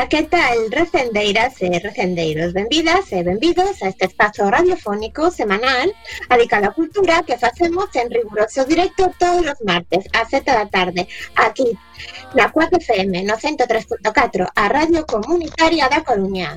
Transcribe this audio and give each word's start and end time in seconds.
Ola, 0.00 0.08
que 0.08 0.22
tal, 0.22 0.70
recendeiras 0.70 1.60
e 1.60 1.78
recendeiros? 1.78 2.54
Benvidas 2.54 3.12
e 3.12 3.22
benvidos 3.22 3.82
a 3.82 3.88
este 3.92 4.06
espazo 4.06 4.48
radiofónico 4.48 5.28
semanal 5.30 5.92
dedicado 6.30 6.68
á 6.68 6.72
cultura 6.72 7.20
que 7.28 7.36
facemos 7.36 7.92
en 8.00 8.08
riguroso 8.08 8.64
directo 8.64 9.12
todos 9.20 9.44
os 9.52 9.60
martes 9.60 10.08
a 10.16 10.24
7 10.24 10.56
da 10.56 10.64
tarde 10.72 11.04
aquí 11.36 11.68
na 12.32 12.48
4 12.48 12.80
FM 12.80 13.28
no 13.28 13.36
103.4 13.36 14.48
a 14.56 14.64
Radio 14.72 15.04
Comunitaria 15.04 15.92
da 15.92 16.00
Coruña. 16.00 16.56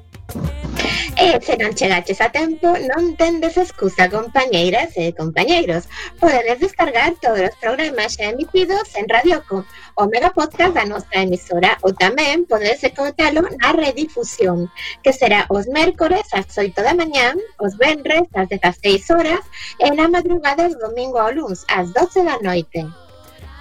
E 1.21 1.39
se 1.45 1.53
non 1.61 1.77
chegaches 1.77 2.17
a 2.17 2.33
tempo, 2.33 2.73
non 2.89 3.13
tendes 3.13 3.53
excusa, 3.53 4.09
compañeiras 4.09 4.89
e 4.97 5.13
compañeiros. 5.13 5.85
Podedes 6.17 6.57
descargar 6.65 7.13
todos 7.21 7.45
os 7.45 7.55
programas 7.61 8.17
xa 8.17 8.33
emitidos 8.33 8.89
en 8.97 9.05
Radioco, 9.05 9.61
o 10.01 10.03
mega 10.09 10.33
podcast 10.33 10.73
da 10.73 10.89
nosa 10.89 11.21
emisora, 11.21 11.77
ou 11.85 11.93
tamén 11.93 12.49
podedes 12.49 12.81
escoitalo 12.81 13.45
na 13.61 13.69
redifusión, 13.77 14.65
que 15.05 15.13
será 15.13 15.45
os 15.53 15.69
mércores 15.69 16.25
ás 16.33 16.49
8 16.57 16.73
da 16.81 16.97
mañán, 16.97 17.37
os 17.61 17.77
venres 17.77 18.25
ás 18.33 18.49
16 18.49 19.13
horas 19.13 19.45
e 19.77 19.93
na 19.93 20.09
madrugada 20.09 20.73
os 20.73 20.75
domingo 20.81 21.21
ao 21.21 21.29
luns 21.37 21.61
ás 21.69 21.93
12 21.93 22.25
da 22.25 22.41
noite. 22.41 22.81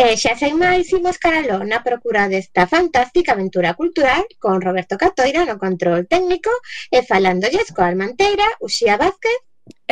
Eh, 0.00 0.14
e 0.14 0.16
xa 0.22 0.32
sen 0.32 0.56
máis 0.56 0.88
imos 0.96 1.20
caralo 1.24 1.60
na 1.70 1.84
procura 1.86 2.24
desta 2.32 2.64
fantástica 2.64 3.36
aventura 3.36 3.76
cultural 3.80 4.24
con 4.40 4.56
Roberto 4.66 4.96
Catoira 4.96 5.44
no 5.44 5.60
control 5.64 6.08
técnico 6.08 6.52
eh, 6.88 7.04
e 7.04 7.06
falándolles 7.10 7.68
coa 7.76 7.92
Almanteira, 7.92 8.48
Uxía 8.64 8.96
Vázquez 8.96 9.38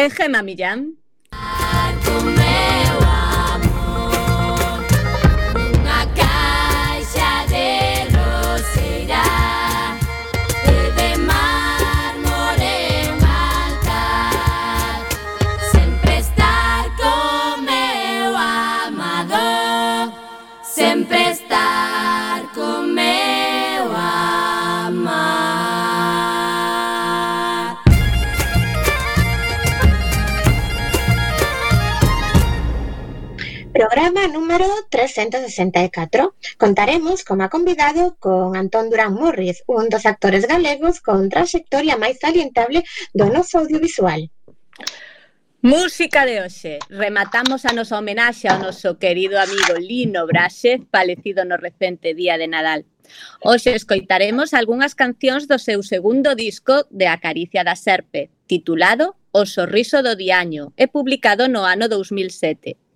eh, 0.00 0.08
e 0.08 0.14
Gema 0.16 0.40
Millán. 0.40 0.80
programa 33.78 34.26
número 34.26 34.66
364 34.90 36.34
contaremos 36.58 37.22
como 37.22 37.48
convidado 37.48 38.16
con 38.18 38.56
Antón 38.56 38.90
Durán 38.90 39.14
Morris, 39.14 39.62
un 39.68 39.88
dos 39.88 40.04
actores 40.04 40.48
galegos 40.48 40.98
con 40.98 41.30
trayectoria 41.30 41.94
máis 41.94 42.18
salientable 42.18 42.82
do 43.14 43.30
noso 43.30 43.62
audiovisual. 43.62 44.34
Música 45.62 46.26
de 46.26 46.42
hoxe. 46.42 46.82
Rematamos 46.90 47.62
a 47.62 47.70
nosa 47.70 48.02
homenaxe 48.02 48.50
ao 48.50 48.58
noso 48.58 48.98
querido 48.98 49.38
amigo 49.38 49.78
Lino 49.78 50.26
Braxe, 50.26 50.82
falecido 50.90 51.46
no 51.46 51.54
recente 51.54 52.18
día 52.18 52.34
de 52.34 52.50
Nadal. 52.50 52.82
Hoxe 53.46 53.78
escoitaremos 53.78 54.58
algunhas 54.58 54.98
cancións 54.98 55.46
do 55.46 55.62
seu 55.62 55.86
segundo 55.86 56.34
disco 56.34 56.82
de 56.90 57.06
Acaricia 57.06 57.62
da 57.62 57.78
Serpe, 57.78 58.26
titulado 58.50 59.14
O 59.30 59.46
Sorriso 59.46 60.02
do 60.02 60.18
Diaño 60.18 60.74
e 60.74 60.90
publicado 60.90 61.46
no 61.46 61.62
ano 61.62 61.86
2007. 61.86 62.87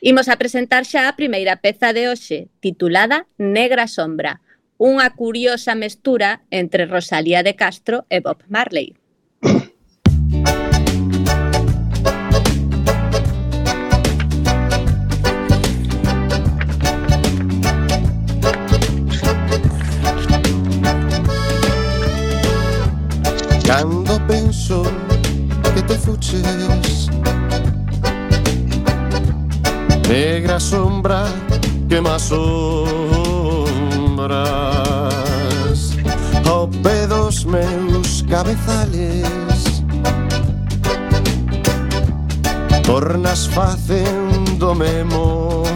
Imos 0.00 0.28
a 0.28 0.38
presentar 0.38 0.86
xa 0.86 1.10
a 1.10 1.16
primeira 1.18 1.58
peza 1.58 1.90
de 1.92 2.06
hoxe, 2.06 2.48
titulada 2.62 3.26
Negra 3.36 3.90
Sombra, 3.90 4.38
unha 4.78 5.10
curiosa 5.10 5.74
mestura 5.74 6.46
entre 6.54 6.86
Rosalía 6.86 7.42
de 7.42 7.58
Castro 7.58 8.06
e 8.06 8.22
Bob 8.22 8.46
Marley. 8.46 8.94
Cando 23.66 24.16
penso 24.26 24.82
que 25.74 25.82
te 25.82 25.94
fuches 25.98 27.10
negra 30.08 30.58
sombra 30.58 31.26
que 31.88 32.00
más 32.00 32.22
sombras. 32.22 32.38
Oh, 36.44 36.48
Ao 36.48 36.68
pé 36.68 37.06
dos 37.06 37.44
meus 37.44 38.24
cabezales. 38.28 39.28
Tornas 42.82 43.46
facéndome 43.48 45.04
mofar 45.04 45.68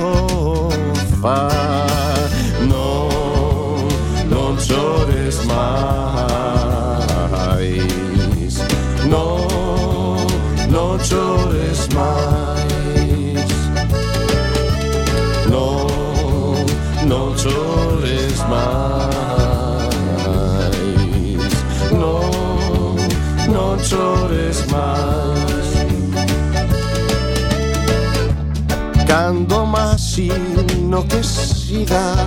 más 29.67 30.19
inoquesidad. 30.19 32.27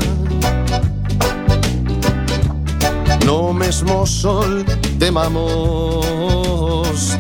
No 3.25 3.51
mesmo 3.53 4.05
sol 4.05 4.63
temamos 4.99 6.05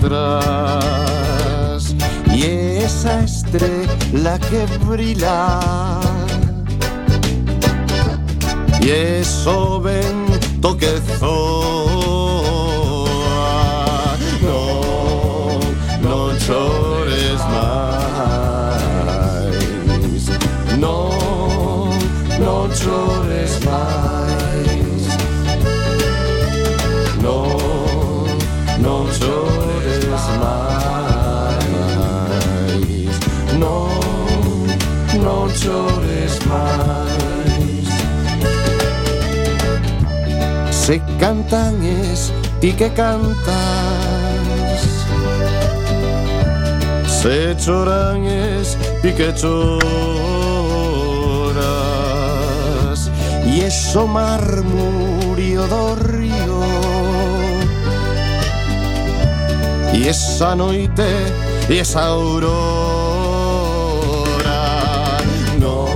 tras 0.01 1.95
y 2.31 2.43
esa 2.43 3.23
estrella 3.23 4.37
que 4.49 4.67
brilla 4.85 5.59
y 8.81 8.89
eso 8.89 9.81
vento 9.81 10.77
que 10.77 11.01
soy. 11.19 11.94
Non 22.75 22.81
chores 22.81 23.53
máis 23.63 25.07
no, 27.21 27.39
non 28.79 29.07
chores 29.17 30.05
máis 30.41 31.65
no, 33.59 33.87
non 35.23 35.47
chores 35.55 36.35
máis 36.47 37.87
Se 40.71 41.01
cantan 41.19 41.81
es 41.81 42.31
ti 42.59 42.71
que 42.73 42.89
cantas. 42.93 44.81
Se 47.07 47.55
choranes 47.57 48.77
y 49.03 49.11
que 49.13 49.33
choras 49.33 50.34
Yeso 53.55 54.05
marmurio 54.05 55.65
d'orrio. 55.67 56.59
Y 59.93 60.09
esa 60.09 60.55
noite 60.55 61.07
e 61.69 61.79
esa 61.79 62.07
aurora 62.07 62.65
No, 65.57 65.87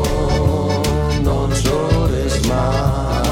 no 1.21 1.49
chores 1.61 2.45
más. 2.47 3.27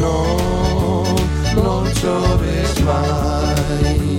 No, 0.00 0.16
no 1.54 1.84
llores 2.00 2.80
máis 2.80 4.11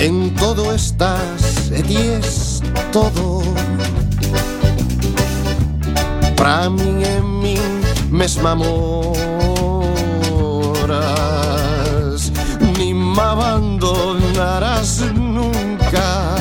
En 0.00 0.34
todo 0.34 0.74
estás 0.74 1.70
e 1.70 1.82
ti 1.82 1.98
es 1.98 2.62
todo. 2.90 3.42
Pra 6.36 6.70
min 6.70 7.02
e 7.04 7.20
min 7.20 7.82
mesma 8.10 8.54
moras 8.54 8.70
Ni 12.78 12.94
me 12.94 13.20
abandonarás 13.20 15.02
nunca. 15.14 16.36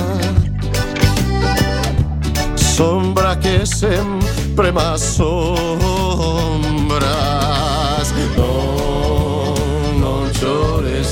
Sombra 2.56 3.38
que 3.38 3.66
sempre 3.66 4.72
más 4.72 5.02
sombras 5.02 6.00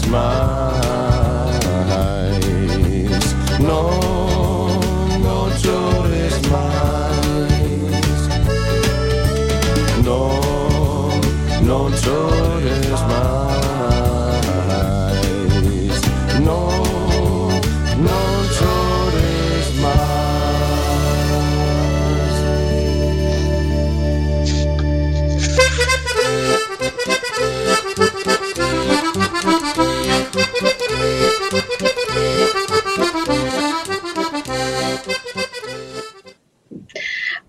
mais. 0.08 1.58
No, 3.60 3.90
no 5.20 5.50
llores 5.58 6.50
más. 6.52 7.18
No, 10.04 10.30
no 11.62 11.90
llores. 11.90 12.47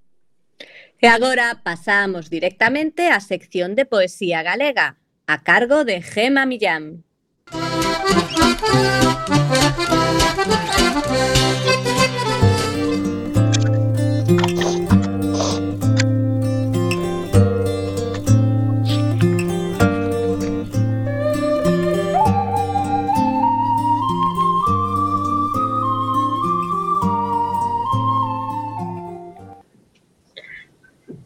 E 0.98 1.06
agora 1.06 1.62
pasamos 1.62 2.34
directamente 2.34 3.14
á 3.14 3.22
sección 3.22 3.78
de 3.78 3.86
poesía 3.86 4.42
galega, 4.42 4.98
a 5.30 5.46
cargo 5.46 5.86
de 5.86 6.02
Gema 6.02 6.50
Millán. 6.50 7.06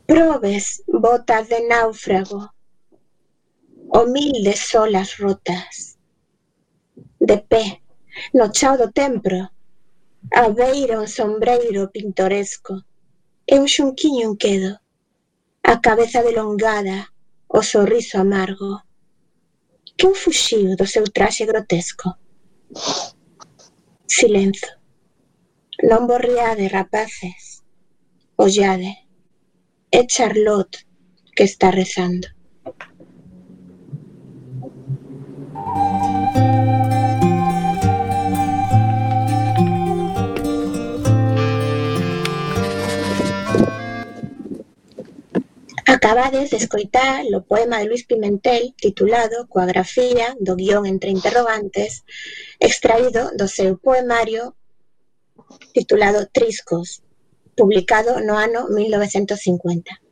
Probes 0.05 0.83
botas 0.87 1.47
de 1.47 1.65
náufrago, 1.69 2.53
humildes 3.87 4.59
solas 4.59 5.17
rotas. 5.17 5.97
De 7.19 7.37
pé, 7.37 7.81
no 8.33 8.51
chao 8.51 8.77
do 8.77 8.91
templo, 8.91 9.49
A 10.29 10.49
beira 10.49 10.99
un 10.99 11.07
sombreiro 11.07 11.89
pintoresco 11.89 12.85
e 13.45 13.57
un 13.59 13.67
xunquiño 13.67 14.37
quedo, 14.37 14.79
a 15.63 15.81
cabeza 15.81 16.21
delongada, 16.21 17.11
o 17.47 17.59
sorriso 17.63 18.15
amargo. 18.19 18.71
Quen 19.97 20.13
fuxiu 20.13 20.75
do 20.79 20.85
seu 20.85 21.05
traxe 21.09 21.43
grotesco? 21.51 22.07
Silenzo. 24.07 24.69
Non 25.89 26.05
borriade, 26.05 26.69
rapaces. 26.69 27.65
Ollade. 28.37 28.93
É 29.91 30.01
Charlotte 30.07 30.77
que 31.35 31.43
está 31.43 31.71
rezando. 31.71 32.27
Acabades 46.11 46.49
de 46.49 46.57
escoitar 46.57 47.23
o 47.33 47.41
poema 47.41 47.79
de 47.79 47.87
Luis 47.87 48.03
Pimentel 48.03 48.75
titulado 48.75 49.47
Coa 49.47 49.63
grafía 49.71 50.35
do 50.45 50.59
guion 50.59 50.83
entre 50.83 51.09
interrogantes 51.17 52.03
extraído 52.59 53.31
do 53.39 53.47
seu 53.47 53.79
poemario 53.79 54.43
titulado 55.71 56.27
Triscos, 56.35 56.99
publicado 57.55 58.19
no 58.27 58.35
ano 58.35 58.67
1950. 58.67 60.03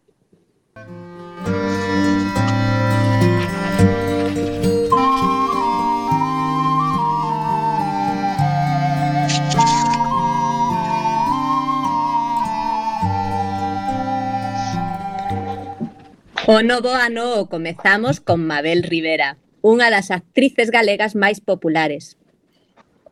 O 16.52 16.64
novo 16.64 16.90
ano 16.90 17.38
o 17.38 17.46
comezamos 17.46 18.18
con 18.18 18.42
Mabel 18.42 18.82
Rivera, 18.82 19.38
unha 19.62 19.94
das 19.94 20.10
actrices 20.10 20.74
galegas 20.74 21.14
máis 21.14 21.38
populares. 21.38 22.18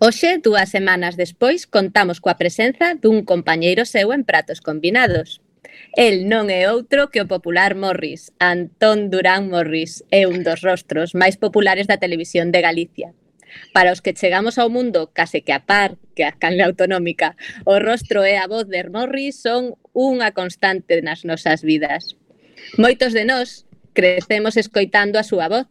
Hoxe, 0.01 0.41
dúas 0.41 0.73
semanas 0.73 1.21
despois, 1.21 1.69
contamos 1.69 2.17
coa 2.17 2.41
presenza 2.41 2.97
dun 2.97 3.21
compañeiro 3.29 3.85
seu 3.85 4.09
en 4.09 4.25
pratos 4.25 4.57
combinados. 4.57 5.45
El 5.93 6.25
non 6.25 6.49
é 6.49 6.65
outro 6.65 7.13
que 7.13 7.21
o 7.21 7.29
popular 7.29 7.77
Morris, 7.77 8.33
Antón 8.41 9.13
Durán 9.13 9.53
Morris, 9.53 10.01
é 10.09 10.25
un 10.25 10.41
dos 10.41 10.65
rostros 10.65 11.13
máis 11.13 11.37
populares 11.37 11.85
da 11.85 12.01
televisión 12.01 12.49
de 12.49 12.65
Galicia. 12.65 13.13
Para 13.69 13.93
os 13.93 14.01
que 14.01 14.17
chegamos 14.17 14.57
ao 14.57 14.73
mundo 14.73 15.13
case 15.13 15.45
que 15.45 15.53
a 15.53 15.61
par 15.61 16.01
que 16.17 16.25
a 16.25 16.33
canle 16.33 16.65
autonómica, 16.65 17.37
o 17.69 17.77
rostro 17.77 18.25
e 18.25 18.33
a 18.33 18.49
voz 18.49 18.65
de 18.65 18.81
Morris 18.89 19.37
son 19.45 19.77
unha 19.93 20.33
constante 20.33 21.05
nas 21.05 21.21
nosas 21.21 21.61
vidas. 21.61 22.17
Moitos 22.75 23.15
de 23.15 23.23
nós 23.23 23.63
crecemos 23.95 24.59
escoitando 24.59 25.15
a 25.15 25.23
súa 25.23 25.47
voz, 25.47 25.65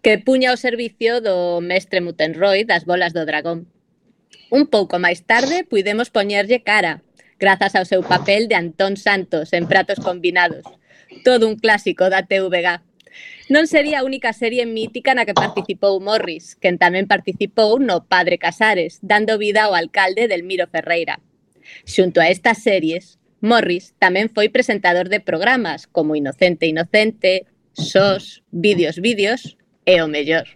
que 0.00 0.16
puña 0.16 0.50
ao 0.50 0.56
servicio 0.56 1.20
do 1.20 1.60
mestre 1.60 2.00
Mutenroy 2.00 2.64
das 2.64 2.88
bolas 2.88 3.12
do 3.12 3.28
dragón. 3.28 3.68
Un 4.48 4.64
pouco 4.72 4.96
máis 4.96 5.20
tarde 5.28 5.68
puidemos 5.68 6.08
poñerlle 6.08 6.64
cara, 6.64 7.04
grazas 7.36 7.76
ao 7.76 7.84
seu 7.84 8.00
papel 8.00 8.48
de 8.48 8.56
Antón 8.56 8.96
Santos 8.96 9.52
en 9.52 9.68
Pratos 9.68 10.00
Combinados, 10.00 10.64
todo 11.20 11.44
un 11.44 11.60
clásico 11.60 12.08
da 12.08 12.24
TVG. 12.24 12.80
Non 13.52 13.68
sería 13.68 14.00
a 14.00 14.06
única 14.08 14.32
serie 14.32 14.64
mítica 14.64 15.12
na 15.12 15.28
que 15.28 15.36
participou 15.36 16.00
Morris, 16.00 16.56
quen 16.56 16.80
tamén 16.80 17.04
participou 17.04 17.76
no 17.76 18.08
Padre 18.08 18.40
Casares, 18.40 19.04
dando 19.04 19.36
vida 19.36 19.68
ao 19.68 19.76
alcalde 19.76 20.32
del 20.32 20.48
Miro 20.48 20.64
Ferreira. 20.64 21.20
Xunto 21.84 22.24
a 22.24 22.32
estas 22.32 22.64
series, 22.64 23.17
Morris 23.40 23.94
tamén 24.02 24.26
foi 24.30 24.50
presentador 24.50 25.06
de 25.06 25.22
programas 25.22 25.86
como 25.86 26.18
Inocente 26.18 26.66
Inocente, 26.66 27.46
Sos, 27.72 28.42
Vídeos 28.50 28.98
Vídeos 28.98 29.56
e 29.86 30.02
o 30.02 30.10
mellor. 30.10 30.46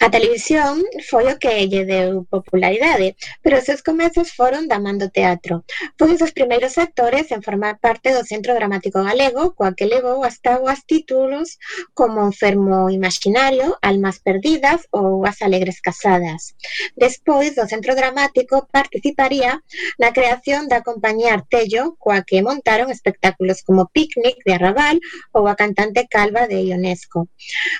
A 0.00 0.10
televisión 0.10 0.84
foi 1.08 1.24
o 1.32 1.38
que 1.40 1.66
lle 1.66 1.84
deu 1.88 2.28
popularidade, 2.28 3.16
pero 3.42 3.58
os 3.58 3.64
seus 3.64 3.80
comezos 3.80 4.28
foron 4.38 4.68
da 4.68 4.78
man 4.78 5.00
do 5.00 5.08
teatro. 5.08 5.64
Pois 5.96 6.06
foi 6.06 6.14
un 6.14 6.20
dos 6.22 6.36
primeiros 6.38 6.76
actores 6.76 7.32
en 7.34 7.40
formar 7.42 7.80
parte 7.80 8.12
do 8.12 8.22
Centro 8.22 8.52
Dramático 8.54 9.02
Galego, 9.02 9.56
coa 9.56 9.74
que 9.76 9.88
levou 9.88 10.22
as 10.22 10.36
tábuas 10.44 10.84
títulos 10.84 11.58
como 11.98 12.22
Enfermo 12.30 12.92
Imaginario, 12.92 13.74
Almas 13.80 14.20
Perdidas 14.20 14.84
ou 14.92 15.24
As 15.24 15.40
Alegres 15.40 15.80
Casadas. 15.80 16.54
Despois 16.94 17.56
do 17.56 17.64
Centro 17.66 17.96
Dramático 17.96 18.68
participaría 18.70 19.58
na 19.98 20.12
creación 20.12 20.68
da 20.68 20.84
compañía 20.84 21.34
Artello, 21.34 21.96
coa 21.98 22.20
que 22.28 22.44
montaron 22.44 22.92
espectáculos 22.92 23.64
como 23.66 23.88
Picnic 23.90 24.44
de 24.44 24.52
Arrabal 24.54 25.00
ou 25.32 25.48
a 25.48 25.56
cantante 25.56 26.06
calva 26.06 26.44
de 26.46 26.60
Ionesco. 26.68 27.26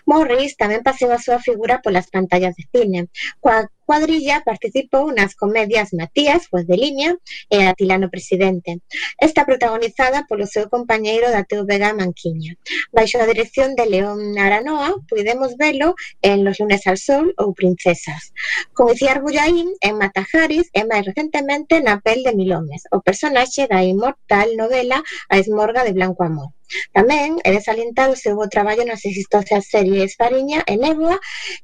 Morris 0.08 0.56
tamén 0.56 0.80
pasou 0.80 1.12
a 1.12 1.22
súa 1.22 1.38
figura 1.38 1.84
polas 1.84 2.05
las 2.06 2.10
pantallas 2.10 2.54
de 2.56 2.64
cine. 2.72 3.08
Coa 3.40 3.68
cuadrilla 3.86 4.42
participou 4.44 5.12
nas 5.14 5.34
comedias 5.34 5.92
Matías, 5.92 6.48
Juez 6.50 6.66
de 6.66 6.76
Línea 6.76 7.10
e 7.50 7.66
Atilano 7.66 8.10
Presidente. 8.10 8.82
Está 9.18 9.44
protagonizada 9.44 10.26
polo 10.28 10.46
seu 10.46 10.68
compañeiro 10.68 11.30
da 11.30 11.46
Vega 11.70 11.94
Manquiña. 11.94 12.52
Baixo 12.92 13.18
a 13.18 13.30
dirección 13.30 13.74
de 13.78 13.86
León 13.86 14.38
Aranoa, 14.38 14.90
podemos 15.08 15.56
velo 15.56 15.94
en 16.22 16.42
Los 16.44 16.58
lunes 16.58 16.82
al 16.86 16.98
sol 16.98 17.34
ou 17.38 17.54
Princesas. 17.54 18.34
Con 18.74 18.90
Iciar 18.94 19.22
Bullaín 19.22 19.70
en 19.80 19.94
Matajaris 19.98 20.66
e 20.74 20.82
máis 20.82 21.06
recentemente 21.06 21.78
na 21.78 22.02
Pel 22.02 22.26
de 22.26 22.34
Milomes, 22.34 22.90
o 22.90 22.98
personaxe 23.06 23.70
da 23.70 23.86
inmortal 23.86 24.48
novela 24.58 24.98
A 25.30 25.38
Esmorga 25.38 25.86
de 25.86 25.94
Blanco 25.94 26.22
Amor. 26.26 26.55
Tamén 26.96 27.38
é 27.46 27.50
de 27.54 27.60
salientar 27.62 28.08
o 28.10 28.18
seu 28.18 28.34
bo 28.38 28.46
traballo 28.50 28.82
nas 28.86 29.04
existencias 29.06 29.70
series 29.70 30.18
Fariña 30.20 30.66
e 30.66 30.74
Néboa 30.76 31.16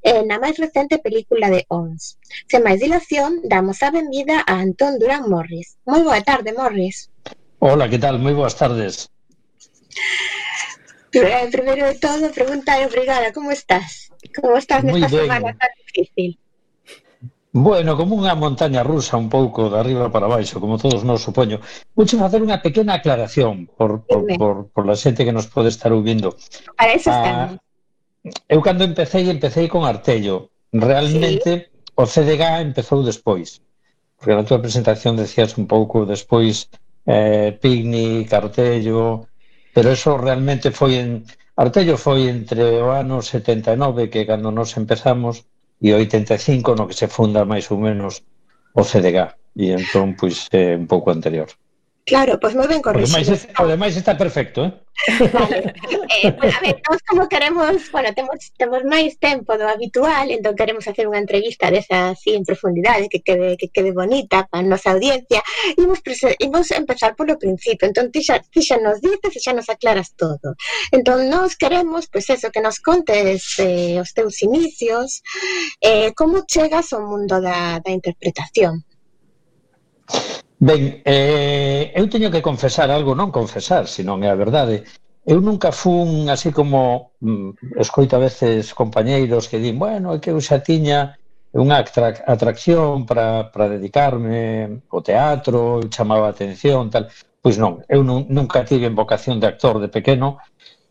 e 0.02 0.22
na 0.28 0.38
máis 0.42 0.56
recente 0.58 1.02
película 1.02 1.50
de 1.50 1.66
Ons. 1.68 2.18
Sen 2.50 2.62
máis 2.62 2.78
dilación, 2.78 3.42
damos 3.44 3.82
a 3.82 3.90
benvida 3.90 4.44
a 4.46 4.62
Antón 4.62 4.98
Durán 5.00 5.26
Morris. 5.32 5.78
Moi 5.88 6.02
boa 6.06 6.22
tarde, 6.22 6.50
Morris. 6.54 7.10
Hola, 7.58 7.90
que 7.90 7.98
tal? 7.98 8.18
Moi 8.18 8.34
boas 8.34 8.54
tardes. 8.54 9.10
Eh, 11.12 11.48
primeiro 11.52 11.86
de 11.86 11.96
todo, 12.00 12.32
preguntar 12.32 12.80
obrigada, 12.86 13.32
como 13.32 13.52
estás? 13.52 14.08
Como 14.34 14.56
estás 14.56 14.82
nesta 14.82 15.08
semana 15.08 15.52
tan 15.60 15.72
difícil? 15.84 16.41
Bueno, 17.52 18.00
como 18.00 18.16
unha 18.16 18.32
montaña 18.32 18.80
rusa 18.80 19.20
un 19.20 19.28
pouco 19.28 19.68
de 19.68 19.76
arriba 19.76 20.08
para 20.08 20.24
baixo, 20.24 20.56
como 20.56 20.80
todos 20.80 21.04
nós 21.04 21.20
supoño. 21.20 21.60
Vouche 21.92 22.16
facer 22.16 22.40
unha 22.40 22.64
pequena 22.64 22.96
aclaración 22.96 23.68
por, 23.76 24.08
por, 24.08 24.24
por, 24.40 24.54
por 24.72 24.84
la 24.88 24.96
xente 24.96 25.20
que 25.28 25.36
nos 25.36 25.52
pode 25.52 25.68
estar 25.68 25.92
ouvindo. 25.92 26.32
Para 26.80 26.96
eso 26.96 27.12
ah, 27.12 27.16
estamos. 27.20 27.50
Ah, 27.60 28.48
eu 28.48 28.64
cando 28.64 28.88
empecé, 28.88 29.28
empecé 29.28 29.68
con 29.68 29.84
Artello. 29.84 30.48
Realmente, 30.72 31.68
sí. 31.68 31.92
o 32.00 32.08
CDG 32.08 32.42
empezou 32.64 33.04
despois. 33.04 33.60
Porque 34.16 34.32
na 34.32 34.48
túa 34.48 34.64
presentación 34.64 35.20
decías 35.20 35.60
un 35.60 35.68
pouco 35.68 36.08
despois 36.08 36.72
eh, 37.04 37.52
Picnic, 37.60 38.32
Artello... 38.32 39.28
Pero 39.72 39.90
eso 39.90 40.16
realmente 40.16 40.70
foi 40.70 41.00
en... 41.00 41.24
Artello 41.56 41.96
foi 41.96 42.28
entre 42.28 42.80
o 42.80 42.92
ano 42.92 43.20
79, 43.20 44.08
que 44.12 44.24
cando 44.28 44.52
nos 44.52 44.76
empezamos, 44.76 45.44
e 45.82 45.90
85 45.90 46.78
no 46.78 46.86
que 46.86 46.94
se 46.94 47.10
funda 47.10 47.44
máis 47.44 47.66
ou 47.72 47.78
menos 47.86 48.22
o 48.72 48.82
CDG 48.86 49.18
e 49.58 49.74
entón 49.74 50.14
pois 50.14 50.46
é 50.54 50.78
un 50.78 50.86
pouco 50.86 51.10
anterior. 51.10 51.50
Claro, 52.04 52.34
pois 52.42 52.54
moi 52.58 52.66
ben 52.66 52.82
corrixido. 52.82 53.38
O 53.62 53.66
demais 53.70 53.94
está 53.94 54.18
perfecto, 54.18 54.66
eh? 54.66 54.72
vale. 55.32 55.70
eh, 56.18 56.32
pues, 56.32 56.50
a 56.56 56.60
ver, 56.60 56.82
nós 56.90 56.98
como 57.06 57.28
queremos, 57.28 57.78
bueno, 57.94 58.10
temos, 58.12 58.38
temos 58.58 58.82
máis 58.82 59.22
tempo 59.22 59.54
do 59.54 59.70
habitual, 59.70 60.26
entón 60.34 60.58
queremos 60.58 60.82
hacer 60.90 61.06
unha 61.06 61.22
entrevista 61.22 61.70
desa 61.70 62.10
así 62.10 62.34
en 62.34 62.42
profundidade, 62.42 63.06
que 63.06 63.22
quede, 63.22 63.54
que 63.54 63.70
quede 63.70 63.94
bonita 63.94 64.50
para 64.50 64.66
a 64.66 64.66
nosa 64.66 64.98
audiencia, 64.98 65.46
imos, 65.78 66.02
imos 66.42 66.74
empezar 66.74 67.14
polo 67.14 67.38
principio, 67.38 67.86
entón 67.86 68.10
ti 68.10 68.18
xa, 68.26 68.42
ti 68.42 68.66
xa 68.66 68.82
nos 68.82 68.98
dices 68.98 69.38
e 69.38 69.40
xa 69.40 69.54
nos 69.54 69.70
aclaras 69.70 70.18
todo. 70.18 70.58
Entón 70.90 71.30
nós 71.30 71.54
queremos, 71.54 72.10
pois 72.10 72.26
pues, 72.26 72.42
eso, 72.42 72.50
que 72.50 72.58
nos 72.58 72.82
contes 72.82 73.62
eh, 73.62 74.02
os 74.02 74.10
teus 74.10 74.42
inicios, 74.42 75.22
eh, 75.78 76.10
como 76.18 76.42
chegas 76.50 76.90
ao 76.90 77.06
mundo 77.06 77.38
da, 77.38 77.78
da 77.78 77.90
interpretación. 77.94 78.82
Ben, 80.62 81.02
eh, 81.04 81.90
eu 81.98 82.06
teño 82.06 82.30
que 82.30 82.46
confesar 82.48 82.88
algo, 82.94 83.18
non 83.18 83.34
confesar, 83.34 83.90
senón 83.90 84.22
é 84.22 84.30
a 84.30 84.38
verdade. 84.38 84.86
Eu 85.26 85.42
nunca 85.42 85.74
fun 85.74 86.30
así 86.30 86.54
como 86.54 87.10
mm, 87.18 87.82
escoito 87.82 88.14
a 88.14 88.22
veces 88.22 88.70
compañeiros 88.70 89.50
que 89.50 89.58
din, 89.58 89.74
bueno, 89.74 90.14
é 90.14 90.22
que 90.22 90.30
eu 90.30 90.38
xa 90.38 90.62
tiña 90.62 91.18
unha 91.50 91.82
atracción 91.82 93.02
para, 93.10 93.50
para 93.50 93.74
dedicarme 93.74 94.86
ao 94.86 95.02
teatro, 95.02 95.82
chamaba 95.90 96.30
a 96.30 96.34
atención, 96.34 96.94
tal. 96.94 97.10
Pois 97.42 97.58
non, 97.58 97.82
eu 97.90 98.06
nun, 98.06 98.30
nunca 98.30 98.62
tive 98.62 98.86
vocación 98.86 99.42
de 99.42 99.50
actor 99.50 99.82
de 99.82 99.90
pequeno, 99.90 100.38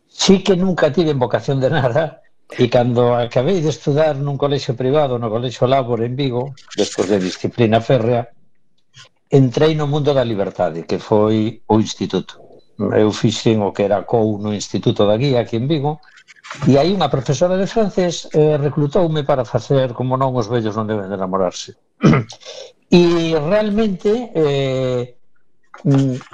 sí 0.04 0.44
que 0.44 0.52
nunca 0.52 0.92
tive 0.92 1.16
vocación 1.16 1.64
de 1.64 1.72
nada, 1.72 2.20
e 2.60 2.68
cando 2.68 3.16
acabei 3.16 3.64
de 3.64 3.72
estudar 3.72 4.20
nun 4.20 4.36
colexio 4.36 4.76
privado, 4.76 5.16
no 5.16 5.32
colexio 5.32 5.64
Labor 5.64 6.04
en 6.04 6.12
Vigo, 6.12 6.52
despois 6.76 7.08
de 7.08 7.16
disciplina 7.16 7.80
férrea, 7.80 8.28
entrei 9.32 9.74
no 9.74 9.88
mundo 9.88 10.12
da 10.12 10.22
liberdade, 10.22 10.84
que 10.84 11.00
foi 11.00 11.64
o 11.66 11.80
instituto. 11.80 12.36
Eu 12.78 13.10
fixen 13.12 13.64
o 13.64 13.72
que 13.72 13.88
era 13.88 14.04
COU 14.04 14.38
no 14.38 14.52
Instituto 14.52 15.06
da 15.08 15.16
Guía, 15.16 15.40
aquí 15.40 15.56
en 15.56 15.66
Vigo, 15.66 16.00
e 16.68 16.76
aí 16.76 16.92
unha 16.92 17.08
profesora 17.08 17.56
de 17.56 17.64
francés 17.64 18.28
eh, 18.36 18.60
reclutoume 18.60 19.24
para 19.24 19.48
facer, 19.48 19.96
como 19.96 20.20
non, 20.20 20.36
os 20.36 20.52
vellos 20.52 20.76
non 20.76 20.84
deben 20.84 21.08
de 21.08 21.16
enamorarse. 21.16 21.72
E 22.92 23.32
realmente, 23.32 24.28
eh, 24.36 25.16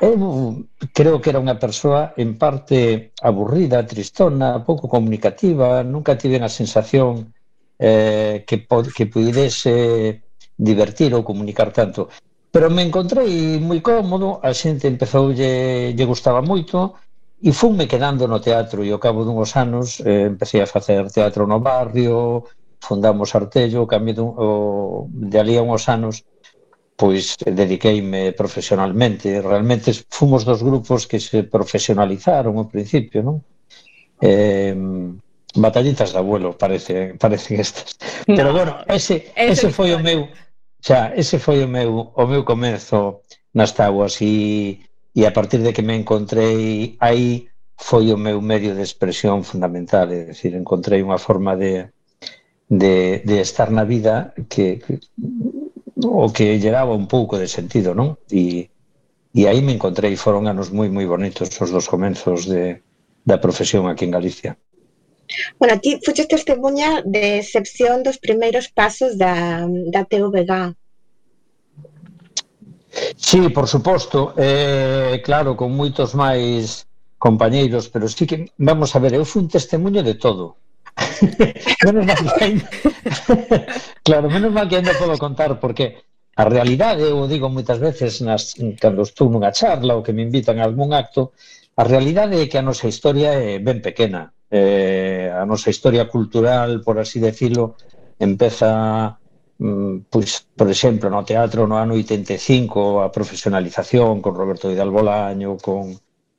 eu 0.02 0.66
creo 0.90 1.22
que 1.22 1.30
era 1.30 1.38
unha 1.38 1.54
persoa 1.54 2.18
en 2.18 2.34
parte 2.34 3.14
aburrida, 3.22 3.86
tristona, 3.86 4.66
pouco 4.66 4.90
comunicativa, 4.90 5.86
nunca 5.86 6.18
tive 6.18 6.42
a 6.42 6.50
sensación 6.50 7.30
eh, 7.78 8.42
que, 8.42 8.66
que 8.66 9.06
pudese 9.06 10.26
divertir 10.58 11.14
ou 11.14 11.22
comunicar 11.22 11.70
tanto 11.70 12.10
pero 12.50 12.70
me 12.70 12.82
encontrei 12.82 13.60
moi 13.60 13.80
cómodo, 13.84 14.40
a 14.42 14.50
xente 14.56 14.88
empezou 14.88 15.32
lle, 15.32 15.92
lle 15.92 16.06
gustaba 16.08 16.40
moito 16.40 16.96
e 17.38 17.52
funme 17.52 17.86
quedando 17.86 18.26
no 18.26 18.40
teatro 18.40 18.82
e 18.82 18.90
ao 18.90 18.98
cabo 18.98 19.22
dunhos 19.22 19.54
anos 19.54 20.00
eh, 20.00 20.26
empecé 20.32 20.58
a 20.62 20.66
facer 20.66 21.06
teatro 21.12 21.46
no 21.46 21.60
barrio, 21.60 22.44
fundamos 22.80 23.34
Artello, 23.34 23.86
cambio 23.86 24.14
dun, 24.14 24.30
o, 24.36 24.48
de 25.12 25.36
ali 25.38 25.54
a 25.56 25.62
unhos 25.62 25.86
anos 25.88 26.24
pois 26.98 27.38
dediqueime 27.38 28.32
profesionalmente. 28.32 29.40
Realmente 29.40 29.94
fomos 30.10 30.42
dos 30.42 30.64
grupos 30.66 31.06
que 31.06 31.20
se 31.22 31.46
profesionalizaron 31.46 32.58
ao 32.58 32.66
principio, 32.66 33.22
non? 33.22 33.38
Eh, 34.18 34.74
batallitas 35.54 36.10
de 36.10 36.18
abuelo 36.18 36.58
parece, 36.58 37.14
parecen 37.14 37.60
estas. 37.64 37.94
No, 38.26 38.34
Pero 38.34 38.50
bueno, 38.50 38.82
ese, 38.90 39.30
ese 39.38 39.70
foi 39.70 39.94
o 39.94 40.02
meu 40.02 40.26
xa, 40.88 41.12
ese 41.22 41.36
foi 41.44 41.58
o 41.66 41.68
meu, 41.76 41.90
o 42.22 42.24
meu 42.32 42.42
comezo 42.50 43.00
nas 43.58 43.72
taguas 43.78 44.14
e, 44.24 44.80
e 45.18 45.20
a 45.28 45.32
partir 45.36 45.60
de 45.62 45.72
que 45.74 45.86
me 45.88 45.94
encontrei 46.00 46.96
aí 47.08 47.48
foi 47.88 48.04
o 48.16 48.18
meu 48.26 48.38
medio 48.40 48.72
de 48.74 48.82
expresión 48.88 49.44
fundamental, 49.50 50.06
é 50.10 50.24
dicir, 50.30 50.52
encontrei 50.54 51.00
unha 51.04 51.20
forma 51.26 51.52
de, 51.62 51.72
de, 52.80 52.96
de 53.28 53.36
estar 53.46 53.68
na 53.70 53.84
vida 53.84 54.32
que, 54.50 54.66
que 54.82 54.94
o 56.24 56.32
que 56.34 56.58
llegaba 56.62 57.00
un 57.02 57.06
pouco 57.14 57.34
de 57.42 57.48
sentido, 57.56 57.90
non? 57.92 58.08
E, 58.32 58.72
e 59.38 59.42
aí 59.44 59.60
me 59.60 59.76
encontrei, 59.76 60.16
foron 60.16 60.48
anos 60.48 60.72
moi 60.72 60.88
moi 60.96 61.06
bonitos 61.14 61.52
os 61.64 61.70
dos 61.76 61.86
comenzos 61.92 62.48
de, 62.48 62.80
da 63.28 63.36
profesión 63.44 63.84
aquí 63.86 64.08
en 64.08 64.16
Galicia. 64.16 64.52
Bueno, 65.58 65.78
ti 65.80 66.00
fuches 66.04 66.28
testemunha 66.28 67.02
de 67.04 67.38
excepción 67.38 68.02
dos 68.02 68.18
primeiros 68.18 68.68
pasos 68.68 69.18
da, 69.18 69.66
da 69.92 70.04
TVG. 70.04 70.74
Sí, 73.16 73.48
por 73.50 73.68
suposto, 73.68 74.34
eh, 74.36 75.20
claro, 75.22 75.56
con 75.56 75.76
moitos 75.76 76.14
máis 76.14 76.88
compañeiros, 77.18 77.88
pero 77.92 78.08
sí 78.08 78.26
que, 78.26 78.50
vamos 78.56 78.94
a 78.94 78.98
ver, 78.98 79.14
eu 79.14 79.24
fui 79.24 79.42
un 79.42 79.50
testemunho 79.50 80.02
de 80.02 80.14
todo. 80.14 80.56
menos 81.86 82.06
mal 82.06 82.24
que 82.38 82.44
ainda... 82.44 82.68
claro, 84.06 84.26
menos 84.30 84.50
mal 84.50 84.66
que 84.68 84.76
ainda 84.76 84.98
podo 84.98 85.18
contar 85.18 85.60
porque 85.60 86.02
a 86.38 86.44
realidade, 86.46 87.02
eu 87.02 87.26
digo 87.26 87.50
moitas 87.50 87.78
veces 87.78 88.22
nas 88.22 88.54
cando 88.78 89.02
estou 89.02 89.26
nunha 89.26 89.50
charla 89.50 89.98
ou 89.98 90.02
que 90.06 90.14
me 90.14 90.22
invitan 90.22 90.58
a 90.58 90.66
algún 90.66 90.94
acto, 90.94 91.34
a 91.74 91.82
realidade 91.82 92.38
é 92.38 92.46
que 92.50 92.58
a 92.58 92.66
nosa 92.66 92.86
historia 92.86 93.34
é 93.34 93.58
ben 93.58 93.82
pequena 93.82 94.30
eh, 94.50 95.30
a 95.32 95.44
nosa 95.44 95.70
historia 95.70 96.08
cultural, 96.08 96.80
por 96.80 96.98
así 96.98 97.20
decirlo, 97.20 97.76
empeza 98.18 99.18
mm, 99.58 100.08
pois, 100.10 100.46
por 100.56 100.68
exemplo, 100.68 101.10
no 101.10 101.24
teatro 101.24 101.66
no 101.66 101.76
ano 101.76 101.94
85 101.94 103.02
a 103.02 103.12
profesionalización 103.12 104.20
con 104.22 104.34
Roberto 104.34 104.68
Vidal 104.68 104.90
Bolaño, 104.90 105.56
con 105.58 105.96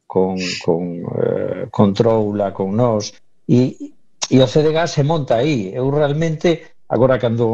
con 0.10 0.38
con 0.66 0.82
eh, 1.22 1.68
con 1.70 1.94
Troula, 1.94 2.52
con 2.52 2.74
nós 2.76 3.14
e 3.48 3.94
e 4.30 4.38
o 4.42 4.48
CDG 4.48 4.78
se 4.88 5.04
monta 5.04 5.42
aí. 5.42 5.70
Eu 5.74 5.90
realmente 5.90 6.50
agora 6.90 7.22
cando 7.22 7.46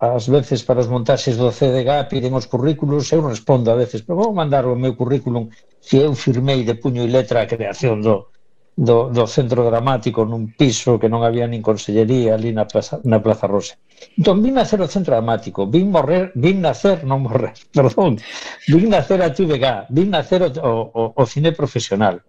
ás 0.00 0.24
veces 0.36 0.64
para 0.64 0.80
os 0.80 0.88
montaxes 0.88 1.36
do 1.36 1.52
CDG 1.52 2.08
piden 2.08 2.32
os 2.40 2.48
currículos, 2.52 3.12
eu 3.12 3.20
respondo 3.20 3.68
a 3.70 3.76
veces, 3.76 4.00
pero 4.00 4.16
vou 4.20 4.32
mandar 4.32 4.64
o 4.64 4.76
meu 4.76 4.96
currículum 4.96 5.52
se 5.80 5.96
eu 6.00 6.12
firmei 6.16 6.64
de 6.64 6.74
puño 6.82 7.04
e 7.04 7.12
letra 7.16 7.42
a 7.42 7.50
creación 7.52 8.00
do 8.00 8.32
do, 8.80 9.12
do 9.12 9.28
centro 9.28 9.68
dramático 9.68 10.24
nun 10.24 10.56
piso 10.56 10.96
que 10.96 11.12
non 11.12 11.20
había 11.20 11.44
nin 11.44 11.60
consellería 11.60 12.40
ali 12.40 12.48
na 12.48 12.64
Plaza, 12.64 12.96
na 13.04 13.20
Plaza 13.20 13.44
Rosa. 13.44 13.76
Entón, 14.16 14.40
vin 14.40 14.56
nacer 14.56 14.80
o 14.80 14.88
centro 14.88 15.12
dramático, 15.12 15.68
vin 15.68 15.92
morrer, 15.92 16.32
vin 16.32 16.64
nacer, 16.64 17.04
non 17.04 17.20
morrer, 17.20 17.52
perdón, 17.76 18.16
vin 18.64 18.88
nacer 18.88 19.20
a 19.20 19.28
TVG, 19.28 19.92
vin 19.92 20.08
nacer 20.08 20.40
o, 20.48 20.48
o, 20.96 21.02
o 21.12 21.22
cine 21.28 21.52
profesional. 21.52 22.24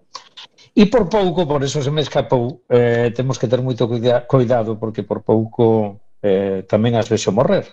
E 0.75 0.91
por 0.91 1.07
pouco, 1.07 1.47
por 1.47 1.63
eso 1.63 1.79
se 1.79 1.91
me 1.91 2.03
escapou, 2.03 2.67
eh, 2.67 3.15
temos 3.15 3.39
que 3.39 3.47
ter 3.47 3.63
moito 3.63 3.87
cuida, 3.87 4.27
cuidado, 4.27 4.75
porque 4.75 5.07
por 5.07 5.23
pouco 5.23 6.03
eh, 6.19 6.67
tamén 6.67 6.99
as 6.99 7.07
vexo 7.07 7.31
morrer. 7.31 7.63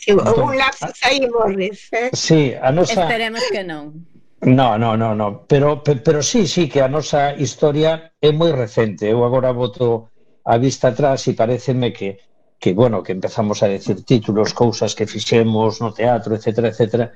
Si, 0.00 0.08
entón, 0.08 0.48
un 0.48 0.56
lapsus 0.56 0.96
aí 1.04 1.20
morres. 1.28 1.84
Eh? 1.92 2.08
Sí, 2.16 2.56
a 2.56 2.72
nosa... 2.72 3.04
Esperemos 3.04 3.44
que 3.52 3.60
non 3.60 4.08
No, 4.42 4.76
no, 4.76 4.96
no, 4.96 5.14
no, 5.14 5.46
pero 5.46 5.82
pero 5.84 6.20
sí, 6.20 6.48
sí 6.48 6.68
que 6.68 6.82
a 6.82 6.88
nosa 6.88 7.32
historia 7.44 8.10
é 8.20 8.30
moi 8.34 8.50
recente. 8.50 9.06
Eu 9.06 9.22
agora 9.22 9.54
voto 9.54 10.10
a 10.42 10.58
vista 10.58 10.90
atrás 10.90 11.30
e 11.30 11.38
pareceme 11.38 11.94
que 11.94 12.18
que 12.62 12.74
bueno, 12.74 13.02
que 13.02 13.12
empezamos 13.12 13.62
a 13.62 13.70
decir 13.70 14.02
títulos, 14.04 14.54
cousas 14.54 14.94
que 14.94 15.06
fixemos 15.06 15.80
no 15.82 15.90
teatro, 15.94 16.34
etcétera, 16.34 16.68
etcétera, 16.70 17.06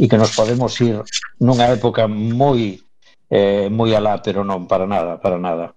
e 0.00 0.04
que 0.08 0.20
nos 0.20 0.32
podemos 0.36 0.72
ir 0.80 1.00
nunha 1.40 1.72
época 1.72 2.04
moi 2.08 2.80
eh, 3.32 3.68
moi 3.72 3.90
alá, 3.96 4.20
pero 4.20 4.44
non 4.44 4.68
para 4.68 4.84
nada, 4.84 5.16
para 5.24 5.38
nada. 5.40 5.72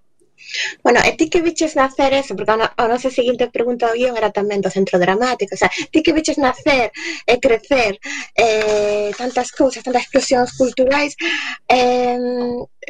Bueno, 0.84 1.00
e 1.04 1.12
ti 1.18 1.30
que 1.30 1.42
viches 1.42 1.76
nacer 1.76 2.14
eso, 2.14 2.36
porque 2.36 2.52
a, 2.52 2.74
a 2.76 2.88
nosa 2.88 3.10
seguinte 3.10 3.50
pregunta 3.52 3.88
do 3.88 3.98
guión 3.98 4.16
era 4.16 4.32
tamén 4.32 4.64
do 4.64 4.72
centro 4.72 4.98
dramático, 5.00 5.56
o 5.56 5.60
sea, 5.60 5.72
ti 5.92 6.00
que 6.02 6.16
viches 6.16 6.38
nacer 6.40 6.92
e 7.26 7.34
crecer 7.40 8.00
eh, 8.36 9.12
tantas 9.18 9.52
cousas, 9.52 9.84
tantas 9.84 10.08
explosións 10.08 10.56
culturais, 10.56 11.16
eh, 11.68 12.18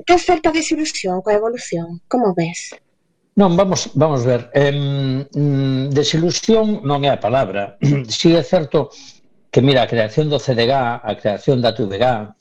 tes 0.06 0.22
certa 0.22 0.52
desilusión 0.52 1.22
coa 1.26 1.38
evolución, 1.38 2.02
como 2.08 2.34
ves? 2.38 2.78
Non, 3.38 3.54
vamos, 3.54 3.94
vamos 3.94 4.26
ver. 4.26 4.50
Em, 4.54 5.22
mm, 5.30 5.94
desilusión 5.94 6.82
non 6.82 7.06
é 7.06 7.14
a 7.14 7.22
palabra. 7.22 7.78
Si 8.10 8.34
sí 8.34 8.34
é 8.34 8.42
certo 8.42 8.90
que, 9.54 9.62
mira, 9.62 9.86
a 9.86 9.92
creación 9.92 10.26
do 10.26 10.42
CDG, 10.42 10.74
a 10.74 11.14
creación 11.14 11.62
da 11.62 11.74
TVG, 11.74 12.34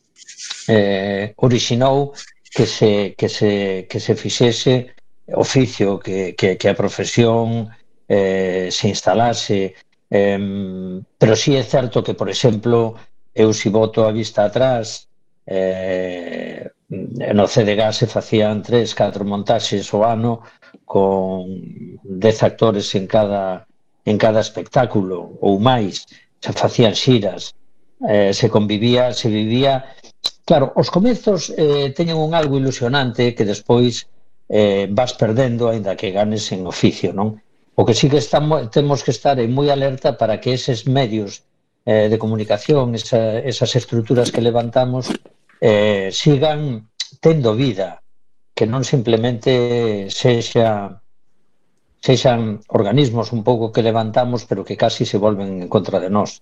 eh, 0.69 1.37
orixinou 1.37 2.17
que 2.49 2.65
se, 2.65 3.15
que 3.19 3.29
se, 3.29 3.87
que 3.91 4.01
se 4.01 4.15
fixese 4.17 4.96
oficio, 5.35 5.99
que, 5.99 6.35
que, 6.35 6.57
que 6.57 6.69
a 6.69 6.75
profesión 6.77 7.69
eh, 8.09 8.69
se 8.71 8.89
instalase. 8.89 9.75
Eh, 10.11 10.39
pero 11.19 11.35
sí 11.35 11.57
é 11.57 11.65
certo 11.65 12.03
que, 12.03 12.15
por 12.15 12.29
exemplo, 12.31 12.95
eu 13.35 13.53
si 13.53 13.69
voto 13.69 14.07
a 14.07 14.13
vista 14.13 14.45
atrás, 14.45 15.09
eh, 15.47 16.71
no 16.89 17.47
CDG 17.47 17.93
se 17.93 18.07
facían 18.07 18.63
tres, 18.63 18.95
catro 18.95 19.25
montaxes 19.25 19.93
o 19.93 20.07
ano 20.07 20.43
con 20.85 21.47
dez 22.03 22.43
actores 22.43 22.95
en 22.95 23.07
cada 23.07 23.67
en 24.07 24.17
cada 24.19 24.41
espectáculo 24.41 25.35
ou 25.43 25.59
máis, 25.59 26.07
se 26.39 26.53
facían 26.55 26.95
xiras, 26.95 27.59
eh, 28.07 28.31
se 28.33 28.49
convivía, 28.49 29.13
se 29.13 29.29
vivía... 29.29 29.93
Claro, 30.47 30.71
os 30.79 30.89
comezos 30.95 31.51
eh, 31.59 31.91
teñen 31.91 32.23
un 32.23 32.31
algo 32.31 32.55
ilusionante 32.55 33.35
que 33.35 33.45
despois 33.45 34.07
eh, 34.49 34.87
vas 34.91 35.15
perdendo 35.15 35.69
aínda 35.69 35.97
que 35.97 36.11
ganes 36.11 36.51
en 36.53 36.67
oficio, 36.67 37.13
non? 37.13 37.43
O 37.77 37.85
que 37.85 37.95
sí 37.95 38.09
que 38.09 38.19
estamos, 38.19 38.71
temos 38.71 39.05
que 39.05 39.13
estar 39.13 39.37
eh, 39.39 39.49
moi 39.49 39.69
alerta 39.69 40.17
para 40.17 40.41
que 40.41 40.55
eses 40.55 40.87
medios 40.89 41.45
eh, 41.85 42.09
de 42.09 42.17
comunicación, 42.19 42.95
esa, 42.95 43.39
esas 43.43 43.77
estruturas 43.77 44.33
que 44.33 44.41
levantamos, 44.41 45.13
eh, 45.61 46.09
sigan 46.13 46.89
tendo 47.21 47.55
vida, 47.55 48.03
que 48.57 48.65
non 48.65 48.83
simplemente 48.83 50.09
sexa 50.09 51.03
sexan 52.01 52.63
organismos 52.69 53.33
un 53.33 53.43
pouco 53.43 53.73
que 53.75 53.83
levantamos 53.83 54.47
pero 54.47 54.65
que 54.65 54.77
casi 54.77 55.03
se 55.05 55.19
volven 55.19 55.67
en 55.67 55.69
contra 55.69 55.99
de 55.99 56.09
nós. 56.09 56.41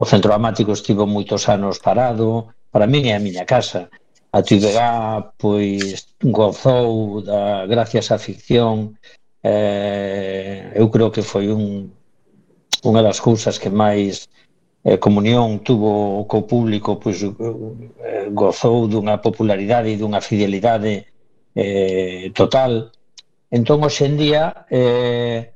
O 0.00 0.08
centro 0.08 0.32
dramático 0.32 0.72
estivo 0.72 1.04
moitos 1.06 1.46
anos 1.52 1.78
parado, 1.78 2.50
para 2.72 2.88
min 2.88 3.06
é 3.06 3.14
a 3.14 3.22
miña 3.22 3.44
casa, 3.44 3.92
a 4.32 4.38
Atividad 4.38 5.34
pois 5.38 6.08
gozou 6.38 7.20
da 7.28 7.66
gracias 7.66 8.10
á 8.14 8.18
ficción 8.18 8.76
eh, 9.44 10.72
eu 10.80 10.86
creo 10.92 11.10
que 11.14 11.22
foi 11.22 11.46
un 11.52 11.92
unha 12.88 13.02
das 13.06 13.18
cousas 13.20 13.58
que 13.62 13.70
máis 13.70 14.26
eh, 14.88 14.98
comunión 14.98 15.60
tuvo 15.68 16.24
co 16.30 16.38
público 16.52 16.98
pois 17.02 17.18
eh, 17.22 18.28
gozou 18.40 18.88
dunha 18.88 19.16
popularidade 19.26 19.88
e 19.92 20.00
dunha 20.00 20.20
fidelidade 20.28 20.92
eh, 21.54 22.30
total. 22.34 22.72
Entón 23.50 23.84
hoxendía 23.84 24.66
eh, 24.70 25.52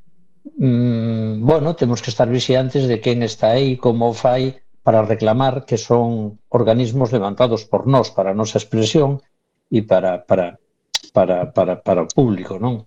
mm, 0.58 1.42
bueno, 1.48 1.74
temos 1.80 2.02
que 2.02 2.10
estar 2.12 2.28
vixiantes 2.28 2.86
de 2.90 3.00
quen 3.00 3.22
está 3.22 3.46
aí 3.56 3.76
como 3.76 4.12
fai 4.12 4.42
para 4.86 5.02
reclamar 5.02 5.66
que 5.66 5.82
son 5.82 6.38
organismos 6.48 7.10
levantados 7.10 7.66
por 7.66 7.90
nós 7.90 8.14
para 8.14 8.30
a 8.30 8.38
nosa 8.38 8.62
expresión 8.62 9.18
e 9.66 9.82
para, 9.82 10.22
para, 10.22 10.62
para, 11.10 11.50
para, 11.50 11.82
para 11.82 12.06
o 12.06 12.12
público, 12.14 12.62
non? 12.62 12.86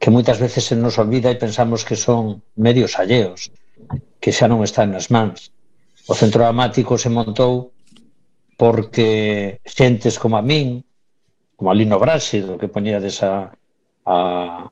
Que 0.00 0.08
moitas 0.08 0.40
veces 0.40 0.64
se 0.64 0.72
nos 0.72 0.96
olvida 0.96 1.28
e 1.28 1.36
pensamos 1.36 1.84
que 1.84 2.00
son 2.00 2.40
medios 2.56 2.96
alleos, 2.96 3.52
que 4.24 4.32
xa 4.32 4.48
non 4.48 4.64
están 4.64 4.96
nas 4.96 5.12
mans. 5.12 5.52
O 6.08 6.16
Centro 6.16 6.40
Dramático 6.40 6.96
se 6.96 7.12
montou 7.12 7.76
porque 8.56 9.60
xentes 9.68 10.16
como 10.16 10.40
a 10.40 10.42
min, 10.42 10.80
como 11.60 11.68
a 11.68 11.76
Lino 11.76 12.00
Brásido, 12.00 12.56
que 12.56 12.72
poñía 12.72 13.04
desa 13.04 13.52
a, 14.08 14.16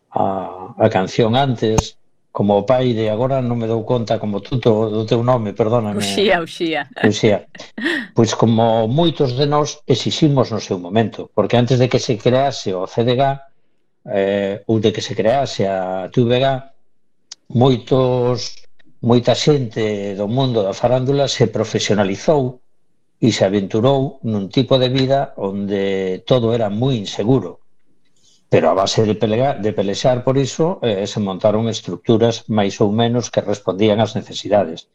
a, 0.08 0.24
a 0.72 0.86
canción 0.88 1.36
antes, 1.36 2.00
como 2.32 2.64
pai 2.64 2.96
de 2.96 3.12
agora 3.12 3.44
non 3.44 3.60
me 3.60 3.68
dou 3.68 3.84
conta 3.84 4.16
como 4.16 4.40
tuto 4.40 4.88
do 4.88 5.04
teu 5.04 5.20
nome, 5.20 5.52
perdóname. 5.52 6.00
Uxía, 6.00 6.40
uxía. 6.40 6.88
Uxía. 7.04 7.44
Pois 8.16 8.32
como 8.36 8.88
moitos 8.88 9.36
de 9.36 9.46
nós 9.48 9.80
exiximos 9.88 10.52
no 10.52 10.60
seu 10.60 10.76
momento, 10.80 11.32
porque 11.32 11.56
antes 11.56 11.80
de 11.80 11.88
que 11.88 12.00
se 12.00 12.16
crease 12.16 12.72
o 12.72 12.84
CDG 12.84 13.40
eh, 14.08 14.64
ou 14.68 14.80
de 14.80 14.92
que 14.92 15.00
se 15.00 15.16
crease 15.16 15.64
a 15.64 16.08
TVG, 16.12 16.44
moitos 17.52 18.64
moita 19.00 19.34
xente 19.36 20.16
do 20.16 20.28
mundo 20.28 20.64
da 20.64 20.72
farándula 20.72 21.28
se 21.28 21.48
profesionalizou 21.48 22.60
e 23.20 23.32
se 23.32 23.44
aventurou 23.44 24.20
nun 24.24 24.48
tipo 24.48 24.80
de 24.80 24.88
vida 24.88 25.32
onde 25.36 26.20
todo 26.24 26.52
era 26.56 26.68
moi 26.68 26.96
inseguro 26.96 27.61
Pero 28.52 28.68
a 28.68 28.76
base 28.76 29.00
de, 29.08 29.16
pelega, 29.16 29.56
de 29.56 29.72
pelexar 29.72 30.20
por 30.20 30.36
iso 30.36 30.76
eh, 30.84 31.08
se 31.08 31.24
montaron 31.24 31.72
estructuras 31.72 32.44
máis 32.52 32.76
ou 32.84 32.92
menos 32.92 33.32
que 33.32 33.40
respondían 33.40 34.04
ás 34.04 34.12
necesidades. 34.12 34.92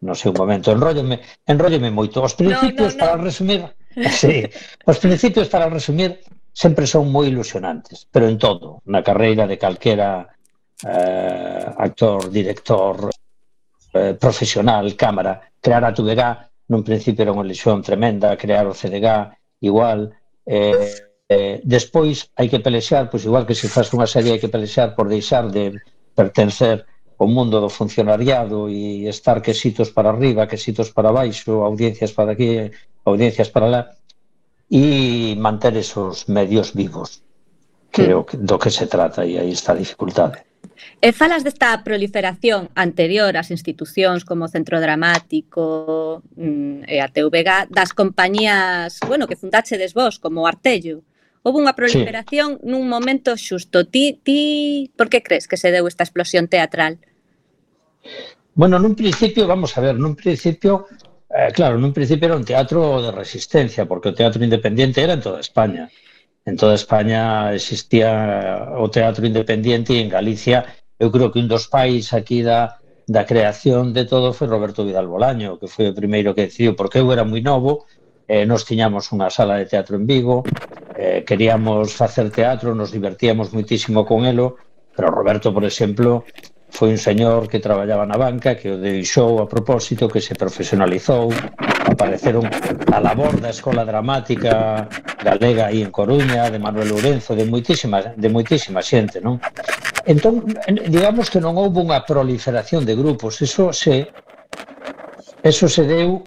No 0.00 0.16
sei 0.16 0.32
un 0.32 0.40
momento, 0.40 0.72
enrolleme, 0.72 1.20
enrolleme 1.44 1.92
moito. 1.92 2.24
Os 2.24 2.32
principios 2.32 2.96
no, 2.96 2.96
no, 2.96 3.04
no. 3.04 3.04
para 3.04 3.16
resumir, 3.20 3.60
sí, 4.08 4.48
os 4.88 4.96
principios 4.96 5.52
para 5.52 5.68
resumir 5.68 6.24
sempre 6.48 6.88
son 6.88 7.12
moi 7.12 7.28
ilusionantes, 7.28 8.08
pero 8.08 8.24
en 8.24 8.40
todo, 8.40 8.80
na 8.88 9.04
carreira 9.04 9.44
de 9.44 9.60
calquera 9.60 10.24
eh, 10.80 11.66
actor, 11.76 12.32
director, 12.32 13.12
eh, 13.92 14.16
profesional, 14.16 14.96
cámara, 14.96 15.52
crear 15.60 15.84
a 15.84 15.92
TVG 15.92 16.22
nun 16.72 16.80
principio 16.80 17.28
era 17.28 17.36
unha 17.36 17.44
ilusión 17.44 17.84
tremenda, 17.84 18.32
crear 18.40 18.64
o 18.64 18.72
CDG 18.72 19.28
igual, 19.60 20.08
eh, 20.48 21.12
Eh, 21.28 21.60
despois 21.64 22.28
hai 22.36 22.52
que 22.52 22.60
pelexar, 22.60 23.08
pois 23.08 23.24
igual 23.24 23.48
que 23.48 23.56
se 23.56 23.64
faz 23.72 23.88
unha 23.96 24.04
serie 24.04 24.36
hai 24.36 24.40
que 24.42 24.52
pelexar 24.52 24.92
por 24.92 25.08
deixar 25.08 25.48
de 25.48 25.72
pertencer 26.12 26.84
o 27.16 27.24
mundo 27.24 27.64
do 27.64 27.72
funcionariado 27.72 28.68
e 28.68 29.08
estar 29.08 29.40
quesitos 29.40 29.88
para 29.88 30.12
arriba, 30.12 30.44
quesitos 30.44 30.92
para 30.92 31.16
baixo, 31.16 31.64
audiencias 31.64 32.12
para 32.12 32.36
aquí, 32.36 32.68
audiencias 33.08 33.48
para 33.48 33.70
lá, 33.72 33.82
e 34.68 35.32
manter 35.40 35.72
esos 35.80 36.28
medios 36.28 36.76
vivos. 36.76 37.24
Creo 37.88 38.26
que 38.28 38.36
do 38.36 38.58
que 38.58 38.68
se 38.68 38.84
trata 38.84 39.24
e 39.24 39.38
aí 39.40 39.48
está 39.48 39.72
a 39.72 39.80
dificultade. 39.80 40.44
E 41.00 41.08
falas 41.16 41.40
desta 41.40 41.72
proliferación 41.80 42.68
anterior 42.76 43.32
ás 43.40 43.48
institucións 43.48 44.28
como 44.28 44.52
Centro 44.52 44.76
Dramático 44.76 46.20
mm, 46.36 46.84
e 46.84 47.00
a 47.00 47.08
TVG 47.08 47.72
das 47.72 47.96
compañías, 47.96 49.00
bueno, 49.08 49.24
que 49.24 49.40
fundachedes 49.40 49.96
vos 49.96 50.20
como 50.20 50.44
Artello. 50.44 51.00
Houve 51.44 51.60
unha 51.60 51.76
proliferación 51.76 52.56
sí. 52.56 52.64
nun 52.64 52.88
momento 52.88 53.36
xusto. 53.36 53.84
Ti, 53.84 54.16
ti, 54.24 54.40
por 54.96 55.12
que 55.12 55.20
crees 55.20 55.44
que 55.44 55.60
se 55.60 55.68
deu 55.68 55.84
esta 55.84 56.00
explosión 56.00 56.48
teatral? 56.48 56.96
Bueno, 58.56 58.80
nun 58.80 58.96
principio, 58.96 59.44
vamos 59.44 59.76
a 59.76 59.84
ver, 59.84 60.00
nun 60.00 60.16
principio, 60.16 60.88
eh, 61.28 61.52
claro, 61.52 61.76
nun 61.76 61.92
principio 61.92 62.32
era 62.32 62.40
un 62.40 62.48
teatro 62.48 63.04
de 63.04 63.12
resistencia, 63.12 63.84
porque 63.84 64.08
o 64.08 64.16
teatro 64.16 64.40
independiente 64.40 65.04
era 65.04 65.12
en 65.12 65.20
toda 65.20 65.44
España. 65.44 65.92
En 66.48 66.56
toda 66.56 66.72
España 66.72 67.52
existía 67.52 68.08
eh, 68.08 68.80
o 68.80 68.88
teatro 68.88 69.28
independiente 69.28 69.92
e 69.92 70.00
en 70.00 70.08
Galicia 70.08 70.64
eu 70.98 71.10
creo 71.10 71.30
que 71.30 71.42
un 71.42 71.48
dos 71.48 71.66
pais 71.68 72.16
aquí 72.16 72.40
da, 72.40 72.80
da 73.06 73.26
creación 73.26 73.92
de 73.92 74.04
todo 74.06 74.32
foi 74.32 74.46
Roberto 74.48 74.84
Vidal 74.86 75.10
Bolaño, 75.10 75.58
que 75.60 75.68
foi 75.68 75.90
o 75.90 75.96
primeiro 76.00 76.32
que 76.34 76.46
decidiu, 76.48 76.72
porque 76.78 76.98
eu 77.02 77.12
era 77.12 77.24
moi 77.26 77.42
novo 77.42 77.84
eh, 78.28 78.46
nos 78.46 78.64
tiñamos 78.64 79.12
unha 79.12 79.28
sala 79.28 79.60
de 79.60 79.68
teatro 79.68 79.96
en 79.96 80.04
Vigo, 80.08 80.44
eh, 80.96 81.24
queríamos 81.26 81.92
facer 81.92 82.30
teatro, 82.30 82.74
nos 82.74 82.92
divertíamos 82.92 83.52
muitísimo 83.52 84.04
con 84.04 84.24
elo, 84.24 84.56
pero 84.94 85.10
Roberto, 85.10 85.52
por 85.52 85.64
exemplo, 85.64 86.24
foi 86.74 86.90
un 86.90 86.98
señor 86.98 87.46
que 87.46 87.62
traballaba 87.62 88.02
na 88.02 88.18
banca, 88.18 88.58
que 88.58 88.66
o 88.74 88.80
deixou 88.82 89.38
a 89.38 89.46
propósito, 89.46 90.10
que 90.10 90.18
se 90.18 90.34
profesionalizou, 90.34 91.30
apareceron 91.86 92.50
a 92.90 92.98
labor 92.98 93.38
da 93.38 93.54
Escola 93.54 93.86
Dramática 93.86 94.90
Galega 95.22 95.70
aí 95.70 95.86
en 95.86 95.94
Coruña, 95.94 96.50
de 96.50 96.58
Manuel 96.58 96.90
Lourenzo, 96.90 97.38
de 97.38 97.46
moitísima, 97.46 98.14
de 98.18 98.28
moitísima 98.28 98.82
xente, 98.82 99.22
non? 99.22 99.38
Entón, 100.02 100.42
digamos 100.90 101.30
que 101.30 101.38
non 101.38 101.54
houve 101.54 101.78
unha 101.78 102.02
proliferación 102.02 102.82
de 102.82 102.98
grupos, 102.98 103.38
eso 103.38 103.70
se 103.70 104.10
eso 105.46 105.70
se 105.70 105.86
deu 105.86 106.26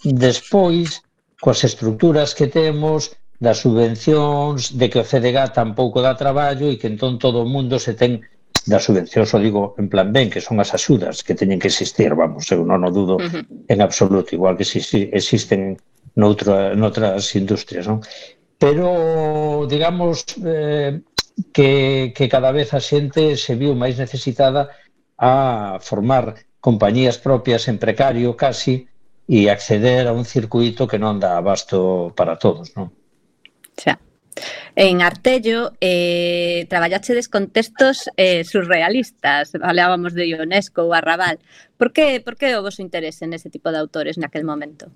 despois 0.00 1.04
coas 1.40 1.62
estructuras 1.64 2.34
que 2.34 2.46
temos, 2.46 3.14
das 3.38 3.62
subvencións, 3.62 4.74
de 4.74 4.90
que 4.90 4.98
o 4.98 5.06
CDG 5.06 5.54
tampouco 5.54 6.02
dá 6.02 6.18
traballo 6.18 6.66
e 6.66 6.76
que 6.76 6.90
entón 6.90 7.22
todo 7.22 7.46
o 7.46 7.50
mundo 7.50 7.78
se 7.78 7.94
ten 7.94 8.26
das 8.66 8.84
subvencións, 8.84 9.32
o 9.32 9.38
digo 9.38 9.62
en 9.78 9.86
plan 9.88 10.12
ben, 10.12 10.28
que 10.28 10.42
son 10.42 10.58
as 10.58 10.74
axudas 10.74 11.22
que 11.22 11.38
teñen 11.38 11.62
que 11.62 11.70
existir, 11.70 12.12
vamos, 12.12 12.50
eu 12.50 12.66
non 12.66 12.82
o 12.82 12.90
dudo 12.90 13.16
uh 13.16 13.24
-huh. 13.24 13.44
en 13.70 13.78
absoluto, 13.80 14.34
igual 14.34 14.58
que 14.58 14.66
si 14.66 14.82
existen 15.14 15.78
noutra, 16.18 16.74
noutras 16.74 17.32
industrias, 17.38 17.86
non? 17.86 18.02
Pero, 18.58 19.64
digamos, 19.70 20.26
eh, 20.42 20.98
que, 21.54 22.12
que 22.12 22.26
cada 22.28 22.50
vez 22.50 22.74
a 22.74 22.82
xente 22.82 23.38
se 23.38 23.54
viu 23.54 23.78
máis 23.78 23.94
necesitada 23.96 24.74
a 25.14 25.78
formar 25.78 26.34
compañías 26.58 27.22
propias 27.22 27.70
en 27.70 27.78
precario 27.78 28.34
casi 28.34 28.90
e 29.28 29.52
acceder 29.52 30.08
a 30.08 30.16
un 30.16 30.24
circuito 30.24 30.88
que 30.88 30.96
non 30.96 31.20
dá 31.20 31.36
abasto 31.36 32.10
para 32.16 32.40
todos, 32.40 32.72
non? 32.72 32.88
Xa. 33.76 34.00
En 34.74 35.02
Artello 35.02 35.72
eh, 35.80 36.64
traballachedes 36.70 37.28
con 37.28 37.50
textos 37.50 38.08
eh, 38.16 38.44
surrealistas, 38.44 39.52
falábamos 39.52 40.14
de 40.14 40.32
Ionesco 40.32 40.88
ou 40.88 40.94
Arrabal. 40.96 41.36
Por 41.76 41.92
que, 41.92 42.24
por 42.24 42.40
que 42.40 42.56
o 42.56 42.64
vosso 42.64 42.80
interese 42.80 43.28
nese 43.28 43.52
tipo 43.52 43.68
de 43.68 43.78
autores 43.78 44.16
naquel 44.16 44.48
momento? 44.48 44.88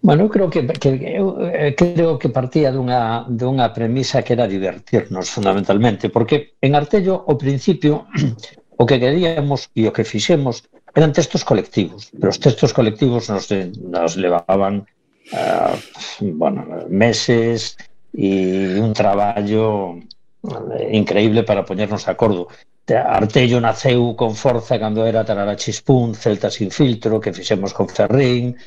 Bueno, 0.00 0.28
creo 0.28 0.50
que, 0.50 0.66
que 0.66 0.88
eu 1.14 1.38
eh, 1.46 1.74
creo 1.76 2.18
que 2.18 2.28
partía 2.28 2.74
dunha, 2.74 3.22
dunha 3.28 3.70
premisa 3.70 4.22
que 4.24 4.34
era 4.34 4.50
divertirnos 4.50 5.30
fundamentalmente, 5.30 6.10
porque 6.10 6.58
en 6.58 6.74
Artello, 6.74 7.22
ao 7.28 7.38
principio, 7.38 8.08
o 8.80 8.86
que 8.88 8.98
queríamos 8.98 9.70
e 9.78 9.86
o 9.86 9.94
que 9.94 10.02
fixemos 10.02 10.66
eran 10.94 11.12
textos 11.12 11.44
colectivos, 11.44 12.10
pero 12.18 12.30
os 12.30 12.40
textos 12.40 12.72
colectivos 12.72 13.30
nos, 13.30 13.48
nos 13.80 14.16
levaban 14.16 14.86
uh, 15.32 15.76
bueno, 16.20 16.84
meses 16.88 17.76
e 18.12 18.76
un 18.76 18.92
traballo 18.92 19.96
eh, 20.44 20.92
increíble 20.92 21.42
para 21.48 21.64
poñernos 21.64 22.04
de 22.04 22.12
acordo. 22.12 22.48
Artello 22.92 23.62
naceu 23.62 24.12
con 24.18 24.34
forza 24.34 24.76
cando 24.76 25.06
era 25.06 25.24
Tarara 25.24 25.56
Chispún, 25.56 26.14
Celta 26.14 26.50
sin 26.50 26.70
filtro, 26.70 27.20
que 27.22 27.32
fixemos 27.32 27.72
con 27.72 27.88
Ferrín, 27.88 28.58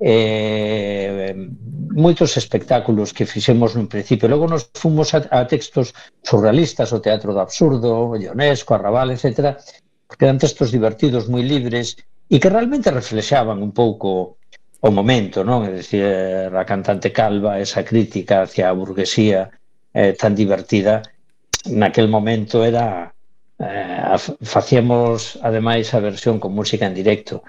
eh, 0.00 1.32
moitos 1.92 2.36
espectáculos 2.36 3.12
que 3.12 3.24
fixemos 3.24 3.72
nun 3.72 3.88
principio. 3.88 4.28
Logo 4.28 4.48
nos 4.48 4.68
fomos 4.74 5.14
a, 5.14 5.24
a 5.30 5.46
textos 5.46 5.94
surrealistas, 6.20 6.92
o 6.92 7.00
Teatro 7.00 7.32
do 7.32 7.40
Absurdo, 7.40 8.16
Ionesco, 8.16 8.74
Arrabal, 8.74 9.12
etc 9.12 9.56
que 10.18 10.24
eran 10.26 10.38
textos 10.38 10.70
divertidos, 10.74 11.28
moi 11.30 11.42
libres, 11.42 11.98
e 12.30 12.38
que 12.38 12.50
realmente 12.50 12.94
reflexaban 12.94 13.58
un 13.62 13.74
pouco 13.74 14.40
o 14.80 14.90
momento, 14.90 15.44
non? 15.44 15.66
É 15.68 15.70
dicir, 15.76 16.48
a 16.50 16.64
cantante 16.64 17.12
calva, 17.12 17.60
esa 17.60 17.84
crítica 17.84 18.42
hacia 18.42 18.70
a 18.70 18.76
burguesía 18.76 19.50
eh, 19.92 20.16
tan 20.16 20.32
divertida, 20.34 21.02
naquel 21.68 22.08
momento 22.08 22.64
era 22.64 23.12
eh, 23.60 24.16
facíamos 24.40 25.36
ademais 25.42 25.92
a 25.92 26.00
versión 26.00 26.40
con 26.40 26.56
música 26.56 26.86
en 26.86 26.94
directo. 26.94 27.44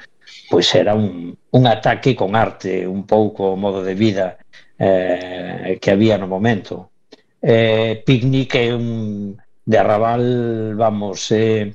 Pois 0.52 0.67
era 0.76 0.93
un, 0.93 1.32
un 1.52 1.63
ataque 1.67 2.12
con 2.15 2.36
arte 2.36 2.84
un 2.84 3.08
pouco 3.08 3.56
o 3.56 3.60
modo 3.60 3.80
de 3.80 3.95
vida 3.95 4.36
eh, 4.76 5.80
que 5.80 5.91
había 5.91 6.17
no 6.17 6.28
momento. 6.28 6.91
Eh, 7.41 8.04
Picnic 8.06 8.56
é 8.60 8.76
un 8.76 9.39
de 9.63 9.78
Arrabal 9.78 10.76
vamos 10.76 11.32
eh, 11.32 11.71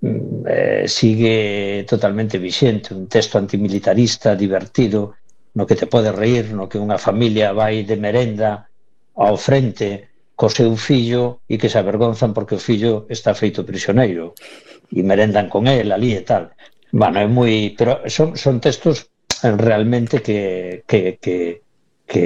Mm, 0.00 0.44
eh, 0.46 0.84
sigue 0.86 1.84
totalmente 1.88 2.38
vixente, 2.38 2.92
un 2.92 3.08
texto 3.08 3.38
antimilitarista 3.38 4.36
divertido, 4.36 5.14
no 5.54 5.66
que 5.66 5.74
te 5.74 5.86
pode 5.86 6.12
reír, 6.12 6.52
no 6.52 6.68
que 6.68 6.76
unha 6.76 7.00
familia 7.00 7.56
vai 7.56 7.80
de 7.80 7.96
merenda 7.96 8.68
ao 9.16 9.40
frente 9.40 10.12
co 10.36 10.52
seu 10.52 10.76
fillo 10.76 11.40
e 11.48 11.56
que 11.56 11.72
se 11.72 11.80
avergonzan 11.80 12.36
porque 12.36 12.60
o 12.60 12.64
fillo 12.68 13.08
está 13.08 13.32
feito 13.32 13.64
prisioneiro 13.64 14.36
e 14.92 15.00
merendan 15.00 15.48
con 15.48 15.64
el 15.64 15.88
ali 15.88 16.12
e 16.12 16.20
tal. 16.20 16.52
Bueno, 16.92 17.16
é 17.24 17.26
moi, 17.26 17.72
pero 17.72 18.04
son 18.12 18.36
son 18.36 18.60
textos 18.60 19.08
realmente 19.40 20.20
que 20.20 20.84
que 20.84 21.16
que 21.16 21.64
que 22.04 22.24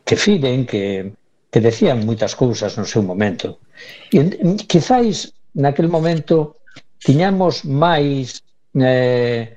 que 0.00 0.16
fiden, 0.16 0.64
que 0.64 1.12
que 1.52 1.60
decían 1.60 2.08
moitas 2.08 2.32
cousas 2.32 2.80
no 2.80 2.88
seu 2.88 3.04
momento. 3.04 3.60
E 4.08 4.24
mm, 4.24 4.64
quizáis 4.64 5.36
naquel 5.52 5.92
momento 5.92 6.59
tiñamos 7.00 7.64
máis 7.64 8.44
eh, 8.76 9.56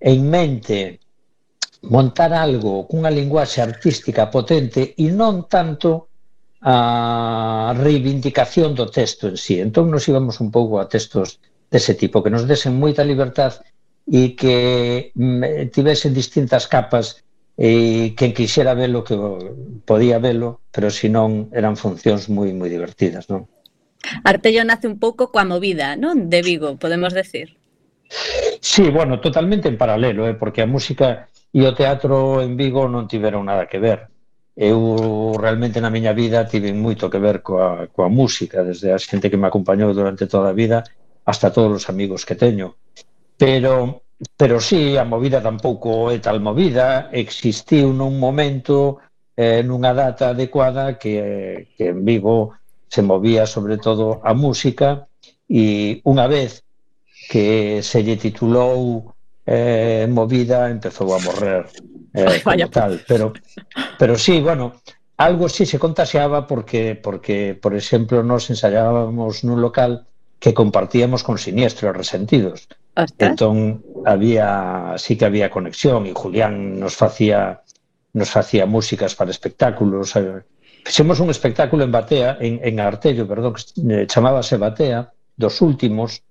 en 0.00 0.20
mente 0.30 1.00
montar 1.82 2.32
algo 2.32 2.86
cunha 2.88 3.10
linguaxe 3.10 3.60
artística 3.60 4.30
potente 4.30 4.94
e 4.96 5.06
non 5.12 5.44
tanto 5.50 6.08
a 6.64 7.76
reivindicación 7.76 8.72
do 8.72 8.88
texto 8.88 9.28
en 9.28 9.36
sí. 9.36 9.60
Entón 9.60 9.92
nos 9.92 10.08
íbamos 10.08 10.40
un 10.40 10.48
pouco 10.48 10.80
a 10.80 10.88
textos 10.88 11.36
dese 11.68 11.92
tipo, 11.92 12.22
que 12.22 12.32
nos 12.32 12.48
desen 12.48 12.80
moita 12.80 13.04
libertad 13.04 13.60
e 14.08 14.32
que 14.32 15.12
mm, 15.12 15.68
tivesen 15.74 16.16
distintas 16.16 16.64
capas 16.64 17.20
e 17.56 18.16
quen 18.16 18.32
quixera 18.32 18.74
velo 18.74 19.04
que 19.04 19.14
podía 19.84 20.18
velo, 20.18 20.64
pero 20.72 20.88
se 20.90 21.12
non 21.12 21.52
eran 21.52 21.76
funcións 21.76 22.32
moi 22.32 22.50
moi 22.56 22.72
divertidas, 22.72 23.28
non? 23.28 23.44
Artello 24.24 24.64
nace 24.64 24.86
un 24.86 24.98
pouco 24.98 25.32
coa 25.32 25.44
movida, 25.44 25.96
non? 25.96 26.28
De 26.28 26.40
Vigo, 26.42 26.76
podemos 26.76 27.12
decir. 27.12 27.56
Sí, 28.60 28.90
bueno, 28.90 29.20
totalmente 29.20 29.68
en 29.68 29.76
paralelo, 29.76 30.28
eh, 30.28 30.34
porque 30.34 30.62
a 30.62 30.66
música 30.66 31.28
e 31.54 31.62
o 31.62 31.74
teatro 31.74 32.42
en 32.42 32.56
Vigo 32.58 32.90
non 32.90 33.06
tiveron 33.06 33.46
nada 33.46 33.70
que 33.70 33.78
ver. 33.78 34.10
Eu 34.54 35.34
realmente 35.34 35.82
na 35.82 35.90
miña 35.90 36.14
vida 36.14 36.46
tive 36.46 36.70
moito 36.70 37.10
que 37.10 37.18
ver 37.18 37.42
coa, 37.42 37.90
coa 37.90 38.06
música, 38.10 38.62
desde 38.62 38.94
a 38.94 38.98
xente 38.98 39.30
que 39.30 39.40
me 39.40 39.50
acompañou 39.50 39.90
durante 39.94 40.30
toda 40.30 40.50
a 40.50 40.56
vida 40.56 40.86
hasta 41.26 41.50
todos 41.50 41.82
os 41.82 41.86
amigos 41.90 42.22
que 42.22 42.38
teño. 42.38 42.78
Pero 43.34 44.04
pero 44.36 44.60
sí, 44.60 44.96
a 44.96 45.04
movida 45.04 45.42
tampouco 45.42 46.10
é 46.10 46.18
tal 46.22 46.38
movida, 46.38 47.10
existiu 47.10 47.90
nun 47.90 48.14
momento, 48.16 49.02
eh, 49.34 49.62
nunha 49.66 49.92
data 49.92 50.30
adecuada 50.30 50.96
que, 50.98 51.74
que 51.74 51.90
en 51.90 52.06
Vigo 52.06 52.54
se 52.94 53.02
movía 53.02 53.44
sobre 53.46 53.76
todo 53.76 54.20
a 54.22 54.38
música 54.38 55.10
e 55.50 55.98
unha 56.06 56.30
vez 56.30 56.62
que 57.26 57.82
se 57.82 58.06
lle 58.06 58.14
titulou 58.14 59.10
eh, 59.42 60.06
movida 60.06 60.70
empezou 60.70 61.10
a 61.10 61.18
morrer 61.18 61.66
eh, 62.14 62.38
como 62.38 62.70
tal, 62.70 63.02
pero 63.10 63.34
pero 63.98 64.14
sí, 64.14 64.38
bueno, 64.38 64.78
algo 65.18 65.50
sí 65.50 65.66
se 65.66 65.82
contaseaba 65.82 66.46
porque 66.46 66.94
porque 66.94 67.58
por 67.58 67.74
exemplo 67.74 68.22
nos 68.22 68.46
ensayábamos 68.54 69.42
nun 69.42 69.58
local 69.58 70.06
que 70.38 70.54
compartíamos 70.54 71.26
con 71.26 71.34
Siniestro 71.34 71.90
Resentidos. 71.90 72.70
¿Hasta? 72.94 73.26
Entón 73.26 73.82
había 74.06 74.94
sí 75.02 75.18
que 75.18 75.26
había 75.26 75.50
conexión 75.50 76.06
e 76.06 76.14
Julián 76.14 76.78
nos 76.78 76.94
facía 76.94 77.66
nos 78.14 78.30
facía 78.30 78.70
músicas 78.70 79.18
para 79.18 79.34
espectáculos, 79.34 80.14
eh, 80.14 80.46
Fixemos 80.84 81.18
un 81.20 81.30
espectáculo 81.30 81.84
en 81.84 81.92
Batea, 81.92 82.36
en, 82.40 82.60
en 82.62 82.80
Artello, 82.80 83.26
perdón, 83.26 83.54
que 83.54 83.62
eh, 84.02 84.06
chamábase 84.06 84.56
Batea, 84.56 85.12
dos 85.36 85.60
últimos, 85.60 86.22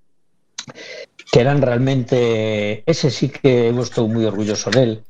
que 1.30 1.40
eran 1.40 1.60
realmente, 1.60 2.82
ese 2.86 3.10
sí 3.10 3.28
que 3.28 3.68
eu 3.68 3.78
estou 3.82 4.06
moi 4.06 4.24
orgulloso 4.24 4.70
del, 4.70 5.02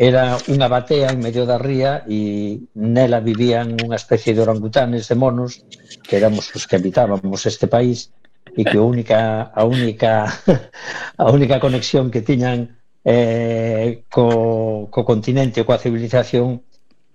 era 0.00 0.40
unha 0.48 0.64
batea 0.64 1.12
en 1.12 1.20
medio 1.20 1.44
da 1.44 1.60
ría 1.60 2.08
e 2.08 2.56
nela 2.72 3.20
vivían 3.20 3.76
unha 3.84 4.00
especie 4.00 4.32
de 4.32 4.40
orangutanes 4.40 5.12
de 5.12 5.14
monos 5.14 5.60
que 6.08 6.16
éramos 6.16 6.48
os 6.56 6.64
que 6.64 6.80
habitábamos 6.80 7.44
este 7.44 7.68
país 7.68 8.08
e 8.56 8.64
que 8.64 8.80
a 8.80 8.86
única 8.88 9.52
a 9.52 9.62
única 9.68 10.24
a 11.20 11.28
única 11.28 11.60
conexión 11.60 12.08
que 12.08 12.24
tiñan 12.24 12.80
eh, 13.04 14.08
co, 14.08 14.88
co 14.88 15.04
continente, 15.04 15.68
coa 15.68 15.76
civilización 15.76 16.64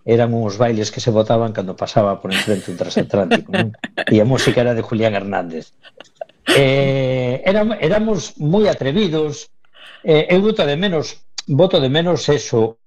eran 0.05 0.33
uns 0.37 0.57
bailes 0.61 0.93
que 0.93 1.01
se 1.01 1.09
botaban 1.09 1.51
cando 1.51 1.75
pasaba 1.75 2.21
por 2.21 2.31
enfrente 2.31 2.69
un 2.69 2.77
transatlántico. 2.77 3.49
non? 3.51 3.73
E 4.05 4.21
a 4.21 4.29
música 4.29 4.61
era 4.61 4.77
de 4.77 4.85
Julián 4.85 5.17
Hernández. 5.17 5.73
Eh, 6.53 7.41
éramos, 7.41 7.77
éramos 7.81 8.19
moi 8.37 8.69
atrevidos. 8.69 9.49
Eh, 10.05 10.29
eu 10.29 10.45
voto 10.45 10.61
de 10.61 10.77
menos, 10.77 11.25
voto 11.49 11.81
de 11.81 11.89
menos 11.89 12.29
eso 12.29 12.77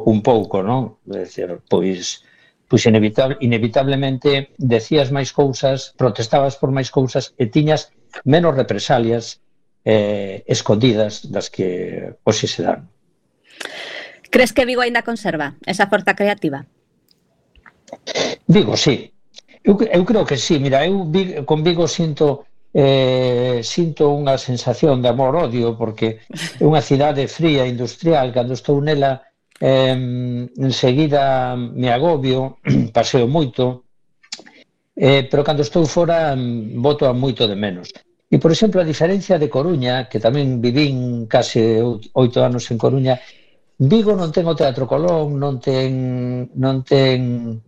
un 0.00 0.24
pouco, 0.24 0.64
non? 0.64 0.96
Decir, 1.04 1.60
pois 1.68 2.24
pois 2.66 2.82
inevitable, 2.88 3.36
inevitablemente 3.40 4.56
decías 4.58 5.12
máis 5.12 5.30
cousas, 5.30 5.94
protestabas 5.94 6.56
por 6.56 6.72
máis 6.72 6.90
cousas 6.90 7.36
e 7.38 7.46
tiñas 7.46 7.92
menos 8.24 8.56
represalias 8.56 9.44
eh, 9.84 10.42
escondidas 10.48 11.30
das 11.30 11.46
que 11.52 12.16
hoxe 12.24 12.48
se 12.48 12.64
dan. 12.64 12.90
Crees 14.36 14.52
que 14.52 14.66
Vigo 14.66 14.84
aínda 14.84 15.00
conserva 15.00 15.56
esa 15.64 15.88
forza 15.88 16.12
creativa? 16.12 16.68
Vigo, 18.46 18.76
sí. 18.76 19.08
Eu, 19.64 19.80
eu 19.80 20.04
creo 20.04 20.28
que 20.28 20.36
sí. 20.36 20.60
Mira, 20.60 20.84
eu 20.84 21.08
con 21.48 21.64
Vigo 21.64 21.88
sinto 21.88 22.44
eh, 22.76 23.64
sinto 23.64 24.12
unha 24.12 24.36
sensación 24.36 25.00
de 25.00 25.08
amor-odio 25.08 25.72
porque 25.80 26.20
é 26.28 26.64
unha 26.68 26.84
cidade 26.84 27.24
fría, 27.32 27.64
industrial, 27.64 28.28
cando 28.28 28.52
estou 28.52 28.76
nela 28.84 29.24
eh, 29.56 29.96
enseguida 30.60 31.56
me 31.56 31.88
agobio, 31.88 32.60
paseo 32.92 33.24
moito, 33.24 33.88
eh, 35.00 35.24
pero 35.32 35.48
cando 35.48 35.64
estou 35.64 35.88
fora 35.88 36.36
voto 36.76 37.08
a 37.08 37.16
moito 37.16 37.48
de 37.48 37.56
menos. 37.56 37.88
E, 38.28 38.36
por 38.36 38.52
exemplo, 38.52 38.84
a 38.84 38.90
diferencia 38.92 39.40
de 39.40 39.48
Coruña, 39.48 40.12
que 40.12 40.20
tamén 40.20 40.60
vivín 40.60 41.24
case 41.24 41.80
oito 42.12 42.44
anos 42.44 42.68
en 42.68 42.76
Coruña, 42.76 43.16
Vigo 43.78 44.16
non 44.16 44.32
ten 44.32 44.48
o 44.48 44.56
Teatro 44.56 44.88
Colón, 44.88 45.36
non 45.36 45.60
ten 45.60 46.48
non 46.56 46.80
ten 46.80 47.60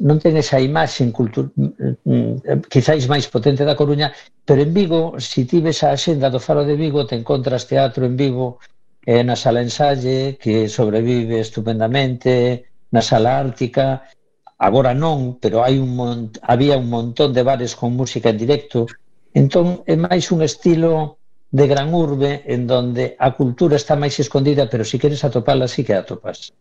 non 0.00 0.16
ten 0.16 0.34
esa 0.40 0.56
imaxe 0.56 1.04
cultura 1.12 1.52
mm, 1.52 2.64
quizáis 2.72 3.04
máis 3.04 3.28
potente 3.28 3.68
da 3.68 3.76
Coruña, 3.76 4.08
pero 4.44 4.64
en 4.64 4.72
Vigo, 4.72 5.20
se 5.20 5.28
si 5.28 5.40
tives 5.44 5.84
a 5.84 5.92
xenda 6.00 6.32
do 6.32 6.40
Faro 6.40 6.64
de 6.64 6.76
Vigo, 6.76 7.04
te 7.04 7.16
encontras 7.20 7.68
teatro 7.68 8.08
en 8.08 8.16
Vigo, 8.16 8.56
eh, 9.04 9.20
na 9.20 9.36
sala 9.36 9.60
ensalle, 9.60 10.40
que 10.40 10.68
sobrevive 10.68 11.40
estupendamente, 11.40 12.64
na 12.88 13.04
sala 13.04 13.36
ártica, 13.36 14.08
agora 14.56 14.96
non, 14.96 15.36
pero 15.36 15.60
hai 15.60 15.76
un 15.76 15.92
mont... 15.92 16.40
había 16.40 16.80
un 16.80 16.88
montón 16.88 17.36
de 17.36 17.44
bares 17.44 17.76
con 17.76 17.92
música 17.92 18.32
en 18.32 18.40
directo, 18.40 18.88
entón 19.36 19.84
é 19.84 19.96
máis 19.96 20.32
un 20.32 20.40
estilo 20.40 21.19
de 21.50 21.66
gran 21.66 21.92
urbe 21.94 22.42
en 22.46 22.66
donde 22.66 23.16
a 23.18 23.34
cultura 23.34 23.76
está 23.76 23.98
máis 23.98 24.14
escondida, 24.22 24.70
pero 24.70 24.86
se 24.86 24.94
si 24.94 24.96
queres 25.02 25.24
atopala, 25.26 25.66
sí 25.66 25.82
que 25.82 25.94
atopas. 25.94 26.54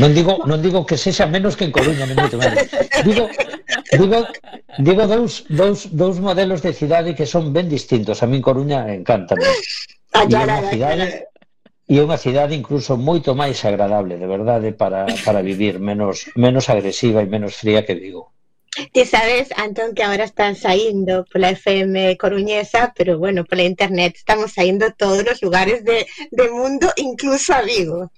Non 0.00 0.12
digo, 0.14 0.44
non 0.46 0.60
digo 0.60 0.86
que 0.88 0.96
sexa 0.96 1.26
menos 1.26 1.56
que 1.56 1.66
en 1.68 1.72
Coruña, 1.72 2.06
ni 2.06 2.14
moito 2.16 2.38
menos. 2.38 2.64
Digo, 3.04 3.24
digo, 3.92 4.18
digo 4.78 5.02
dous, 5.04 5.44
dous, 5.48 5.90
dous 5.92 6.16
modelos 6.20 6.60
de 6.64 6.72
cidade 6.72 7.16
que 7.18 7.26
son 7.26 7.52
ben 7.52 7.68
distintos. 7.68 8.22
A 8.24 8.26
min 8.30 8.44
Coruña 8.44 8.88
encántame. 8.88 9.44
Ah, 10.16 10.24
e 10.24 10.32
é 10.32 10.38
unha 10.38 10.62
cidade, 10.70 11.06
e 11.88 11.94
é 11.98 12.02
unha 12.04 12.20
cidade 12.20 12.52
incluso 12.56 12.96
moito 12.96 13.36
máis 13.36 13.58
agradable, 13.64 14.16
de 14.16 14.28
verdade, 14.28 14.72
para, 14.72 15.04
para 15.24 15.44
vivir, 15.44 15.80
menos, 15.80 16.28
menos 16.36 16.68
agresiva 16.72 17.20
e 17.20 17.28
menos 17.28 17.56
fría 17.60 17.84
que 17.84 17.96
Vigo. 17.96 18.37
Ti 18.92 19.04
sabes, 19.04 19.48
Antón, 19.56 19.94
que 19.94 20.02
agora 20.02 20.24
están 20.24 20.54
saindo 20.54 21.24
pola 21.32 21.50
FM 21.50 22.16
Coruñesa, 22.16 22.92
pero 22.96 23.18
bueno, 23.18 23.44
pola 23.44 23.64
internet 23.64 24.14
estamos 24.16 24.52
saindo 24.52 24.92
todos 24.96 25.24
os 25.26 25.42
lugares 25.42 25.84
de, 25.84 26.06
de 26.30 26.50
mundo, 26.50 26.86
incluso 26.96 27.54
a 27.54 27.62
Vigo. 27.62 28.10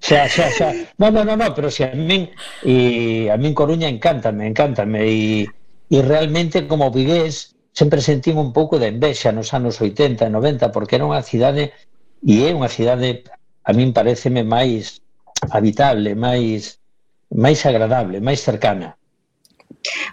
xa, 0.00 0.28
xa, 0.28 0.46
xa. 0.52 0.68
No, 0.98 1.10
no, 1.10 1.24
no, 1.24 1.34
no, 1.36 1.54
pero 1.54 1.70
si 1.70 1.82
a 1.82 1.90
min 1.94 2.30
e 2.62 3.26
a 3.34 3.36
min 3.36 3.54
Coruña 3.54 3.88
encántame, 3.90 4.46
encántame 4.46 4.98
e, 5.02 5.48
e 5.90 5.98
realmente 6.02 6.68
como 6.70 6.94
vigués 6.94 7.56
sempre 7.72 8.00
sentín 8.00 8.38
un 8.38 8.52
pouco 8.52 8.78
de 8.78 8.94
envexa 8.94 9.34
nos 9.34 9.50
anos 9.58 9.80
80 9.80 10.26
e 10.26 10.30
90 10.30 10.70
porque 10.70 10.94
era 10.96 11.08
unha 11.10 11.26
cidade 11.26 11.74
e 12.22 12.46
é 12.46 12.54
unha 12.54 12.70
cidade 12.70 13.26
a 13.66 13.70
min 13.74 13.90
pareceme 13.90 14.46
máis 14.46 15.02
habitable, 15.50 16.14
máis 16.14 16.78
máis 17.34 17.58
agradable, 17.66 18.22
máis 18.22 18.38
cercana 18.38 18.94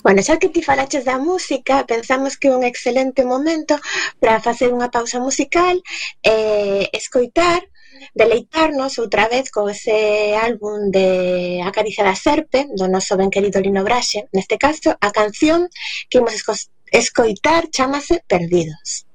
Bueno, 0.04 0.20
xa 0.28 0.36
que 0.42 0.52
ti 0.54 0.62
falaches 0.62 1.04
da 1.10 1.18
música, 1.18 1.86
pensamos 1.94 2.38
que 2.40 2.48
é 2.50 2.56
un 2.58 2.64
excelente 2.64 3.22
momento 3.34 3.74
para 4.22 4.44
facer 4.48 4.70
unha 4.76 4.92
pausa 4.96 5.18
musical 5.28 5.76
e 6.24 6.34
eh, 6.34 6.84
escoitar 7.00 7.62
deleitarnos 8.16 8.98
outra 9.04 9.28
vez 9.28 9.52
con 9.52 9.70
ese 9.70 10.34
álbum 10.36 10.90
de 10.90 11.08
Acaricia 11.70 12.04
da 12.04 12.16
Serpe, 12.16 12.68
do 12.80 12.88
noso 12.88 13.14
ben 13.20 13.30
querido 13.30 13.62
Lino 13.62 13.84
Braxe, 13.88 14.28
neste 14.36 14.58
caso, 14.58 14.90
a 15.00 15.10
canción 15.12 15.70
que 16.10 16.18
imos 16.20 16.34
escoitar 16.92 17.70
chamase 17.76 18.24
Perdidos. 18.28 19.11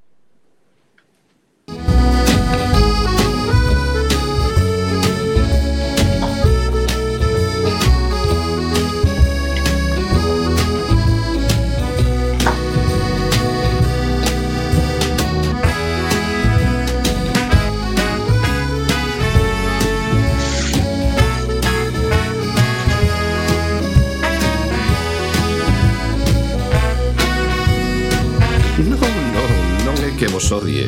sorrie 30.57 30.87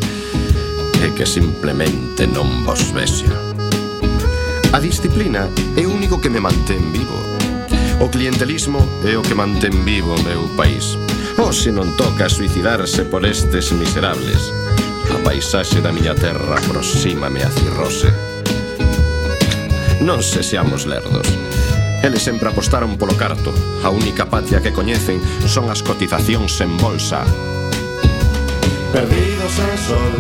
e 1.05 1.13
que 1.13 1.29
simplemente 1.29 2.25
non 2.25 2.65
vos 2.65 2.89
vexa. 2.89 3.29
A 4.73 4.82
disciplina 4.82 5.45
é 5.77 5.86
o 5.86 5.93
único 5.93 6.17
que 6.17 6.34
me 6.34 6.41
mantén 6.41 6.82
vivo. 6.89 7.13
O 8.01 8.10
clientelismo 8.10 8.82
é 9.05 9.13
o 9.13 9.21
que 9.21 9.38
mantén 9.38 9.86
vivo 9.86 10.17
o 10.17 10.23
meu 10.25 10.49
país. 10.58 10.97
O 11.38 11.53
se 11.53 11.69
non 11.69 11.93
toca 11.93 12.34
suicidarse 12.34 13.05
por 13.05 13.21
estes 13.29 13.69
miserables. 13.77 14.49
A 15.13 15.21
paisaxe 15.21 15.86
da 15.86 15.93
miña 15.93 16.17
terra 16.17 16.58
aproximame 16.58 17.45
a 17.45 17.51
cirrose. 17.53 18.10
Non 20.01 20.25
se 20.25 20.41
seamos 20.41 20.89
lerdos. 20.89 21.29
Eles 22.01 22.25
sempre 22.25 22.49
apostaron 22.49 22.97
polo 22.97 23.13
carto. 23.13 23.53
A 23.86 23.93
única 23.93 24.25
patria 24.25 24.65
que 24.65 24.73
coñecen 24.73 25.21
son 25.45 25.69
as 25.69 25.86
cotizacións 25.86 26.58
en 26.58 26.73
bolsa 26.82 27.21
perdidos 28.93 29.54
en 29.60 29.78
sol, 29.78 30.13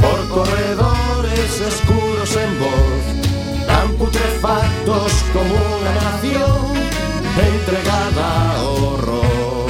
por 0.00 0.28
corredores 0.28 1.60
escuros 1.60 2.36
en 2.36 2.58
voz, 2.58 3.66
tan 3.66 3.92
putrefactos 3.94 5.12
como 5.32 5.54
una 5.54 5.92
nación 5.94 6.74
entregada 7.38 8.56
a 8.56 8.62
horror. 8.62 9.68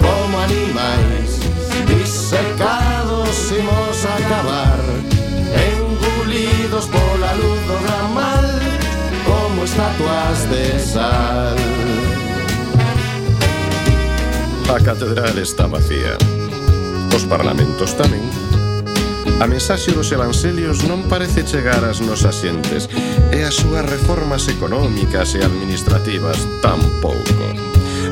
Como 0.00 0.38
animales 0.40 1.40
disecados 1.86 3.52
imos 3.52 4.04
acabar, 4.04 4.80
engullidos 5.70 6.86
pola 6.86 7.34
luz 7.34 7.60
do 7.68 7.78
ramal, 7.88 8.60
como 9.24 9.64
estatuas 9.64 10.50
de 10.50 10.78
sal. 10.80 12.15
A 14.76 14.80
catedral 14.80 15.38
está 15.38 15.66
vacía. 15.66 16.18
Os 17.16 17.24
parlamentos 17.24 17.96
tamén. 17.96 18.20
A 19.40 19.48
mensaxe 19.48 19.88
dos 19.96 20.12
evangelios 20.12 20.84
non 20.84 21.08
parece 21.08 21.48
chegar 21.48 21.80
ás 21.80 22.04
nosas 22.04 22.44
xentes 22.44 22.84
e 23.32 23.40
as 23.40 23.56
súas 23.56 23.88
reformas 23.88 24.52
económicas 24.52 25.32
e 25.32 25.40
administrativas 25.40 26.44
tampouco. 26.60 27.24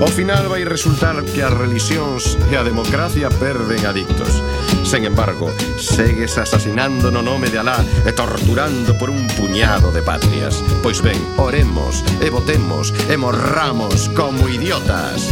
Ao 0.01 0.09
final 0.09 0.49
vai 0.49 0.65
resultar 0.65 1.21
que 1.29 1.45
as 1.45 1.53
religións 1.53 2.41
e 2.49 2.57
a 2.57 2.65
democracia 2.65 3.29
perden 3.29 3.85
adictos. 3.85 4.41
Sen 4.89 5.05
embargo, 5.05 5.53
segues 5.77 6.41
asasinando 6.41 7.13
no 7.13 7.21
nome 7.21 7.53
de 7.53 7.61
Alá 7.61 7.85
e 8.09 8.13
torturando 8.17 8.97
por 8.97 9.13
un 9.13 9.29
puñado 9.37 9.93
de 9.93 10.01
patrias. 10.01 10.65
Pois 10.81 11.05
ben, 11.05 11.21
oremos 11.37 12.01
e 12.25 12.33
votemos 12.33 12.89
e 13.13 13.21
morramos 13.21 14.09
como 14.17 14.49
idiotas. 14.49 15.29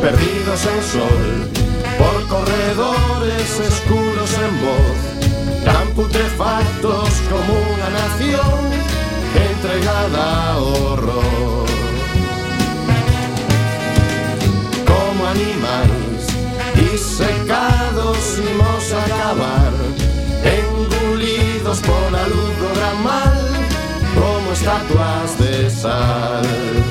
Perdidos 0.00 0.66
en 0.66 0.82
sol, 0.82 1.50
por 1.98 2.28
corredores 2.28 3.60
escuros 3.60 4.30
en 4.34 4.52
voz, 4.64 5.64
tan 5.64 5.88
putrefactos 5.94 7.10
como 7.30 7.52
unha 7.54 7.88
nación 7.90 8.60
entregada 9.50 10.24
ao 10.52 10.64
horror. 10.64 11.66
Como 14.84 15.20
animais 15.26 16.22
disecados 16.76 18.20
imos 18.38 18.84
a 18.92 19.00
acabar, 19.04 19.74
engulidos 20.44 21.80
pola 21.80 22.22
luz 22.28 22.54
do 22.60 22.68
gran 22.76 22.98
mal, 23.02 23.36
como 24.14 24.52
estatuas 24.52 25.30
de 25.38 25.70
sal. 25.70 26.85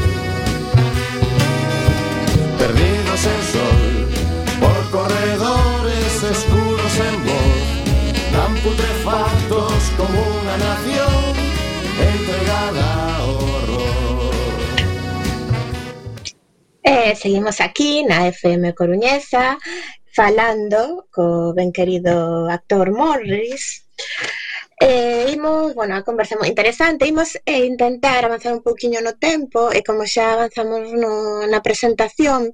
putrefactos 8.76 9.92
como 9.98 10.20
una 10.42 10.58
nación 10.58 11.34
entregada 12.14 13.16
a 13.16 13.24
horror. 13.24 14.36
Eh, 16.84 17.16
seguimos 17.16 17.62
aquí 17.62 18.04
na 18.04 18.28
FM 18.28 18.74
Coruñesa 18.76 19.58
falando 20.12 21.08
co 21.12 21.54
ben 21.56 21.72
querido 21.72 22.50
actor 22.50 22.92
Morris. 22.92 23.88
Eh, 24.82 25.32
imos, 25.32 25.74
bueno, 25.74 25.96
a 25.96 26.04
conversa 26.04 26.36
moi 26.36 26.52
interesante. 26.52 27.08
Imos 27.08 27.40
eh, 27.48 27.64
intentar 27.64 28.28
avanzar 28.28 28.52
un 28.52 28.64
pouquiño 28.64 29.00
no 29.00 29.16
tempo 29.16 29.72
E 29.72 29.80
como 29.88 30.04
xa 30.04 30.36
avanzamos 30.36 30.92
no, 30.92 31.48
na 31.48 31.64
presentación 31.64 32.52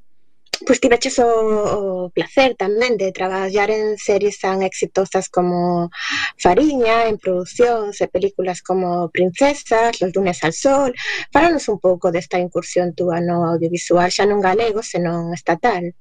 Pois 0.65 0.79
tiveches 0.79 1.17
o, 1.19 1.29
o 1.29 2.09
placer 2.13 2.53
tamén 2.53 2.93
de 2.97 3.09
traballar 3.11 3.69
en 3.73 3.97
series 3.97 4.37
tan 4.37 4.61
exitosas 4.61 5.29
como 5.29 5.89
Fariña, 6.37 7.09
en 7.09 7.17
producións 7.17 7.97
e 8.01 8.07
películas 8.07 8.61
como 8.61 9.09
Princesas, 9.09 9.97
Los 10.01 10.13
lunes 10.13 10.43
al 10.45 10.53
sol. 10.53 10.93
Fálanos 11.33 11.65
un 11.69 11.79
pouco 11.81 12.13
desta 12.13 12.37
incursión 12.37 12.93
túa 12.93 13.17
no 13.19 13.45
audiovisual, 13.49 14.13
xa 14.13 14.29
non 14.29 14.43
galego, 14.43 14.85
senón 14.85 15.33
estatal. 15.33 15.97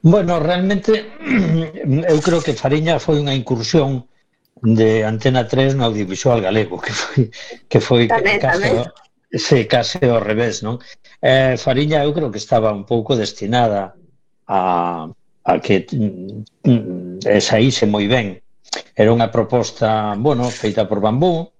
Bueno, 0.00 0.40
realmente 0.40 1.04
eu 2.12 2.18
creo 2.20 2.40
que 2.44 2.52
Fariña 2.52 3.00
foi 3.00 3.20
unha 3.20 3.32
incursión 3.32 4.08
de 4.64 5.04
Antena 5.04 5.48
3 5.48 5.76
no 5.76 5.84
audiovisual 5.84 6.40
galego, 6.40 6.80
que 6.80 6.92
foi 6.92 7.22
que 7.68 7.80
foi 7.80 8.08
tamén, 8.08 8.40
case, 8.40 8.64
tamén 8.64 8.88
se 9.38 9.66
case 9.66 9.98
ao 10.06 10.22
revés, 10.22 10.62
non? 10.62 10.78
Eh, 11.20 11.56
Fariña 11.58 12.04
eu 12.06 12.14
creo 12.14 12.30
que 12.30 12.42
estaba 12.42 12.72
un 12.72 12.84
pouco 12.86 13.16
destinada 13.18 13.94
a, 14.46 15.10
a 15.44 15.52
que 15.60 15.86
mm, 15.90 16.68
mm 16.68 17.40
saíse 17.40 17.84
moi 17.86 18.06
ben. 18.06 18.40
Era 18.94 19.14
unha 19.14 19.30
proposta, 19.30 20.14
bueno, 20.18 20.50
feita 20.50 20.86
por 20.86 21.00
Bambú, 21.00 21.50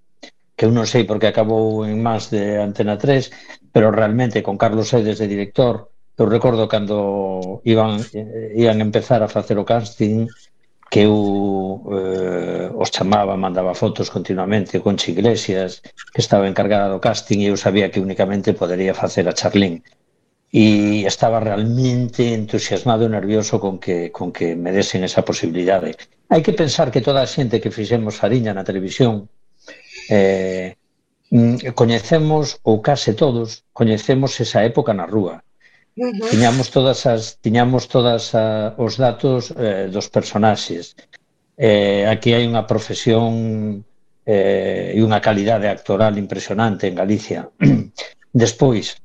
que 0.55 0.65
eu 0.65 0.71
non 0.71 0.87
sei 0.87 1.03
porque 1.03 1.27
acabou 1.27 1.83
en 1.83 1.99
más 1.99 2.31
de 2.31 2.59
Antena 2.59 2.95
3, 2.95 3.31
pero 3.73 3.91
realmente 3.91 4.43
con 4.43 4.55
Carlos 4.55 4.93
Edes 4.95 5.19
de 5.19 5.27
director, 5.27 5.91
eu 6.15 6.25
recordo 6.31 6.71
cando 6.71 7.59
iban, 7.67 7.99
eh, 8.15 8.55
iban 8.55 8.79
empezar 8.79 9.19
a 9.23 9.27
facer 9.27 9.59
o 9.59 9.67
casting, 9.67 10.31
que 10.87 11.03
eu 11.03 11.83
eh, 11.91 12.64
os 12.83 12.91
chamaba, 12.95 13.35
mandaba 13.37 13.73
fotos 13.73 14.11
continuamente 14.15 14.81
con 14.83 14.95
Iglesias, 15.07 15.81
que 16.13 16.21
estaba 16.25 16.47
encargada 16.51 16.91
do 16.91 16.99
casting 16.99 17.39
e 17.41 17.47
eu 17.51 17.57
sabía 17.57 17.91
que 17.91 18.03
únicamente 18.03 18.57
podería 18.61 18.93
facer 18.93 19.25
a 19.27 19.37
Charlín. 19.39 19.83
E 20.51 21.03
estaba 21.03 21.39
realmente 21.39 22.21
entusiasmado 22.39 23.03
e 23.07 23.13
nervioso 23.17 23.59
con 23.59 23.75
que, 23.83 24.11
con 24.17 24.31
que 24.35 24.55
me 24.55 24.71
desen 24.71 25.03
esa 25.03 25.23
posibilidade. 25.23 25.95
Hai 26.31 26.41
que 26.45 26.55
pensar 26.55 26.87
que 26.93 27.03
toda 27.03 27.19
a 27.23 27.31
xente 27.35 27.61
que 27.63 27.75
fixemos 27.77 28.19
Fariña 28.21 28.51
na 28.55 28.67
televisión 28.67 29.27
eh, 30.09 30.75
mm, 31.31 31.75
coñecemos, 31.79 32.59
ou 32.67 32.79
case 32.79 33.11
todos, 33.15 33.67
coñecemos 33.73 34.31
esa 34.39 34.63
época 34.63 34.91
na 34.93 35.07
rúa. 35.07 35.43
Tiñamos 36.31 36.67
todas 36.75 37.07
as 37.07 37.39
tiñamos 37.39 37.87
todas 37.87 38.35
a, 38.35 38.75
os 38.75 38.99
datos 38.99 39.55
eh, 39.55 39.87
dos 39.87 40.07
personaxes. 40.11 40.95
Eh, 41.57 42.03
aquí 42.07 42.35
hai 42.35 42.43
unha 42.43 42.67
profesión 42.67 43.79
eh, 44.27 44.91
e 44.91 44.99
unha 44.99 45.23
calidade 45.23 45.71
actoral 45.71 46.19
impresionante 46.19 46.91
en 46.91 46.95
Galicia. 46.99 47.47
Despois, 48.35 48.99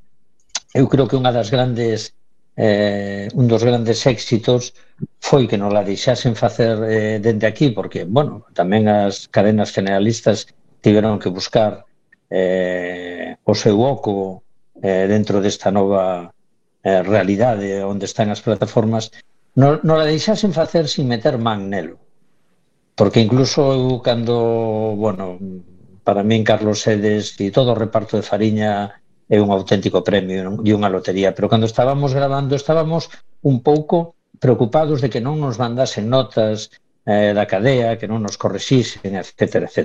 eu 0.74 0.90
creo 0.90 1.06
que 1.06 1.14
unha 1.14 1.30
das 1.30 1.54
grandes 1.54 2.10
eh, 2.58 3.30
un 3.38 3.46
dos 3.46 3.62
grandes 3.62 4.02
éxitos 4.04 4.74
foi 5.22 5.46
que 5.46 5.56
non 5.56 5.70
la 5.70 5.86
deixasen 5.86 6.34
facer 6.34 6.74
eh, 6.84 7.16
dende 7.22 7.46
aquí, 7.46 7.70
porque, 7.70 8.02
bueno, 8.04 8.44
tamén 8.52 8.90
as 8.90 9.30
cadenas 9.30 9.70
generalistas 9.70 10.50
tiveron 10.82 11.22
que 11.22 11.30
buscar 11.30 11.86
eh, 12.28 13.38
o 13.46 13.54
seu 13.54 13.78
oco 13.80 14.42
eh, 14.82 15.06
dentro 15.06 15.38
desta 15.38 15.70
nova 15.70 16.34
eh, 16.82 17.02
realidade 17.06 17.84
onde 17.86 18.10
están 18.10 18.28
as 18.34 18.42
plataformas, 18.42 19.14
non, 19.54 19.78
non 19.86 19.96
la 20.02 20.08
deixasen 20.08 20.50
facer 20.50 20.90
sin 20.90 21.06
meter 21.06 21.38
man 21.38 21.70
nelo. 21.70 22.10
Porque 23.00 23.24
incluso 23.24 23.72
eu 23.72 24.04
cando, 24.04 24.92
bueno, 24.92 25.40
para 26.04 26.20
min 26.20 26.44
Carlos 26.44 26.84
Sedes 26.84 27.32
e 27.40 27.48
todo 27.48 27.72
o 27.72 27.80
reparto 27.80 28.20
de 28.20 28.28
Fariña 28.28 29.00
é 29.24 29.40
un 29.40 29.48
auténtico 29.48 30.04
premio 30.04 30.44
non? 30.44 30.60
e 30.68 30.76
unha 30.76 30.92
lotería, 30.92 31.32
pero 31.32 31.48
cando 31.48 31.64
estábamos 31.64 32.12
grabando 32.12 32.52
estábamos 32.52 33.08
un 33.40 33.64
pouco 33.64 34.20
preocupados 34.36 35.00
de 35.00 35.08
que 35.08 35.24
non 35.24 35.40
nos 35.40 35.56
mandasen 35.56 36.12
notas 36.12 36.76
eh, 37.08 37.32
da 37.32 37.48
cadea, 37.48 37.96
que 37.96 38.04
non 38.04 38.20
nos 38.20 38.36
correxisen, 38.36 39.16
etc. 39.16 39.64
etc. 39.64 39.80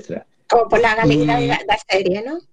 Como 0.51 0.67
pola 0.67 0.99
galeguidade 0.99 1.55
mm. 1.55 1.63
da 1.71 1.79
serie, 1.87 2.19
non? 2.19 2.43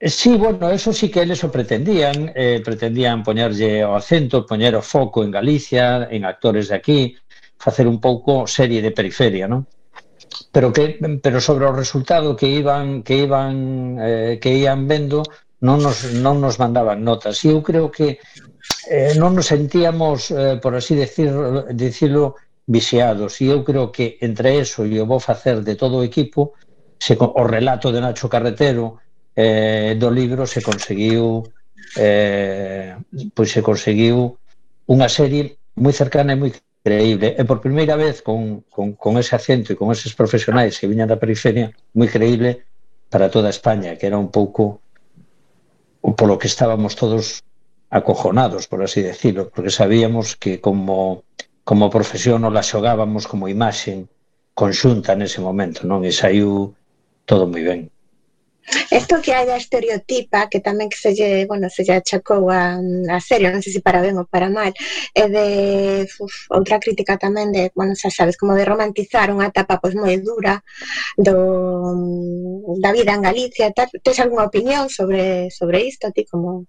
Eh, 0.00 0.08
sí, 0.08 0.40
bueno, 0.40 0.72
eso 0.72 0.96
sí 0.96 1.12
que 1.12 1.20
eles 1.20 1.44
o 1.44 1.52
pretendían, 1.52 2.32
eh, 2.32 2.64
pretendían 2.64 3.20
poñerlle 3.20 3.84
o 3.84 3.92
acento, 3.92 4.48
poñer 4.48 4.72
o 4.72 4.80
foco 4.80 5.20
en 5.20 5.36
Galicia, 5.36 6.08
en 6.08 6.24
actores 6.24 6.72
de 6.72 6.80
aquí, 6.80 7.00
facer 7.58 7.86
un 7.86 8.00
pouco 8.00 8.46
serie 8.46 8.80
de 8.80 8.92
periferia, 8.92 9.48
non? 9.48 9.66
Pero 10.52 10.72
que 10.72 11.00
pero 11.20 11.40
sobre 11.40 11.66
o 11.66 11.72
resultado 11.72 12.36
que 12.36 12.48
iban 12.48 13.02
que 13.02 13.16
iban 13.24 13.96
eh, 14.00 14.38
que 14.40 14.52
ian 14.56 14.88
vendo 14.88 15.24
non 15.60 15.80
nos 15.80 16.12
non 16.12 16.40
nos 16.40 16.60
mandaban 16.60 17.00
notas. 17.02 17.40
E 17.44 17.52
eu 17.52 17.64
creo 17.64 17.88
que 17.88 18.20
eh, 18.90 19.12
non 19.16 19.32
nos 19.32 19.48
sentíamos, 19.48 20.30
eh, 20.30 20.60
por 20.60 20.76
así 20.76 20.94
decir, 20.94 21.32
dicilo 21.72 22.36
viciados. 22.66 23.40
E 23.40 23.48
eu 23.48 23.64
creo 23.64 23.88
que 23.90 24.18
entre 24.20 24.60
eso 24.60 24.84
e 24.84 24.98
o 25.00 25.08
vou 25.08 25.20
facer 25.20 25.62
de 25.64 25.74
todo 25.78 26.02
o 26.02 26.06
equipo, 26.06 26.54
se, 26.98 27.16
o 27.16 27.44
relato 27.44 27.92
de 27.92 28.00
Nacho 28.00 28.28
Carretero 28.28 29.00
eh, 29.34 29.96
do 29.98 30.10
libro 30.10 30.46
se 30.46 30.60
conseguiu 30.62 31.44
eh, 31.96 32.96
pois 33.32 33.50
se 33.52 33.62
conseguiu 33.62 34.36
unha 34.88 35.08
serie 35.08 35.56
moi 35.76 35.92
cercana 35.92 36.32
e 36.32 36.40
moi 36.40 36.50
creíble. 36.86 37.34
E 37.34 37.42
por 37.42 37.58
primeira 37.58 37.98
vez, 37.98 38.22
con, 38.22 38.62
con, 38.70 38.94
con 38.94 39.18
ese 39.18 39.34
acento 39.34 39.74
e 39.74 39.78
con 39.78 39.90
eses 39.90 40.14
profesionais 40.14 40.78
que 40.78 40.86
viñan 40.86 41.10
da 41.10 41.18
periferia, 41.18 41.74
moi 41.98 42.06
creíble 42.06 42.62
para 43.10 43.26
toda 43.26 43.50
España, 43.50 43.98
que 43.98 44.06
era 44.06 44.14
un 44.14 44.30
pouco 44.30 44.78
polo 46.14 46.38
que 46.38 46.46
estábamos 46.46 46.94
todos 46.94 47.42
acojonados, 47.90 48.70
por 48.70 48.86
así 48.86 49.02
decirlo, 49.02 49.50
porque 49.50 49.74
sabíamos 49.74 50.38
que 50.38 50.62
como, 50.62 51.26
como 51.66 51.90
profesión 51.90 52.46
non 52.46 52.54
la 52.54 52.62
xogábamos 52.62 53.26
como 53.26 53.50
imaxe 53.50 54.06
conxunta 54.54 55.18
nese 55.18 55.42
momento, 55.42 55.82
non? 55.90 56.06
E 56.06 56.14
saiu 56.14 56.70
todo 57.26 57.50
moi 57.50 57.66
ben. 57.66 57.90
Isto 58.90 59.22
que 59.22 59.30
hai 59.30 59.46
da 59.46 59.56
estereotipa, 59.56 60.50
que 60.50 60.58
tamén 60.58 60.90
que 60.90 60.98
se 60.98 61.14
lle, 61.14 61.46
bueno, 61.46 61.70
se 61.70 61.86
lle 61.86 62.02
achacou 62.02 62.50
a, 62.50 62.78
mm, 62.82 63.06
a 63.10 63.20
serio, 63.22 63.54
non 63.54 63.62
sei 63.62 63.78
se 63.78 63.82
para 63.82 64.02
ben 64.02 64.18
ou 64.18 64.26
para 64.26 64.50
mal, 64.50 64.74
é 65.14 65.24
de 65.30 65.46
uf, 66.18 66.50
outra 66.50 66.82
crítica 66.82 67.14
tamén 67.14 67.54
de, 67.54 67.70
bueno, 67.78 67.94
xa 67.94 68.10
sabes, 68.10 68.34
como 68.34 68.58
de 68.58 68.66
romantizar 68.66 69.30
unha 69.30 69.50
etapa 69.54 69.78
pois 69.78 69.94
moi 69.94 70.18
dura 70.18 70.58
do 71.14 71.36
mm, 71.94 72.82
da 72.82 72.90
vida 72.90 73.14
en 73.14 73.22
Galicia, 73.22 73.70
tal, 73.70 73.86
tes 74.02 74.18
algunha 74.18 74.50
opinión 74.50 74.90
sobre 74.90 75.50
sobre 75.54 75.86
isto 75.86 76.10
ti 76.10 76.26
como 76.26 76.66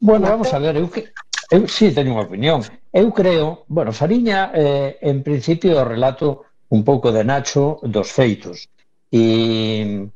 Bueno, 0.00 0.28
vamos 0.32 0.52
a 0.52 0.58
ver, 0.60 0.76
eu 0.76 0.88
que 0.88 1.12
eu 1.50 1.68
si 1.68 1.88
sí, 1.88 1.94
teño 1.96 2.16
unha 2.16 2.24
opinión. 2.28 2.64
Eu 2.92 3.12
creo, 3.12 3.64
bueno, 3.68 3.92
Fariña 3.92 4.52
eh, 4.54 4.96
en 5.02 5.24
principio 5.24 5.76
o 5.76 5.84
relato 5.84 6.46
un 6.70 6.84
pouco 6.84 7.12
de 7.12 7.24
Nacho 7.24 7.82
dos 7.82 8.08
feitos. 8.12 8.70
E 9.10 10.06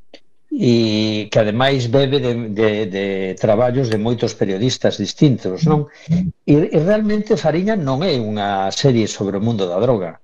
e 0.54 1.26
que 1.30 1.38
ademais 1.38 1.90
bebe 1.90 2.22
de, 2.22 2.48
de, 2.54 2.86
de 2.86 3.34
traballos 3.34 3.90
de 3.90 3.98
moitos 3.98 4.38
periodistas 4.38 5.02
distintos, 5.02 5.66
non? 5.66 5.90
E, 6.46 6.70
e 6.70 6.78
realmente 6.78 7.34
Fariña 7.34 7.74
non 7.74 8.06
é 8.06 8.14
unha 8.14 8.70
serie 8.70 9.10
sobre 9.10 9.34
o 9.34 9.42
mundo 9.42 9.66
da 9.66 9.82
droga. 9.82 10.22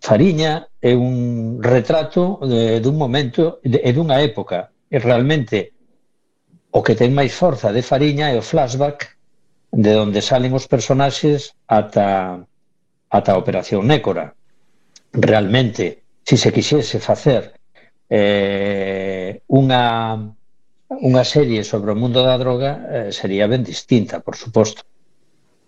Fariña 0.00 0.72
é 0.80 0.96
un 0.96 1.60
retrato 1.60 2.40
de, 2.40 2.80
dun 2.80 2.96
momento 2.96 3.60
de, 3.60 3.76
e 3.84 3.92
dunha 3.92 4.16
época. 4.24 4.72
E 4.88 4.96
realmente 4.96 5.76
o 6.72 6.80
que 6.80 6.96
ten 6.96 7.12
máis 7.12 7.36
forza 7.36 7.68
de 7.68 7.84
Fariña 7.84 8.32
é 8.32 8.36
o 8.40 8.44
flashback 8.44 9.12
de 9.76 9.92
onde 10.00 10.24
salen 10.24 10.56
os 10.56 10.64
personaxes 10.64 11.52
ata 11.68 12.40
ata 13.12 13.30
a 13.32 13.40
Operación 13.40 13.84
Nécora. 13.84 14.32
Realmente, 15.12 16.00
se 16.24 16.40
se 16.40 16.48
quixese 16.48 16.96
facer 16.96 17.55
eh, 18.08 19.42
unha 19.48 19.82
unha 20.86 21.24
serie 21.26 21.66
sobre 21.66 21.90
o 21.90 21.98
mundo 21.98 22.22
da 22.22 22.38
droga 22.38 22.70
eh, 22.86 23.10
sería 23.10 23.50
ben 23.50 23.66
distinta, 23.66 24.22
por 24.22 24.38
suposto. 24.38 24.86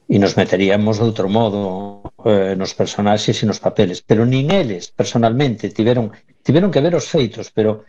E 0.09 0.17
nos 0.17 0.39
meteríamos 0.41 0.97
de 0.97 1.05
outro 1.05 1.29
modo 1.29 2.15
eh, 2.25 2.55
nos 2.57 2.73
personaxes 2.73 3.43
e 3.43 3.49
nos 3.51 3.61
papeles. 3.61 4.01
Pero 4.01 4.25
nin 4.25 4.49
eles, 4.55 4.89
personalmente, 4.95 5.69
tiveron, 5.69 6.15
tiveron 6.47 6.71
que 6.73 6.81
ver 6.81 6.95
os 6.95 7.11
feitos, 7.11 7.51
pero 7.51 7.85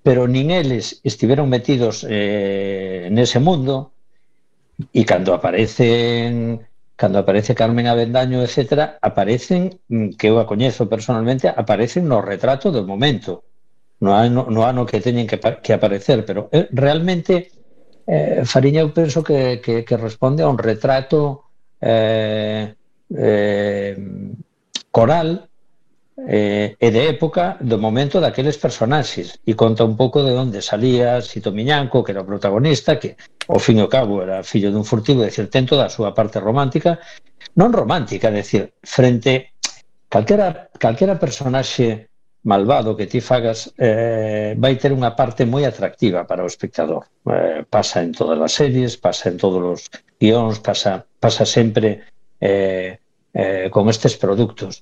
pero 0.00 0.24
nin 0.24 0.48
eles 0.48 1.04
estiveron 1.04 1.52
metidos 1.52 2.06
eh, 2.08 3.12
nese 3.12 3.36
mundo 3.36 3.92
e 4.96 5.04
cando 5.04 5.36
aparecen 5.36 6.64
cando 6.96 7.18
aparece 7.18 7.56
Carmen 7.56 7.88
Avendaño, 7.88 8.44
etc., 8.44 9.00
aparecen, 9.00 9.80
mm, 9.88 10.20
que 10.20 10.28
eu 10.28 10.36
a 10.36 10.44
coñezo 10.44 10.84
personalmente, 10.84 11.48
aparecen 11.48 12.04
no 12.04 12.20
retrato 12.20 12.68
do 12.68 12.84
momento 12.84 13.49
no 14.00 14.16
ano, 14.16 14.48
no 14.48 14.64
ano 14.64 14.84
que 14.88 15.00
teñen 15.00 15.28
que, 15.28 15.38
que 15.38 15.72
aparecer, 15.72 16.24
pero 16.24 16.48
eh, 16.52 16.68
realmente 16.72 17.52
eh, 18.06 18.42
Fariña 18.44 18.80
eu 18.80 18.90
penso 18.90 19.22
que, 19.22 19.60
que, 19.60 19.84
que 19.84 19.96
responde 19.96 20.42
a 20.42 20.48
un 20.48 20.58
retrato 20.58 21.52
eh, 21.80 22.74
eh, 23.12 23.94
coral 24.90 25.48
eh, 26.28 26.76
e 26.76 26.88
de 26.90 27.02
época 27.08 27.56
do 27.60 27.78
momento 27.78 28.20
daqueles 28.20 28.60
personaxes 28.60 29.40
e 29.46 29.56
conta 29.56 29.84
un 29.84 29.96
pouco 29.96 30.20
de 30.20 30.36
onde 30.36 30.60
salía 30.60 31.20
Sito 31.24 31.52
Miñanco, 31.52 32.04
que 32.04 32.12
era 32.12 32.24
o 32.24 32.28
protagonista 32.28 33.00
que 33.00 33.16
ao 33.48 33.60
fin 33.60 33.80
e 33.80 33.84
ao 33.84 33.92
cabo 33.92 34.20
era 34.20 34.44
fillo 34.44 34.68
dun 34.68 34.84
furtivo 34.84 35.24
decir, 35.24 35.48
ten 35.48 35.64
toda 35.64 35.88
a 35.88 35.92
súa 35.92 36.12
parte 36.12 36.40
romántica 36.40 37.00
non 37.56 37.72
romántica, 37.72 38.28
decir, 38.28 38.76
frente 38.84 39.56
calquera, 40.12 40.68
calquera 40.76 41.16
personaxe 41.16 42.09
malvado 42.42 42.96
que 42.96 43.06
ti 43.06 43.20
fagas 43.20 43.72
eh, 43.76 44.54
vai 44.56 44.76
ter 44.80 44.92
unha 44.96 45.12
parte 45.12 45.44
moi 45.44 45.68
atractiva 45.68 46.24
para 46.24 46.44
o 46.44 46.48
espectador. 46.48 47.04
Eh, 47.28 47.64
pasa 47.68 48.00
en 48.00 48.16
todas 48.16 48.40
as 48.40 48.52
series, 48.56 48.96
pasa 48.96 49.28
en 49.28 49.36
todos 49.36 49.60
os 49.60 49.80
guións, 50.16 50.58
pasa, 50.64 51.04
pasa 51.20 51.44
sempre 51.44 52.08
eh, 52.40 52.96
eh, 53.34 53.68
con 53.68 53.92
estes 53.92 54.16
produtos. 54.16 54.80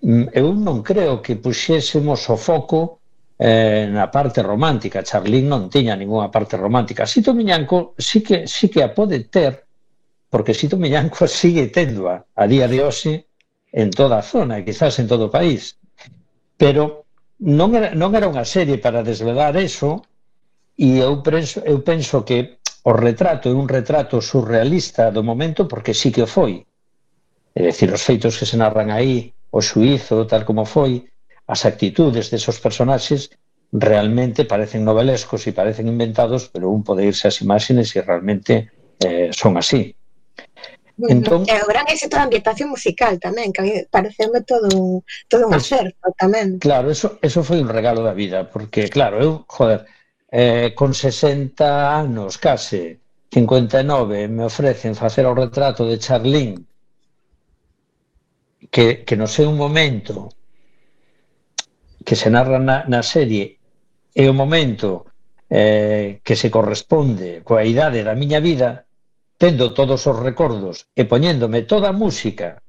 Mm, 0.00 0.32
eu 0.32 0.56
non 0.56 0.80
creo 0.80 1.20
que 1.20 1.36
puxésemos 1.36 2.24
o 2.32 2.36
foco 2.40 3.04
eh, 3.36 3.84
na 3.92 4.08
parte 4.08 4.40
romántica. 4.40 5.04
Charlín 5.04 5.52
non 5.52 5.68
tiña 5.68 5.92
ninguna 5.92 6.32
parte 6.32 6.56
romántica. 6.56 7.04
Sito 7.04 7.36
Miñanco 7.36 7.92
sí 8.00 8.24
que, 8.24 8.48
sí 8.48 8.72
que 8.72 8.80
a 8.80 8.96
pode 8.96 9.28
ter, 9.28 9.68
porque 10.32 10.56
Sito 10.56 10.80
Miñanco 10.80 11.28
sigue 11.40 11.68
tendo 11.68 12.08
a, 12.08 12.24
a 12.32 12.44
día 12.48 12.64
de 12.64 12.80
hoxe 12.80 13.28
en 13.76 13.92
toda 13.92 14.22
a 14.22 14.24
zona, 14.24 14.56
e 14.56 14.64
quizás 14.64 14.96
en 15.02 15.10
todo 15.10 15.28
o 15.28 15.34
país 15.34 15.76
Pero 16.56 17.04
non 17.42 17.74
era, 17.74 17.90
non 17.92 18.14
era 18.14 18.30
unha 18.30 18.46
serie 18.46 18.78
para 18.78 19.02
desvelar 19.02 19.58
eso 19.58 20.06
e 20.78 21.02
eu 21.02 21.22
penso, 21.22 21.62
eu 21.66 21.82
penso 21.82 22.22
que 22.22 22.58
o 22.84 22.92
retrato 22.92 23.48
é 23.48 23.54
un 23.54 23.66
retrato 23.66 24.20
surrealista 24.20 25.10
do 25.10 25.22
momento 25.22 25.66
porque 25.66 25.94
sí 25.94 26.12
que 26.14 26.22
o 26.22 26.30
foi. 26.30 26.66
É 27.54 27.60
dicir, 27.62 27.90
os 27.90 28.02
feitos 28.02 28.38
que 28.38 28.46
se 28.46 28.58
narran 28.58 28.90
aí, 28.90 29.32
o 29.50 29.62
suizo, 29.62 30.26
tal 30.26 30.42
como 30.44 30.66
foi, 30.66 31.06
as 31.46 31.64
actitudes 31.64 32.30
desos 32.30 32.58
personaxes 32.58 33.30
realmente 33.72 34.44
parecen 34.44 34.86
novelescos 34.86 35.46
e 35.46 35.56
parecen 35.56 35.90
inventados, 35.90 36.50
pero 36.52 36.70
un 36.70 36.86
pode 36.86 37.06
irse 37.06 37.26
ás 37.26 37.42
imágenes 37.42 37.90
e 37.94 38.00
realmente 38.02 38.70
eh, 39.02 39.30
son 39.34 39.58
así. 39.58 39.94
Entón... 40.98 41.42
E 41.50 41.58
o 41.58 41.66
gran 41.66 41.86
éxito 41.90 42.14
da 42.14 42.26
ambientación 42.26 42.70
musical 42.70 43.18
tamén, 43.18 43.50
que 43.50 43.60
a 43.60 43.66
mí 43.66 43.72
pareceume 43.90 44.46
todo 44.46 44.70
un, 44.70 45.02
todo 45.26 45.50
un 45.50 45.54
ah. 45.54 45.62
acerto 45.62 46.14
tamén. 46.14 46.62
Claro, 46.62 46.86
eso, 46.90 47.18
eso 47.18 47.42
foi 47.42 47.58
un 47.58 47.70
regalo 47.70 48.06
da 48.06 48.14
vida, 48.14 48.46
porque 48.46 48.86
claro, 48.86 49.18
eu, 49.18 49.42
joder, 49.50 49.90
eh, 50.30 50.70
con 50.78 50.94
60 50.94 51.66
anos 51.90 52.38
case, 52.38 53.02
59, 53.34 54.30
me 54.30 54.46
ofrecen 54.46 54.94
facer 54.94 55.26
o 55.26 55.34
retrato 55.34 55.82
de 55.82 55.98
Charlín, 55.98 56.62
que, 58.70 59.02
que 59.02 59.16
no 59.18 59.26
sei 59.26 59.46
un 59.46 59.58
momento 59.58 60.30
que 62.04 62.14
se 62.14 62.30
narra 62.30 62.58
na, 62.58 62.84
na 62.86 63.02
serie 63.02 63.58
é 64.14 64.30
o 64.30 64.34
momento 64.34 65.10
eh, 65.50 66.20
que 66.22 66.36
se 66.36 66.50
corresponde 66.50 67.42
coa 67.42 67.66
idade 67.66 68.06
da 68.06 68.14
miña 68.14 68.38
vida, 68.38 68.86
tendo 69.38 69.74
todos 69.74 70.06
os 70.06 70.16
recordos 70.18 70.86
e 70.94 71.04
poñéndome 71.04 71.62
toda 71.62 71.90
a 71.90 71.96
música, 71.96 72.62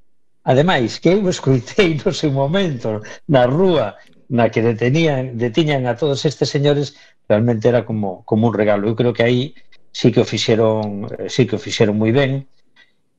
ademais 0.44 0.98
que 0.98 1.10
eu 1.14 1.22
escoitei 1.28 1.98
no 2.02 2.12
seu 2.12 2.30
momento 2.30 3.02
na 3.28 3.46
rúa 3.46 3.96
na 4.28 4.50
que 4.50 4.62
detenían, 4.62 5.38
detiñan 5.38 5.86
a 5.86 5.94
todos 5.94 6.26
estes 6.26 6.50
señores, 6.50 6.98
realmente 7.28 7.68
era 7.68 7.86
como, 7.86 8.24
como 8.24 8.48
un 8.48 8.54
regalo. 8.54 8.88
Eu 8.88 8.96
creo 8.98 9.14
que 9.14 9.22
aí 9.22 9.54
sí 9.92 10.10
que 10.10 10.20
o 10.20 10.26
fixeron, 10.26 11.06
eh, 11.18 11.30
sí 11.30 11.46
que 11.46 11.56
o 11.56 11.62
fixeron 11.62 11.96
moi 11.96 12.10
ben 12.10 12.46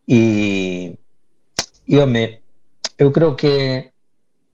e, 0.07 0.93
e 1.87 1.93
home, 1.97 2.43
eu 2.99 3.09
creo 3.15 3.35
que 3.39 3.91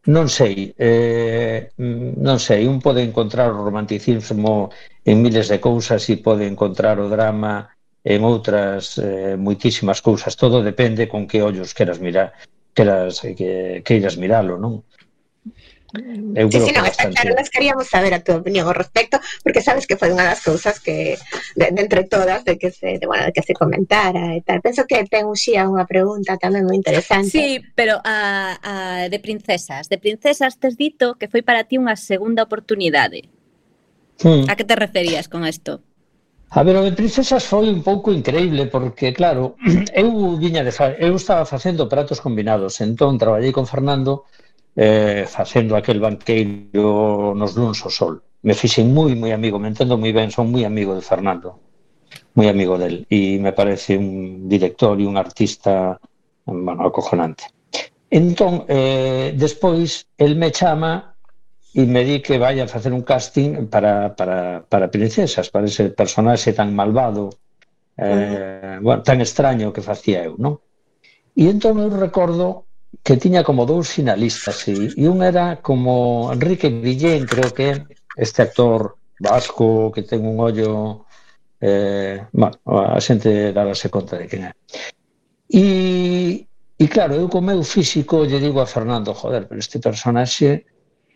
non 0.06 0.28
sei, 0.28 0.76
eh, 0.78 1.72
non 1.80 2.38
sei, 2.38 2.68
un 2.68 2.84
pode 2.84 3.02
encontrar 3.02 3.50
o 3.50 3.64
romanticismo 3.64 4.70
en 5.04 5.16
miles 5.24 5.48
de 5.50 5.58
cousas 5.64 6.06
e 6.12 6.20
pode 6.20 6.46
encontrar 6.46 7.00
o 7.00 7.10
drama 7.10 7.73
en 8.04 8.20
outras 8.28 9.00
eh, 9.00 9.40
moitísimas 9.40 10.04
cousas. 10.04 10.36
Todo 10.36 10.60
depende 10.60 11.08
con 11.08 11.24
que 11.24 11.40
ollos 11.40 11.72
queras 11.72 12.04
mirar, 12.04 12.36
queras, 12.76 13.24
eh, 13.24 13.34
que, 13.36 13.82
queiras 13.84 14.20
miralo, 14.20 14.60
non? 14.60 14.84
Eu 15.94 16.50
creo 16.50 16.66
sí, 16.66 16.74
sí, 16.74 16.74
no, 16.74 16.82
que 16.82 16.90
bastante... 16.90 17.22
claro, 17.22 17.36
nos 17.38 17.50
queríamos 17.54 17.88
saber 17.88 18.18
a 18.18 18.24
túa 18.26 18.42
opinión 18.42 18.66
ao 18.66 18.74
respecto, 18.74 19.22
porque 19.46 19.62
sabes 19.62 19.86
que 19.86 19.94
foi 19.94 20.10
unha 20.10 20.26
das 20.26 20.42
cousas 20.42 20.82
que, 20.82 21.22
de, 21.54 21.66
de 21.70 21.82
entre 21.86 22.10
todas, 22.10 22.42
de 22.42 22.58
que 22.58 22.74
se, 22.74 22.98
de, 22.98 23.06
bueno, 23.06 23.30
de 23.30 23.34
que 23.34 23.46
se 23.46 23.54
comentara 23.54 24.34
e 24.34 24.42
tal. 24.42 24.58
Penso 24.66 24.90
que 24.90 25.06
ten 25.06 25.30
un 25.30 25.38
xía 25.38 25.70
unha 25.70 25.86
pregunta 25.86 26.34
tamén 26.42 26.66
moi 26.66 26.74
interesante. 26.74 27.30
Sí, 27.30 27.62
pero 27.78 28.02
a, 28.02 28.58
a, 28.58 28.74
de 29.06 29.20
princesas. 29.22 29.86
De 29.86 30.02
princesas 30.02 30.58
tes 30.58 30.82
dito 30.82 31.14
que 31.22 31.30
foi 31.30 31.46
para 31.46 31.62
ti 31.70 31.78
unha 31.78 31.94
segunda 31.94 32.42
oportunidade. 32.42 33.30
Hmm. 34.18 34.50
A 34.50 34.58
que 34.58 34.66
te 34.66 34.74
referías 34.74 35.30
con 35.30 35.46
isto? 35.46 35.86
A 36.56 36.62
ver, 36.62 36.76
o 36.78 36.86
de 36.86 36.94
princesas 36.94 37.44
foi 37.50 37.66
un 37.66 37.82
pouco 37.82 38.14
increíble 38.14 38.70
porque, 38.70 39.10
claro, 39.20 39.58
eu 40.02 40.38
viña 40.38 40.62
de 40.62 40.72
fa... 40.78 40.94
eu 41.08 41.18
estaba 41.18 41.50
facendo 41.50 41.90
pratos 41.90 42.22
combinados, 42.22 42.78
entón 42.78 43.18
traballei 43.18 43.50
con 43.50 43.66
Fernando 43.66 44.30
eh, 44.76 45.26
facendo 45.26 45.74
aquel 45.74 45.98
banqueiro 45.98 47.34
nos 47.34 47.58
luns 47.58 47.82
o 47.82 47.90
sol. 47.90 48.22
Me 48.46 48.54
fixen 48.54 48.94
moi, 48.94 49.18
moi 49.18 49.34
amigo, 49.34 49.58
me 49.58 49.70
entendo 49.74 49.98
moi 49.98 50.14
ben, 50.14 50.30
son 50.30 50.54
moi 50.54 50.62
amigo 50.62 50.94
de 50.94 51.02
Fernando, 51.02 51.58
moi 52.38 52.46
amigo 52.54 52.78
del, 52.78 53.10
e 53.10 53.42
me 53.42 53.50
parece 53.58 53.98
un 53.98 54.46
director 54.46 55.02
e 55.02 55.10
un 55.10 55.18
artista 55.18 55.98
bueno, 56.46 56.86
acojonante. 56.86 57.50
Entón, 58.14 58.70
eh, 58.70 59.34
despois, 59.34 60.06
el 60.22 60.38
me 60.38 60.54
chama 60.54 61.13
e 61.74 61.86
me 61.86 62.06
di 62.06 62.22
que 62.22 62.38
vai 62.38 62.62
a 62.62 62.68
facer 62.68 62.94
un 62.94 63.02
casting 63.02 63.66
para, 63.66 64.14
para, 64.14 64.62
para 64.62 64.94
princesas, 64.94 65.50
para 65.50 65.66
ese 65.66 65.90
personaxe 65.90 66.54
tan 66.54 66.70
malvado, 66.76 67.34
eh, 67.98 68.78
bueno, 68.82 69.02
tan 69.02 69.22
extraño 69.22 69.74
que 69.74 69.82
facía 69.82 70.22
eu, 70.24 70.38
non? 70.38 70.62
E 71.34 71.50
entón 71.50 71.82
eu 71.82 71.90
recordo 71.90 72.70
que 73.02 73.18
tiña 73.18 73.42
como 73.42 73.66
dous 73.66 73.90
finalistas 73.90 74.70
e, 74.70 74.94
e 74.94 75.04
un 75.10 75.26
era 75.26 75.58
como 75.66 76.30
Enrique 76.30 76.70
Guillén, 76.70 77.26
creo 77.26 77.50
que 77.50 77.90
este 78.14 78.46
actor 78.46 79.02
vasco 79.18 79.90
que 79.90 80.06
ten 80.06 80.22
un 80.22 80.38
ollo 80.38 81.10
eh, 81.58 82.22
bueno, 82.30 82.54
a 82.70 83.02
xente 83.02 83.50
darase 83.50 83.90
conta 83.90 84.22
de 84.22 84.30
quen 84.30 84.42
é. 84.46 84.52
E, 85.50 86.46
e 86.78 86.86
claro, 86.86 87.18
eu 87.18 87.26
co 87.26 87.42
meu 87.42 87.66
físico 87.66 88.30
lle 88.30 88.38
digo 88.38 88.62
a 88.62 88.70
Fernando, 88.70 89.18
joder, 89.18 89.50
pero 89.50 89.58
este 89.58 89.82
personaxe 89.82 90.70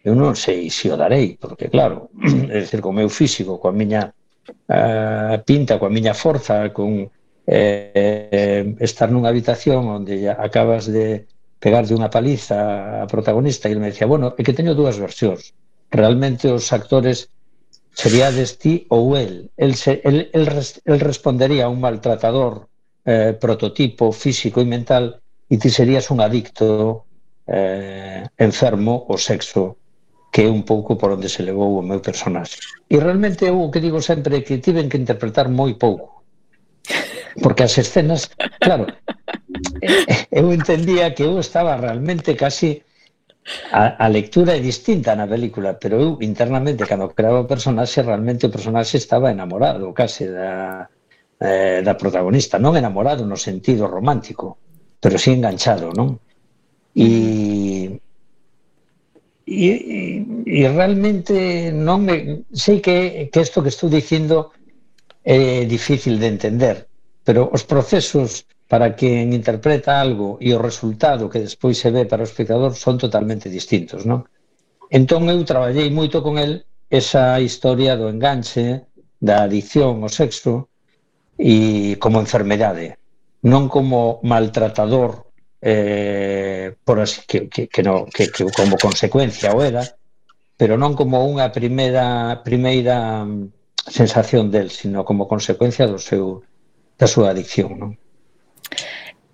eu 0.08 0.16
non 0.16 0.40
sei 0.40 0.72
se 0.72 0.88
o 0.88 0.96
darei, 0.96 1.36
porque 1.36 1.68
claro, 1.68 2.08
é 2.56 2.64
dicir, 2.64 2.80
co 2.80 2.96
meu 2.96 3.10
físico, 3.12 3.60
coa 3.60 3.76
miña 3.76 4.02
uh, 4.08 5.36
pinta, 5.44 5.76
coa 5.76 5.92
miña 5.92 6.16
forza, 6.16 6.72
con 6.72 7.12
eh, 7.48 8.76
estar 8.80 9.12
nunha 9.12 9.28
habitación 9.32 9.84
onde 9.88 10.32
acabas 10.32 10.88
de 10.88 11.28
pegar 11.60 11.84
de 11.84 11.96
unha 11.96 12.08
paliza 12.08 13.04
a 13.04 13.06
protagonista 13.12 13.68
e 13.68 13.76
ele 13.76 13.84
me 13.84 13.92
decía, 13.92 14.08
bueno, 14.08 14.32
é 14.40 14.42
que 14.46 14.56
teño 14.56 14.80
dúas 14.80 14.96
versións. 14.96 15.52
Realmente 15.92 16.48
os 16.48 16.72
actores 16.72 17.28
seríades 17.92 18.60
ti 18.62 18.88
ou 18.88 19.16
el. 19.20 19.52
El, 19.60 19.76
se, 19.76 20.00
el, 20.08 20.32
el, 20.32 20.46
el 20.48 21.00
respondería 21.04 21.66
a 21.66 21.72
un 21.74 21.84
maltratador 21.84 22.72
eh, 23.04 23.36
prototipo 23.36 24.12
físico 24.12 24.64
e 24.64 24.68
mental 24.68 25.20
e 25.52 25.56
ti 25.60 25.68
serías 25.68 26.12
un 26.12 26.20
adicto 26.24 27.08
eh, 27.48 28.24
enfermo 28.38 29.08
ao 29.08 29.18
sexo 29.18 29.80
que 30.32 30.46
é 30.46 30.50
un 30.50 30.64
pouco 30.64 30.98
por 30.98 31.12
onde 31.16 31.30
se 31.30 31.42
levou 31.44 31.78
o 31.80 31.86
meu 31.86 32.00
personaxe. 32.00 32.60
E 32.90 33.00
realmente 33.00 33.48
eu 33.48 33.58
o 33.58 33.72
que 33.72 33.84
digo 33.84 34.02
sempre 34.02 34.40
é 34.40 34.46
que 34.46 34.62
tiven 34.62 34.90
que 34.92 35.00
interpretar 35.00 35.48
moi 35.50 35.74
pouco. 35.76 36.24
Porque 37.42 37.64
as 37.64 37.78
escenas, 37.78 38.32
claro, 38.60 38.90
eu 40.32 40.50
entendía 40.54 41.14
que 41.14 41.24
eu 41.24 41.38
estaba 41.40 41.78
realmente 41.78 42.34
casi 42.36 42.82
a, 43.72 44.06
a 44.06 44.08
lectura 44.12 44.58
é 44.58 44.60
distinta 44.60 45.16
na 45.16 45.28
película, 45.28 45.80
pero 45.80 45.96
eu 46.04 46.10
internamente, 46.22 46.84
cando 46.84 47.16
creaba 47.16 47.48
o 47.48 47.50
personaxe, 47.54 48.04
realmente 48.04 48.48
o 48.48 48.54
personaxe 48.54 48.98
estaba 49.00 49.32
enamorado 49.32 49.96
case 49.96 50.28
da, 50.28 50.90
eh, 51.40 51.80
da 51.82 51.96
protagonista. 51.96 52.60
Non 52.60 52.76
enamorado 52.76 53.24
no 53.24 53.40
sentido 53.40 53.88
romántico, 53.88 54.60
pero 55.00 55.16
sí 55.16 55.32
enganchado, 55.32 55.96
non? 55.96 56.20
E 56.92 58.02
E, 59.48 60.28
e, 60.44 60.68
realmente 60.68 61.72
non 61.72 62.04
me, 62.04 62.44
sei 62.52 62.84
que, 62.84 63.32
que 63.32 63.40
isto 63.48 63.64
que 63.64 63.72
estou 63.72 63.88
dicindo 63.88 64.52
é 65.24 65.64
eh, 65.64 65.64
difícil 65.64 66.20
de 66.20 66.28
entender, 66.36 66.76
pero 67.24 67.48
os 67.56 67.64
procesos 67.64 68.44
para 68.68 68.92
quen 69.00 69.32
interpreta 69.32 70.04
algo 70.04 70.36
e 70.44 70.52
o 70.52 70.60
resultado 70.60 71.32
que 71.32 71.40
despois 71.40 71.80
se 71.80 71.90
ve 71.96 72.04
para 72.04 72.28
o 72.28 72.30
espectador 72.30 72.76
son 72.76 73.00
totalmente 73.00 73.48
distintos, 73.48 74.04
non? 74.04 74.28
Entón 74.92 75.32
eu 75.32 75.40
traballei 75.48 75.88
moito 75.92 76.20
con 76.20 76.36
el 76.36 76.68
esa 76.92 77.40
historia 77.48 77.96
do 78.00 78.12
enganche, 78.12 78.88
da 79.20 79.48
adicción 79.48 80.04
ao 80.04 80.12
sexo 80.12 80.68
e 81.40 81.96
como 82.04 82.24
enfermedade, 82.24 83.00
non 83.48 83.72
como 83.72 84.20
maltratador 84.28 85.12
eh, 85.64 86.57
por 86.74 87.00
así 87.00 87.22
que, 87.28 87.48
que, 87.50 87.68
que, 87.68 87.84
no, 87.84 88.06
que, 88.06 88.32
que 88.32 88.46
como 88.52 88.78
consecuencia 88.78 89.54
o 89.54 89.64
era, 89.64 89.84
pero 90.58 90.76
non 90.76 90.98
como 90.98 91.22
unha 91.24 91.54
primeira 91.54 92.42
primeira 92.42 93.24
mm, 93.24 93.54
sensación 93.88 94.52
del, 94.52 94.74
sino 94.74 95.06
como 95.06 95.30
consecuencia 95.30 95.86
do 95.88 96.02
seu 96.02 96.44
da 96.98 97.06
súa 97.06 97.32
adicción, 97.32 97.78
non? 97.78 97.92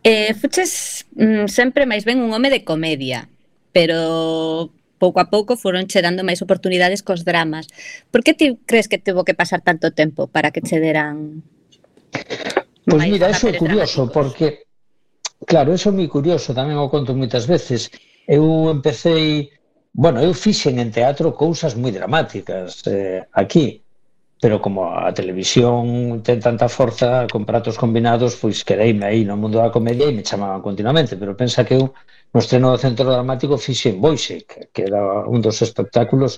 Eh, 0.03 0.36
fuches 0.36 1.05
mm, 1.15 1.47
sempre 1.47 1.88
máis 1.88 2.03
ben 2.03 2.19
un 2.19 2.36
home 2.36 2.51
de 2.51 2.67
comedia, 2.67 3.31
pero 3.71 4.69
pouco 4.99 5.19
a 5.23 5.31
pouco 5.31 5.55
foron 5.55 5.88
che 5.88 6.03
dando 6.03 6.27
máis 6.27 6.43
oportunidades 6.43 7.03
cos 7.03 7.23
dramas. 7.23 7.67
Por 8.11 8.23
que 8.23 8.36
ti 8.36 8.59
crees 8.67 8.91
que 8.91 8.99
tivo 8.99 9.23
que 9.23 9.36
pasar 9.36 9.63
tanto 9.63 9.95
tempo 9.95 10.27
para 10.27 10.51
que 10.51 10.61
che 10.61 10.79
deran 10.79 11.43
Pois 12.86 13.07
pues 13.07 13.07
mira, 13.07 13.29
eso 13.29 13.47
é 13.47 13.53
curioso, 13.53 14.05
dramáticos? 14.05 14.11
porque 14.11 14.62
Claro, 15.51 15.73
eso 15.73 15.89
é 15.89 15.93
moi 15.97 16.07
curioso, 16.15 16.57
tamén 16.59 16.77
o 16.79 16.91
conto 16.93 17.11
moitas 17.21 17.45
veces. 17.53 17.81
Eu 18.37 18.43
empecé, 18.75 19.49
bueno, 20.03 20.17
eu 20.27 20.33
fixen 20.45 20.75
en 20.83 20.89
teatro 20.99 21.27
cousas 21.43 21.73
moi 21.81 21.91
dramáticas 21.97 22.67
eh, 22.87 23.21
aquí, 23.41 23.65
pero 24.41 24.55
como 24.63 24.79
a 24.91 25.09
televisión 25.19 26.21
ten 26.27 26.39
tanta 26.47 26.67
forza 26.77 27.09
con 27.33 27.47
pratos 27.49 27.79
combinados, 27.83 28.31
pois 28.41 28.63
quereime 28.67 29.05
aí 29.07 29.21
no 29.25 29.35
mundo 29.41 29.57
da 29.59 29.73
comedia 29.77 30.07
e 30.09 30.15
me 30.17 30.27
chamaban 30.29 30.61
continuamente, 30.67 31.17
pero 31.21 31.39
pensa 31.41 31.65
que 31.67 31.75
eu 31.79 31.83
no 32.33 32.39
estreno 32.43 32.71
do 32.71 32.81
Centro 32.85 33.05
Dramático 33.09 33.55
fixen 33.57 34.01
Boixec, 34.03 34.47
que 34.73 34.81
era 34.89 35.01
un 35.33 35.39
dos 35.45 35.57
espectáculos 35.67 36.31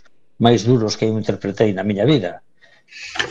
máis 0.46 0.60
duros 0.70 0.96
que 0.98 1.06
eu 1.10 1.18
interpretei 1.22 1.70
na 1.74 1.88
miña 1.90 2.06
vida 2.14 2.32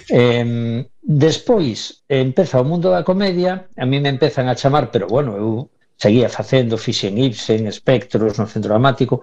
Eh, 0.08 0.86
despois, 1.02 2.04
empeza 2.08 2.60
o 2.60 2.64
mundo 2.64 2.90
da 2.90 3.04
comedia, 3.04 3.68
a 3.76 3.84
mí 3.86 4.00
me 4.00 4.08
empezan 4.08 4.48
a 4.48 4.54
chamar, 4.54 4.90
pero 4.90 5.06
bueno, 5.06 5.36
eu 5.36 5.70
seguía 5.96 6.28
facendo, 6.28 6.76
fixen 6.76 7.18
Ibsen, 7.18 7.66
espectros 7.66 8.38
no 8.38 8.46
centro 8.46 8.74
dramático, 8.74 9.22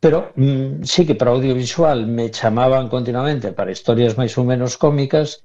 pero 0.00 0.32
mm, 0.36 0.84
sí 0.84 1.06
que 1.06 1.14
para 1.14 1.32
audiovisual 1.32 2.06
me 2.06 2.30
chamaban 2.30 2.88
continuamente 2.88 3.52
para 3.52 3.72
historias 3.72 4.16
máis 4.16 4.36
ou 4.38 4.44
menos 4.46 4.78
cómicas 4.78 5.42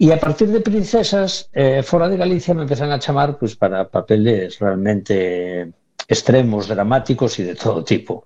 e 0.00 0.10
a 0.10 0.18
partir 0.18 0.48
de 0.48 0.64
princesas 0.64 1.52
eh, 1.52 1.82
fora 1.84 2.08
de 2.08 2.16
Galicia 2.16 2.54
me 2.54 2.64
empezan 2.64 2.90
a 2.90 2.98
chamar 2.98 3.38
pues, 3.38 3.54
para 3.54 3.88
papeles 3.88 4.58
realmente 4.58 5.70
extremos, 6.08 6.66
dramáticos 6.66 7.38
e 7.38 7.44
de 7.44 7.54
todo 7.54 7.84
tipo. 7.84 8.24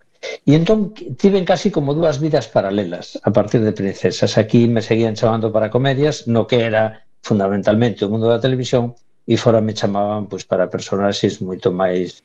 E 0.49 0.55
entón 0.59 0.95
tiven 1.17 1.45
casi 1.47 1.71
como 1.71 1.95
dúas 1.95 2.19
vidas 2.19 2.51
paralelas 2.51 3.19
a 3.23 3.31
partir 3.31 3.61
de 3.63 3.77
princesas. 3.77 4.39
Aquí 4.39 4.67
me 4.67 4.83
seguían 4.83 5.15
chamando 5.15 5.53
para 5.55 5.71
comedias, 5.71 6.27
no 6.27 6.47
que 6.49 6.59
era 6.65 7.07
fundamentalmente 7.23 8.05
o 8.05 8.11
mundo 8.11 8.27
da 8.27 8.43
televisión, 8.43 8.99
e 9.29 9.37
fora 9.37 9.61
me 9.61 9.77
chamaban 9.77 10.27
pois, 10.27 10.45
para 10.49 10.73
personaxes 10.73 11.39
moito 11.45 11.69
máis 11.71 12.25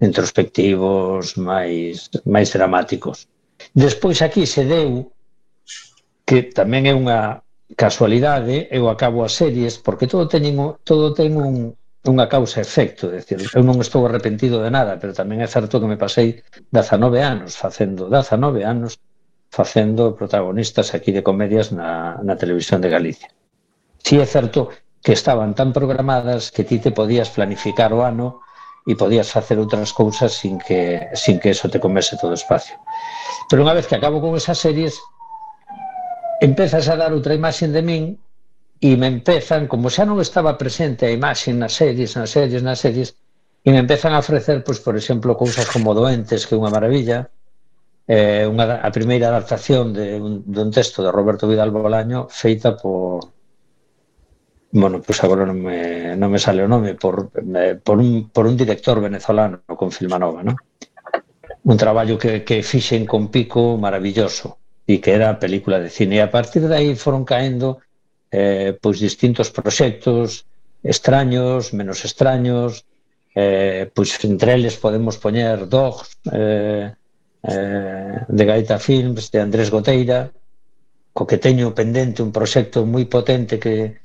introspectivos, 0.00 1.36
máis, 1.36 2.10
máis 2.24 2.48
dramáticos. 2.52 3.28
Despois 3.72 4.20
aquí 4.20 4.44
se 4.48 4.64
deu, 4.64 5.12
que 6.26 6.50
tamén 6.50 6.88
é 6.88 6.94
unha 6.96 7.44
casualidade, 7.76 8.66
eh, 8.66 8.78
eu 8.78 8.90
acabo 8.90 9.22
as 9.22 9.36
series, 9.36 9.78
porque 9.78 10.10
todo 10.10 10.26
ten, 10.26 10.42
todo 10.82 11.14
ten 11.14 11.36
un, 11.38 11.76
unha 12.08 12.32
causa 12.32 12.64
efecto, 12.64 13.12
é 13.12 13.20
dicir, 13.20 13.44
eu 13.52 13.60
non 13.60 13.76
estou 13.84 14.08
arrepentido 14.08 14.64
de 14.64 14.72
nada, 14.72 14.96
pero 14.96 15.12
tamén 15.12 15.44
é 15.44 15.48
certo 15.48 15.76
que 15.76 15.90
me 15.90 16.00
pasei 16.00 16.40
19 16.72 17.20
anos 17.20 17.60
facendo 17.60 18.08
19 18.08 18.64
anos 18.64 18.96
facendo 19.50 20.16
protagonistas 20.16 20.94
aquí 20.94 21.12
de 21.12 21.26
comedias 21.26 21.74
na, 21.74 22.16
na 22.22 22.38
televisión 22.40 22.80
de 22.80 22.88
Galicia. 22.88 23.28
Si 24.00 24.16
é 24.16 24.24
certo 24.24 24.72
que 25.04 25.12
estaban 25.12 25.52
tan 25.52 25.74
programadas 25.76 26.48
que 26.54 26.64
ti 26.64 26.78
te 26.78 26.94
podías 26.94 27.28
planificar 27.28 27.92
o 27.92 28.00
ano 28.00 28.40
e 28.88 28.96
podías 28.96 29.28
facer 29.28 29.60
outras 29.60 29.92
cousas 29.92 30.32
sin 30.32 30.56
que, 30.56 31.12
sin 31.12 31.36
que 31.36 31.52
eso 31.52 31.68
te 31.68 31.82
comese 31.82 32.16
todo 32.16 32.32
o 32.32 32.40
espacio. 32.40 32.80
Pero 33.52 33.60
unha 33.60 33.76
vez 33.76 33.84
que 33.84 33.98
acabo 33.98 34.24
con 34.24 34.32
esas 34.40 34.56
series, 34.56 34.96
empezas 36.40 36.88
a 36.88 36.96
dar 36.96 37.12
outra 37.12 37.36
imaxe 37.36 37.68
de 37.68 37.82
min 37.84 38.16
e 38.80 38.96
me 38.96 39.08
empezan, 39.08 39.68
como 39.68 39.92
xa 39.92 40.08
non 40.08 40.18
estaba 40.24 40.56
presente 40.56 41.04
a 41.04 41.12
imaxe 41.12 41.52
nas 41.52 41.76
series, 41.76 42.16
nas 42.16 42.32
series, 42.32 42.64
nas 42.64 42.80
series, 42.80 43.08
e 43.60 43.68
me 43.68 43.80
empezan 43.84 44.16
a 44.16 44.24
ofrecer, 44.24 44.64
pois, 44.64 44.80
por 44.80 44.96
exemplo, 44.96 45.36
cousas 45.36 45.68
como 45.68 45.92
Doentes, 45.92 46.48
que 46.48 46.56
é 46.56 46.60
unha 46.60 46.72
maravilla, 46.72 47.28
eh, 48.10 48.48
unha, 48.48 48.80
a 48.82 48.90
primeira 48.90 49.30
adaptación 49.30 49.94
de 49.94 50.18
un, 50.18 50.42
de 50.42 50.60
un 50.66 50.70
texto 50.74 50.98
de 51.04 51.14
Roberto 51.14 51.46
Vidal 51.46 51.70
Bolaño 51.70 52.26
feita 52.26 52.74
por 52.74 53.30
bueno, 54.72 54.98
pois 54.98 55.18
pues 55.18 55.24
agora 55.26 55.46
non 55.46 55.58
me, 55.62 56.14
non 56.18 56.30
me 56.30 56.42
sale 56.42 56.62
o 56.62 56.70
nome 56.70 56.94
por, 56.94 57.30
me, 57.42 57.74
por, 57.78 57.98
un, 57.98 58.30
por 58.34 58.46
un 58.50 58.56
director 58.58 58.98
venezolano 58.98 59.62
con 59.66 59.94
Filmanova 59.94 60.42
¿no? 60.42 60.54
un 61.62 61.76
traballo 61.76 62.18
que, 62.18 62.42
que 62.42 62.62
fixen 62.62 63.06
con 63.06 63.30
Pico 63.30 63.78
maravilloso 63.78 64.58
e 64.86 64.98
que 64.98 65.14
era 65.14 65.38
película 65.38 65.78
de 65.78 65.90
cine 65.90 66.18
e 66.18 66.24
a 66.26 66.34
partir 66.34 66.66
de 66.66 66.74
aí 66.74 66.98
foron 66.98 67.22
caendo 67.22 67.78
eh, 68.30 68.78
pois 68.80 68.98
distintos 68.98 69.50
proxectos 69.50 70.46
extraños, 70.82 71.74
menos 71.74 72.04
extraños, 72.04 72.86
eh, 73.34 73.90
pois 73.92 74.16
entre 74.24 74.54
eles 74.54 74.78
podemos 74.78 75.18
poñer 75.18 75.68
Dogs, 75.68 76.18
eh, 76.32 76.94
eh, 77.42 78.16
de 78.26 78.44
Gaita 78.44 78.78
Films, 78.78 79.30
de 79.30 79.38
Andrés 79.40 79.70
Goteira, 79.70 80.30
co 81.12 81.26
que 81.26 81.42
teño 81.42 81.74
pendente 81.74 82.22
un 82.22 82.30
proxecto 82.30 82.86
moi 82.86 83.04
potente 83.10 83.58
que 83.58 83.98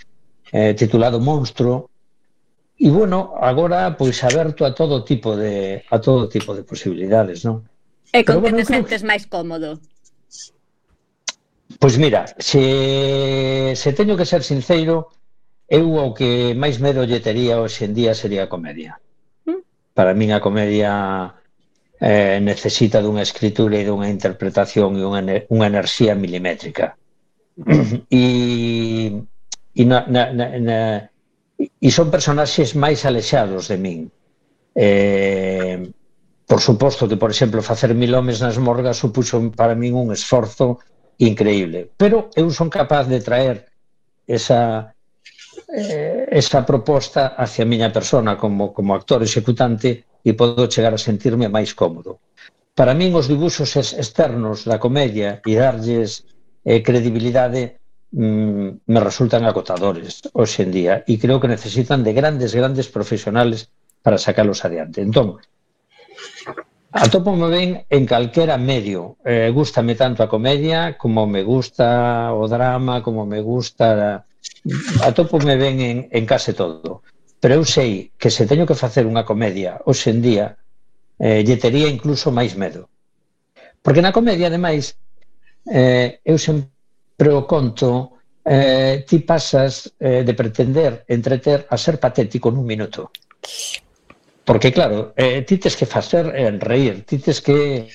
eh, 0.51 0.73
titulado 0.73 1.21
Monstro, 1.21 1.89
E 2.75 2.91
bueno, 2.91 3.39
agora 3.39 3.95
pois 3.95 4.19
aberto 4.19 4.67
a 4.67 4.75
todo 4.75 5.07
tipo 5.07 5.39
de 5.39 5.87
a 5.87 5.97
todo 6.03 6.27
tipo 6.27 6.51
de 6.51 6.67
posibilidades, 6.67 7.47
non? 7.47 7.63
E 8.11 8.27
con 8.27 8.43
Pero, 8.43 8.51
que 8.51 8.51
bueno, 8.51 8.59
te 8.59 8.67
sentes 8.67 9.01
máis 9.07 9.23
cómodo? 9.31 9.79
Pois 11.79 11.97
mira, 11.97 12.25
se, 12.37 13.73
se 13.75 13.93
teño 13.93 14.17
que 14.17 14.25
ser 14.25 14.43
sincero, 14.43 15.11
eu 15.67 15.97
o 15.97 16.13
que 16.13 16.53
máis 16.53 16.77
medo 16.79 17.03
lle 17.03 17.19
tería 17.19 17.59
hoxe 17.59 17.89
en 17.89 17.93
día 17.97 18.13
sería 18.13 18.45
a 18.45 18.51
comedia. 18.51 19.01
Mm. 19.45 19.61
Para 19.97 20.13
min 20.13 20.31
a 20.31 20.39
comedia 20.39 20.91
eh, 21.99 22.39
necesita 22.41 23.01
dunha 23.01 23.25
escritura 23.25 23.75
e 23.81 23.87
dunha 23.87 24.11
interpretación 24.11 24.95
e 24.95 25.03
unha, 25.03 25.21
unha 25.49 25.67
enerxía 25.67 26.13
milimétrica. 26.13 26.95
e, 28.11 28.23
e, 29.73 29.83
na, 29.87 30.05
na, 30.05 30.23
na, 30.31 30.45
na, 30.59 30.79
e 31.57 31.89
son 31.89 32.13
personaxes 32.13 32.75
máis 32.77 33.03
alexados 33.09 33.67
de 33.71 33.77
min. 33.81 33.99
Eh, 34.75 35.81
por 36.45 36.61
suposto 36.61 37.09
que, 37.09 37.17
por 37.17 37.31
exemplo, 37.33 37.65
facer 37.65 37.97
mil 37.97 38.13
homes 38.13 38.37
nas 38.37 38.61
morgas 38.61 39.01
supuxo 39.01 39.41
para 39.55 39.73
min 39.73 39.97
un 39.97 40.13
esforzo 40.13 40.77
increíble. 41.17 41.89
Pero 41.97 42.29
eu 42.35 42.49
son 42.51 42.69
capaz 42.69 43.07
de 43.07 43.21
traer 43.21 43.65
esa 44.27 44.95
eh, 45.73 46.27
esa 46.31 46.65
proposta 46.65 47.35
hacia 47.37 47.63
a 47.63 47.67
miña 47.67 47.91
persona 47.91 48.37
como, 48.37 48.73
como 48.73 48.93
actor 48.93 49.23
executante 49.23 50.05
e 50.23 50.31
podo 50.33 50.67
chegar 50.67 50.93
a 50.93 51.01
sentirme 51.01 51.47
máis 51.47 51.73
cómodo. 51.73 52.19
Para 52.75 52.97
min 52.97 53.15
os 53.15 53.29
dibuxos 53.31 53.71
externos 53.75 54.67
da 54.67 54.81
comedia 54.81 55.39
e 55.45 55.53
darlles 55.55 56.27
eh, 56.65 56.83
credibilidade 56.83 57.79
mm, 58.11 58.67
me 58.83 58.99
resultan 58.99 59.47
agotadores 59.47 60.25
hoxe 60.35 60.67
en 60.67 60.71
día 60.73 60.93
e 61.07 61.15
creo 61.21 61.39
que 61.39 61.51
necesitan 61.51 62.03
de 62.03 62.11
grandes, 62.11 62.51
grandes 62.51 62.87
profesionales 62.91 63.71
para 64.03 64.19
sacalos 64.19 64.65
adiante. 64.67 65.01
Entón, 65.01 65.39
Atópome 66.95 67.49
ben 67.49 67.85
en 67.89 68.05
calquera 68.05 68.57
medio. 68.57 69.17
Eh, 69.25 69.51
gústame 69.51 69.95
tanto 69.95 70.23
a 70.23 70.31
comedia 70.31 70.97
como 70.97 71.27
me 71.27 71.43
gusta 71.43 72.31
o 72.31 72.47
drama, 72.47 73.03
como 73.03 73.25
me 73.25 73.41
gusta... 73.41 74.23
Atópome 75.03 75.57
ben 75.57 75.81
en, 75.81 75.97
en 76.09 76.25
case 76.25 76.53
todo. 76.53 77.03
Pero 77.41 77.59
eu 77.59 77.65
sei 77.67 78.15
que 78.15 78.31
se 78.31 78.47
teño 78.47 78.63
que 78.63 78.79
facer 78.79 79.03
unha 79.03 79.27
comedia 79.27 79.83
hoxe 79.83 80.07
en 80.07 80.23
día, 80.23 80.55
eh, 81.19 81.43
lle 81.43 81.59
tería 81.59 81.91
incluso 81.91 82.31
máis 82.31 82.55
medo. 82.55 82.87
Porque 83.83 83.99
na 83.99 84.15
comedia, 84.15 84.47
ademais, 84.47 84.95
eh, 85.67 86.23
eu 86.23 86.39
sempre 86.39 87.29
o 87.35 87.43
conto 87.43 88.23
eh, 88.47 89.03
ti 89.03 89.19
pasas 89.19 89.91
eh, 89.99 90.23
de 90.23 90.31
pretender 90.31 91.03
entreter 91.11 91.67
a 91.67 91.75
ser 91.75 91.99
patético 91.99 92.47
nun 92.55 92.63
minuto. 92.63 93.11
Porque 94.45 94.71
claro, 94.71 95.13
eh, 95.17 95.41
ti 95.41 95.57
tes 95.57 95.75
que 95.75 95.89
facer 95.89 96.29
en 96.37 96.61
reír, 96.61 97.03
ti 97.03 97.17
tes 97.17 97.41
que 97.41 97.89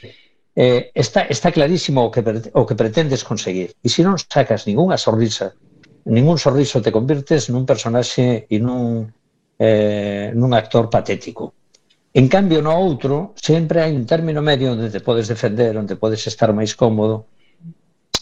eh, 0.57 0.91
está, 0.93 1.23
está 1.31 1.53
clarísimo 1.53 2.05
o 2.05 2.11
que, 2.11 2.21
o 2.53 2.67
que 2.67 2.75
pretendes 2.75 3.23
conseguir. 3.23 3.79
E 3.79 3.89
se 3.89 4.03
non 4.03 4.19
sacas 4.19 4.67
ninguna 4.67 4.99
sorrisa, 4.99 5.55
ningún 6.11 6.43
sorriso 6.43 6.83
te 6.83 6.91
convirtes 6.91 7.55
nun 7.55 7.63
personaxe 7.63 8.51
e 8.51 8.57
nun, 8.59 9.07
eh, 9.63 10.35
nun 10.35 10.51
actor 10.53 10.91
patético. 10.91 11.55
En 12.11 12.27
cambio, 12.27 12.59
no 12.59 12.75
outro, 12.75 13.39
sempre 13.39 13.87
hai 13.87 13.95
un 13.95 14.03
término 14.03 14.43
medio 14.43 14.75
onde 14.75 14.91
te 14.91 14.99
podes 14.99 15.31
defender, 15.31 15.79
onde 15.79 15.95
podes 15.95 16.27
estar 16.27 16.51
máis 16.51 16.75
cómodo. 16.75 17.31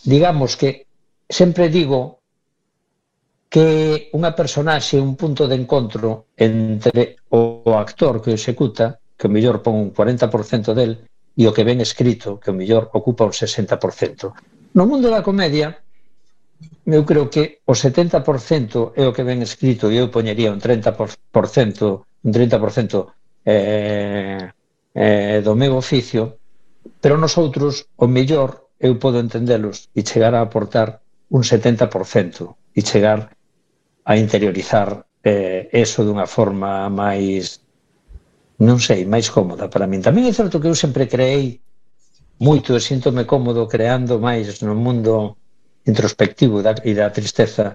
Digamos 0.05 0.61
que 0.61 0.85
sempre 1.25 1.73
digo 1.73 2.18
que 3.49 4.13
unha 4.13 4.37
personaxe, 4.37 5.01
un 5.01 5.17
punto 5.17 5.49
de 5.49 5.57
encontro 5.57 6.29
entre 6.37 7.17
o 7.33 7.65
actor 7.73 8.21
que 8.21 8.31
o 8.33 8.37
executa, 8.37 9.01
que 9.17 9.27
o 9.27 9.33
mellor 9.33 9.65
pon 9.65 9.89
un 9.89 9.91
40% 9.91 10.77
del, 10.77 11.01
e 11.33 11.49
o 11.49 11.55
que 11.57 11.65
ven 11.65 11.81
escrito, 11.81 12.37
que 12.37 12.53
o 12.53 12.57
mellor 12.57 12.93
ocupa 12.93 13.25
un 13.25 13.33
60%. 13.33 14.77
No 14.77 14.85
mundo 14.85 15.09
da 15.09 15.25
comedia, 15.25 15.81
eu 16.85 17.03
creo 17.09 17.33
que 17.33 17.65
o 17.65 17.73
70% 17.73 18.93
é 18.93 19.05
o 19.09 19.15
que 19.17 19.25
ven 19.25 19.41
escrito 19.41 19.89
e 19.89 19.97
eu 19.97 20.13
poñería 20.13 20.53
un 20.53 20.61
30%, 20.61 22.05
un 22.05 22.31
30% 22.33 23.49
eh, 23.49 24.53
eh, 24.93 25.39
do 25.41 25.57
meu 25.57 25.73
oficio, 25.73 26.37
pero 27.01 27.17
nos 27.17 27.41
outros, 27.41 27.89
o 27.97 28.05
mellor, 28.05 28.69
eu 28.77 29.01
podo 29.01 29.25
entendelos 29.25 29.89
e 29.97 30.05
chegar 30.05 30.37
a 30.37 30.45
aportar 30.45 31.01
un 31.33 31.41
70% 31.41 31.89
e 32.77 32.81
chegar 32.85 33.38
a 34.09 34.17
interiorizar 34.17 35.05
eh, 35.23 35.69
eso 35.85 36.01
dunha 36.01 36.25
forma 36.25 36.89
máis 36.89 37.61
non 38.59 38.81
sei, 38.81 39.05
máis 39.05 39.29
cómoda 39.29 39.69
para 39.69 39.87
min. 39.91 40.01
Tamén 40.01 40.25
é 40.27 40.33
certo 40.33 40.59
que 40.59 40.69
eu 40.71 40.75
sempre 40.75 41.05
creei 41.13 41.61
moito 42.41 42.73
e 42.73 42.81
síntome 42.81 43.29
cómodo 43.29 43.69
creando 43.69 44.17
máis 44.19 44.65
no 44.65 44.75
mundo 44.75 45.37
introspectivo 45.85 46.65
da, 46.65 46.73
e 46.89 46.93
da 46.97 47.13
tristeza 47.13 47.67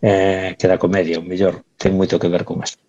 eh, 0.00 0.56
que 0.58 0.66
da 0.66 0.80
comedia, 0.80 1.20
o 1.20 1.28
mellor 1.30 1.54
ten 1.76 1.92
moito 2.00 2.18
que 2.18 2.32
ver 2.32 2.44
con 2.48 2.64
isto. 2.66 2.80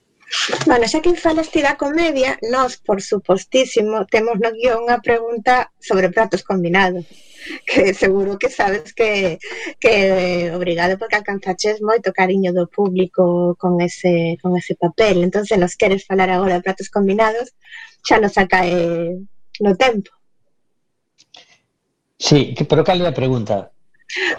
Bueno, 0.65 0.85
xa 0.91 0.99
que 1.03 1.13
falaste 1.15 1.61
da 1.61 1.77
comedia, 1.77 2.37
nós, 2.53 2.71
por 2.87 2.99
supostísimo, 3.01 4.05
temos 4.13 4.37
no 4.41 4.49
guión 4.51 4.85
unha 4.85 4.99
pregunta 4.99 5.69
sobre 5.77 6.09
pratos 6.15 6.41
combinados 6.41 7.05
que 7.67 7.93
seguro 7.93 8.39
que 8.39 8.49
sabes 8.49 8.93
que, 8.93 9.37
que 9.79 10.51
obrigado 10.53 10.97
porque 10.97 11.15
alcanzaches 11.15 11.81
moito 11.81 12.15
cariño 12.15 12.53
do 12.53 12.65
público 12.67 13.55
con 13.59 13.81
ese, 13.81 14.37
con 14.41 14.55
ese 14.57 14.75
papel. 14.75 15.23
entonces 15.23 15.57
nos 15.59 15.75
queres 15.75 16.05
falar 16.05 16.29
agora 16.29 16.55
de 16.55 16.65
pratos 16.65 16.89
combinados, 16.89 17.53
xa 18.07 18.19
nos 18.19 18.37
acae 18.37 19.19
no 19.59 19.75
tempo. 19.75 20.11
Sí, 22.17 22.55
pero 22.69 22.83
cal 22.87 23.01
é 23.03 23.07
a 23.07 23.19
pregunta? 23.19 23.72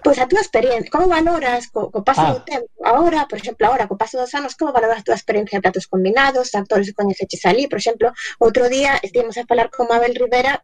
Pois 0.04 0.18
a 0.18 0.28
túa 0.30 0.42
experiencia, 0.44 0.90
como 0.90 1.08
valoras 1.08 1.68
co, 1.70 1.90
co 1.90 2.00
paso 2.06 2.24
ah. 2.24 2.32
do 2.34 2.40
tempo? 2.44 2.68
Agora, 2.84 3.26
por 3.30 3.38
exemplo, 3.38 3.64
agora, 3.66 3.88
co 3.88 3.96
paso 3.96 4.18
dos 4.20 4.32
anos, 4.34 4.56
como 4.58 4.74
valoras 4.76 5.00
a 5.00 5.06
túa 5.06 5.18
experiencia 5.18 5.58
de 5.58 5.64
platos 5.64 5.86
combinados, 5.86 6.54
actores 6.54 6.88
que 6.88 6.98
coñeceches 6.98 7.42
ali? 7.46 7.66
Por 7.66 7.78
exemplo, 7.78 8.12
outro 8.38 8.68
día 8.68 8.98
estivemos 9.02 9.36
a 9.36 9.48
falar 9.48 9.68
con 9.74 9.90
Mabel 9.90 10.14
Rivera 10.14 10.62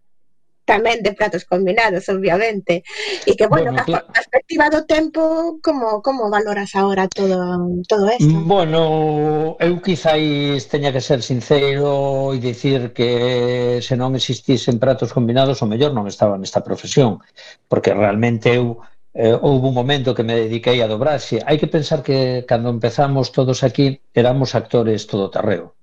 tamén 0.71 1.03
de 1.03 1.11
platos 1.19 1.43
combinados, 1.43 2.07
obviamente. 2.07 2.87
E 3.27 3.35
que, 3.35 3.51
bueno, 3.51 3.75
bueno 3.75 3.99
a 3.99 4.07
perspectiva 4.15 4.71
do 4.71 4.87
tempo, 4.87 5.59
como, 5.59 5.99
como 5.99 6.31
valoras 6.31 6.71
agora 6.79 7.11
todo, 7.11 7.83
todo 7.91 8.07
esto? 8.07 8.31
Bueno, 8.47 9.59
eu 9.59 9.75
quizáis 9.83 10.71
teña 10.71 10.95
que 10.95 11.03
ser 11.03 11.27
sincero 11.27 12.31
e 12.31 12.39
dicir 12.39 12.95
que 12.95 13.83
se 13.83 13.99
non 13.99 14.15
existisen 14.15 14.79
platos 14.79 15.11
combinados, 15.11 15.59
o 15.59 15.67
mellor 15.67 15.91
non 15.91 16.07
estaba 16.07 16.39
nesta 16.39 16.63
profesión, 16.63 17.19
porque 17.67 17.91
realmente 17.91 18.55
eu 18.55 18.79
eh, 19.15 19.35
houve 19.35 19.69
un 19.69 19.75
momento 19.75 20.15
que 20.15 20.23
me 20.23 20.37
dediquei 20.37 20.83
a 20.83 20.91
dobraxe. 20.91 21.43
Hai 21.43 21.59
que 21.59 21.67
pensar 21.67 22.03
que 22.03 22.45
cando 22.47 22.71
empezamos 22.71 23.33
todos 23.35 23.63
aquí 23.67 24.01
éramos 24.15 24.55
actores 24.55 25.07
todo 25.07 25.31
terreo. 25.31 25.75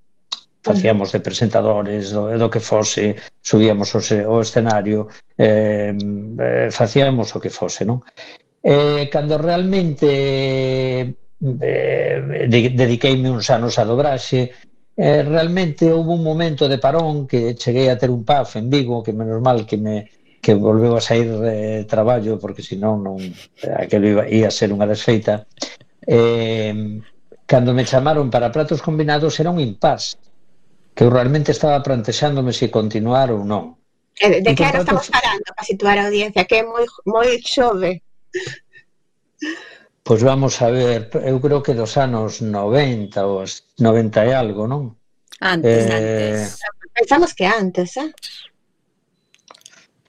Facíamos 0.62 1.12
de 1.12 1.20
presentadores, 1.20 2.10
do, 2.10 2.28
do 2.34 2.50
que 2.50 2.60
fose, 2.60 3.16
subíamos 3.40 3.94
o, 3.94 4.00
o 4.02 4.40
escenario, 4.42 5.08
eh, 5.38 5.94
eh, 5.94 6.68
facíamos 6.70 7.30
o 7.36 7.40
que 7.40 7.48
fose, 7.48 7.84
non? 7.84 8.02
Eh, 8.60 9.08
cando 9.08 9.38
realmente 9.38 11.14
eh, 11.40 12.16
de, 12.50 12.58
dediqueime 12.74 13.30
uns 13.30 13.48
anos 13.54 13.78
a 13.78 13.86
dobraxe, 13.86 14.50
eh, 14.98 15.22
realmente 15.22 15.92
houve 15.92 16.10
un 16.18 16.24
momento 16.26 16.66
de 16.66 16.82
parón 16.82 17.28
que 17.30 17.54
cheguei 17.54 17.86
a 17.88 17.96
ter 17.96 18.10
un 18.10 18.26
paf 18.26 18.58
en 18.58 18.68
Vigo, 18.68 19.00
que 19.00 19.14
menos 19.14 19.40
mal 19.40 19.64
que 19.64 19.78
me 19.78 20.10
que 20.48 20.54
volveu 20.54 20.96
a 20.96 21.04
sair 21.04 21.28
de 21.28 21.84
traballo 21.84 22.40
porque 22.40 22.64
senón 22.64 23.04
non 23.04 23.20
aquilo 23.76 24.08
iba, 24.08 24.24
ia 24.32 24.48
ser 24.48 24.72
unha 24.72 24.88
desfeita 24.88 25.44
eh, 26.08 26.72
cando 27.44 27.76
me 27.76 27.84
chamaron 27.84 28.32
para 28.32 28.48
platos 28.48 28.80
combinados 28.80 29.36
era 29.36 29.52
un 29.52 29.60
impas 29.60 30.16
que 30.96 31.04
eu 31.04 31.12
realmente 31.12 31.52
estaba 31.52 31.84
plantexándome 31.84 32.56
se 32.56 32.72
continuar 32.72 33.28
ou 33.28 33.44
non 33.44 33.76
eh, 34.16 34.40
de, 34.40 34.40
de 34.40 34.56
que 34.56 34.64
era 34.64 34.80
estamos 34.80 35.12
falando 35.12 35.52
para 35.52 35.68
situar 35.68 36.00
a 36.00 36.08
audiencia 36.08 36.48
que 36.48 36.56
é 36.56 36.64
moi, 36.64 36.88
moi 37.04 37.28
xove 37.44 38.00
Pois 40.00 40.24
vamos 40.24 40.56
a 40.64 40.72
ver, 40.72 41.12
eu 41.28 41.36
creo 41.44 41.60
que 41.60 41.76
dos 41.76 42.00
anos 42.00 42.40
90 42.40 43.20
ou 43.28 43.44
90 43.44 44.24
e 44.24 44.32
algo, 44.32 44.64
non? 44.64 44.96
Antes, 45.44 45.84
eh... 45.84 46.48
antes. 46.48 46.64
Pensamos 46.96 47.36
que 47.36 47.44
antes, 47.44 48.00
eh? 48.00 48.08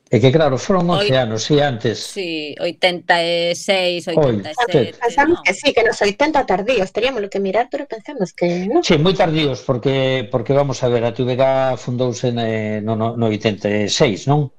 É 0.10 0.18
que 0.18 0.34
claro, 0.34 0.58
foron 0.58 0.90
11 0.90 1.14
anos, 1.14 1.46
si 1.46 1.62
antes. 1.62 2.02
Si, 2.02 2.58
sí, 2.58 2.58
86, 2.58 4.10
87. 4.10 4.18
Oi, 4.18 4.94
pensamos 4.98 5.38
no. 5.38 5.44
que 5.46 5.54
sí, 5.54 5.70
que 5.70 5.86
nos 5.86 6.02
80 6.02 6.50
tardíos, 6.50 6.90
teríamos 6.90 7.22
que 7.30 7.40
mirar, 7.40 7.70
pero 7.70 7.86
pensamos 7.86 8.34
que 8.34 8.66
non. 8.66 8.82
Si, 8.82 8.98
sí, 8.98 8.98
moi 8.98 9.14
tardíos, 9.14 9.62
porque 9.62 10.26
porque 10.26 10.58
vamos 10.58 10.82
a 10.82 10.90
ver, 10.90 11.06
a 11.06 11.14
TVG 11.14 11.78
fundouse 11.78 12.34
eh, 12.34 12.82
no, 12.82 12.98
no, 12.98 13.14
no 13.14 13.30
86, 13.30 14.26
non? 14.26 14.50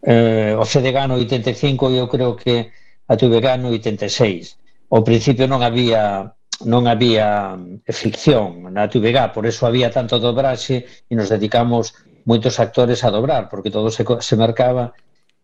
Eh, 0.00 0.56
o 0.56 0.64
CDG 0.64 1.04
no 1.04 1.20
85 1.20 1.92
e 1.92 2.00
eu 2.00 2.08
creo 2.08 2.32
que 2.32 2.72
a 3.04 3.12
TVG 3.12 3.60
no 3.60 3.68
86. 3.76 4.56
Ao 4.88 5.04
principio 5.04 5.44
non 5.44 5.60
había 5.60 6.32
non 6.64 6.88
había 6.88 7.52
eh, 7.84 7.92
ficción 7.92 8.72
na 8.72 8.88
TVG, 8.88 9.36
por 9.36 9.44
eso 9.44 9.68
había 9.68 9.92
tanto 9.92 10.16
dobraxe 10.16 10.88
e 11.04 11.12
nos 11.12 11.28
dedicamos 11.28 11.92
moitos 12.26 12.58
actores 12.58 13.06
a 13.06 13.10
dobrar, 13.14 13.48
porque 13.48 13.70
todo 13.70 13.88
se, 13.88 14.02
se 14.02 14.34
marcaba 14.36 14.92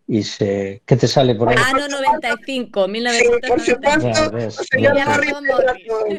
e 0.08 0.20
se... 0.26 0.82
Que 0.84 0.98
te 0.98 1.06
sale 1.06 1.34
por 1.38 1.48
aí? 1.48 1.56
Ano 1.56 1.86
95, 1.86 2.90
1995. 2.90 3.38
Sí, 3.38 3.48
por 3.48 3.60
supuesto, 3.62 4.60
o 4.60 4.64
señor 4.66 4.94
Morrison 4.98 5.44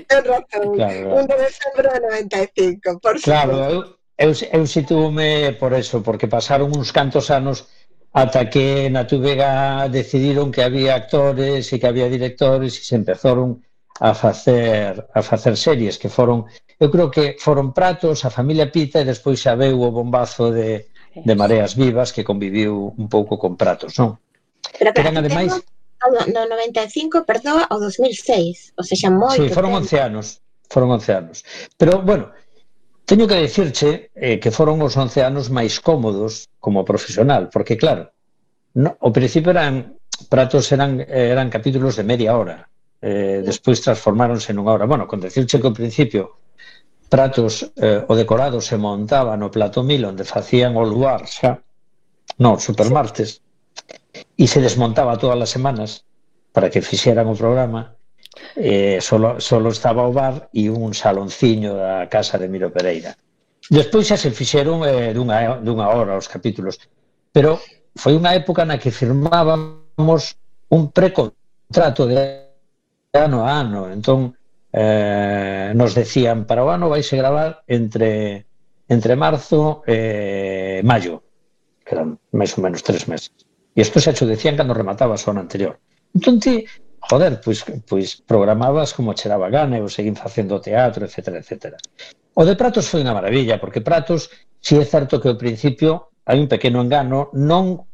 ten 0.08 0.24
razón. 0.24 0.66
Claro. 0.80 1.08
1 1.20 1.28
de 1.28 1.36
decembro 1.38 1.88
de 1.92 2.00
95, 2.00 3.00
por 3.04 3.16
Claro, 3.22 3.56
eu, 3.70 3.80
eu, 4.18 4.32
eu 4.32 4.64
situome 4.66 5.52
por 5.60 5.76
eso, 5.76 6.02
porque 6.02 6.32
pasaron 6.32 6.72
uns 6.72 6.96
cantos 6.96 7.28
anos 7.28 7.68
ata 8.14 8.48
que 8.48 8.88
na 8.94 9.04
Tubega 9.04 9.90
decidiron 9.90 10.48
que 10.54 10.64
había 10.64 10.96
actores 10.96 11.68
e 11.74 11.80
que 11.82 11.90
había 11.90 12.08
directores 12.08 12.80
e 12.80 12.82
se 12.88 12.96
empezaron 12.96 13.66
a 14.00 14.14
facer 14.14 15.06
a 15.14 15.22
facer 15.22 15.58
series 15.58 15.98
que 15.98 16.10
foron, 16.10 16.46
eu 16.80 16.90
creo 16.90 17.12
que 17.14 17.38
foron 17.38 17.74
Pratos, 17.74 18.26
a 18.26 18.34
familia 18.34 18.72
Pita 18.72 19.02
e 19.02 19.06
despois 19.06 19.38
xa 19.42 19.54
veu 19.54 19.78
o 19.82 19.94
bombazo 19.94 20.50
de 20.50 20.90
de 21.14 21.36
Mareas 21.36 21.76
Vivas 21.76 22.12
que 22.12 22.24
conviviu 22.24 22.94
un 22.98 23.08
pouco 23.08 23.38
con 23.38 23.54
Pratos, 23.54 23.94
non? 24.02 24.18
Pero, 24.80 24.90
pero 24.98 25.14
Eran 25.14 25.22
ademais 25.22 25.54
no 26.34 26.44
95, 26.50 27.24
perdón, 27.24 27.64
ao 27.70 27.80
2006, 27.80 28.76
ou 28.76 28.84
seja, 28.84 29.08
moito. 29.08 29.40
Sí, 29.40 29.54
foron 29.54 29.72
11 29.72 30.04
anos, 30.04 30.44
foron 30.68 30.92
11 31.00 31.14
anos. 31.16 31.46
Pero 31.78 32.02
bueno, 32.04 32.36
teño 33.06 33.24
que 33.24 33.40
dicirche 33.40 34.12
eh, 34.12 34.40
que 34.40 34.52
foron 34.52 34.82
os 34.84 34.98
11 35.00 35.24
anos 35.24 35.48
máis 35.48 35.80
cómodos 35.80 36.52
como 36.60 36.84
profesional, 36.84 37.48
porque 37.48 37.80
claro, 37.80 38.12
no, 38.76 38.98
ao 39.00 39.16
principio 39.16 39.56
eran 39.56 39.96
pratos 40.28 40.72
eran 40.76 41.00
eh, 41.00 41.32
eran 41.32 41.48
capítulos 41.48 41.96
de 41.96 42.04
media 42.04 42.36
hora, 42.36 42.68
eh, 43.04 43.44
despois 43.44 43.84
transformáronse 43.84 44.56
nunha 44.56 44.72
obra. 44.72 44.88
Bueno, 44.88 45.04
con 45.12 45.20
decirche 45.20 45.60
que 45.60 45.68
ao 45.68 45.76
principio 45.76 46.40
pratos 47.12 47.68
eh, 47.76 48.02
o 48.08 48.16
decorado 48.16 48.64
se 48.64 48.80
montaba 48.80 49.36
no 49.36 49.52
plato 49.52 49.84
mil 49.84 50.08
onde 50.08 50.24
facían 50.24 50.80
o 50.80 50.88
luar 50.88 51.28
xa, 51.28 51.60
no, 52.40 52.56
supermartes, 52.58 53.44
e 54.40 54.48
se 54.48 54.64
desmontaba 54.64 55.20
todas 55.20 55.38
as 55.38 55.52
semanas 55.52 56.08
para 56.56 56.72
que 56.72 56.82
fixeran 56.82 57.28
o 57.28 57.36
programa, 57.36 57.94
eh, 58.56 59.04
solo, 59.04 59.38
solo 59.44 59.70
estaba 59.70 60.08
o 60.08 60.16
bar 60.16 60.48
e 60.56 60.72
un 60.72 60.96
saloncinho 60.96 61.76
da 61.76 62.08
casa 62.08 62.40
de 62.40 62.48
Miro 62.48 62.72
Pereira. 62.72 63.20
Despois 63.68 64.08
xa 64.08 64.16
se 64.16 64.32
fixeron 64.32 64.88
eh, 64.88 65.12
dunha, 65.12 65.60
dunha 65.60 65.92
hora 65.92 66.16
os 66.16 66.32
capítulos, 66.32 66.80
pero 67.36 67.60
foi 68.00 68.16
unha 68.16 68.32
época 68.34 68.64
na 68.64 68.80
que 68.80 68.96
firmábamos 68.96 70.40
un 70.72 70.90
precontrato 70.90 72.08
de 72.10 72.43
ano 73.14 73.46
a 73.46 73.60
ano. 73.60 73.92
Entón, 73.92 74.36
eh, 74.72 75.72
nos 75.76 75.94
decían 75.94 76.46
para 76.46 76.66
o 76.66 76.70
ano 76.74 76.90
vais 76.90 77.06
a 77.14 77.18
gravar 77.18 77.64
entre 77.68 78.46
entre 78.90 79.16
marzo 79.16 79.82
e 79.88 80.82
eh, 80.82 80.82
maio, 80.84 81.24
que 81.86 81.96
eran 81.96 82.20
máis 82.34 82.58
ou 82.58 82.66
menos 82.66 82.82
tres 82.82 83.08
meses. 83.08 83.32
E 83.74 83.82
isto 83.86 84.02
xa 84.02 84.18
cho 84.18 84.26
decían 84.26 84.58
cando 84.58 84.74
rematabas 84.74 85.24
o 85.26 85.32
ano 85.32 85.46
anterior. 85.46 85.78
Entón 86.14 86.42
ti, 86.42 86.66
joder, 87.00 87.38
pois, 87.40 87.64
pois 87.86 88.18
programabas 88.18 88.94
como 88.98 89.14
che 89.14 89.30
daba 89.30 89.50
gana, 89.50 89.78
eu 89.78 89.88
seguín 89.90 90.18
facendo 90.18 90.60
teatro, 90.60 91.06
etc, 91.06 91.38
etc. 91.38 91.78
O 92.34 92.42
de 92.44 92.58
Pratos 92.58 92.90
foi 92.90 93.06
unha 93.06 93.14
maravilla, 93.14 93.62
porque 93.62 93.86
Pratos, 93.86 94.34
si 94.58 94.82
é 94.82 94.86
certo 94.86 95.22
que 95.22 95.30
ao 95.30 95.38
principio 95.38 96.10
hai 96.26 96.42
un 96.42 96.50
pequeno 96.50 96.82
engano, 96.82 97.30
non 97.38 97.86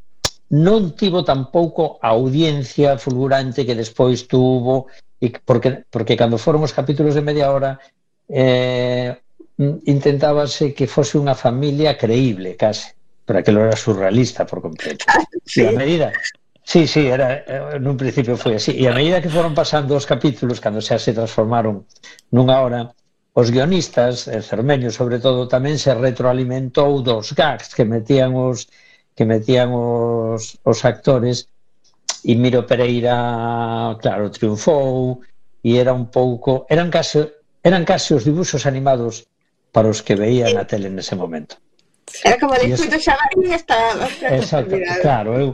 non 0.49 0.97
tivo 0.97 1.21
tampouco 1.21 2.01
a 2.01 2.09
audiencia 2.17 2.97
fulgurante 2.97 3.61
que 3.67 3.77
despois 3.77 4.25
tuvo 4.25 4.89
e 5.19 5.35
porque, 5.43 5.83
porque 5.91 6.15
cando 6.15 6.39
foron 6.39 6.63
os 6.63 6.71
capítulos 6.71 7.13
de 7.15 7.23
media 7.23 7.51
hora 7.51 7.79
eh, 8.31 9.19
mm, 9.59 9.85
intentábase 9.91 10.71
que 10.71 10.87
fose 10.87 11.19
unha 11.19 11.35
familia 11.35 11.99
creíble 11.99 12.55
case, 12.55 12.95
pero 13.27 13.43
aquilo 13.43 13.61
era 13.61 13.75
surrealista 13.75 14.47
por 14.47 14.63
completo. 14.63 15.03
Sí. 15.43 15.63
E 15.63 15.69
a 15.69 15.75
medida 15.75 16.09
Sí, 16.69 16.85
sí, 16.85 17.07
era, 17.07 17.41
eh, 17.49 17.81
nun 17.81 17.97
principio 17.97 18.37
foi 18.37 18.53
así. 18.53 18.77
E 18.77 18.85
a 18.85 18.93
medida 18.93 19.17
que 19.25 19.33
foron 19.33 19.57
pasando 19.57 19.97
os 19.97 20.05
capítulos, 20.05 20.61
cando 20.61 20.85
xa 20.85 21.01
se 21.01 21.17
transformaron 21.17 21.89
nunha 22.29 22.61
hora, 22.61 22.93
os 23.33 23.49
guionistas, 23.49 24.29
e 24.29 24.37
Cermeño 24.45 24.93
sobre 24.93 25.17
todo, 25.17 25.49
tamén 25.49 25.81
se 25.81 25.89
retroalimentou 25.97 27.01
dos 27.01 27.33
gags 27.33 27.73
que 27.73 27.89
metían 27.89 28.37
os 28.37 28.69
que 29.17 29.25
metían 29.25 29.73
os, 29.73 30.61
os 30.61 30.79
actores 30.85 31.49
e 32.23 32.35
Miro 32.35 32.65
Pereira, 32.65 33.95
claro, 34.01 34.29
triunfou 34.29 35.21
e 35.63 35.77
era 35.77 35.93
un 35.93 36.07
pouco, 36.07 36.65
eran 36.69 36.89
case 36.89 37.39
eran 37.63 37.83
case 37.83 38.15
os 38.15 38.23
dibuxos 38.23 38.65
animados 38.65 39.27
para 39.71 39.91
os 39.91 40.01
que 40.01 40.15
veían 40.15 40.55
a 40.57 40.65
tele 40.65 40.89
nese 40.89 41.15
momento. 41.15 41.59
Era 42.23 42.39
como 42.39 42.55
de 42.57 42.73
escuto 42.73 42.97
xa 42.97 43.15
estaba 43.53 44.07
está 44.09 44.33
Exacto, 44.33 44.75
claro, 45.05 45.31
eu, 45.37 45.47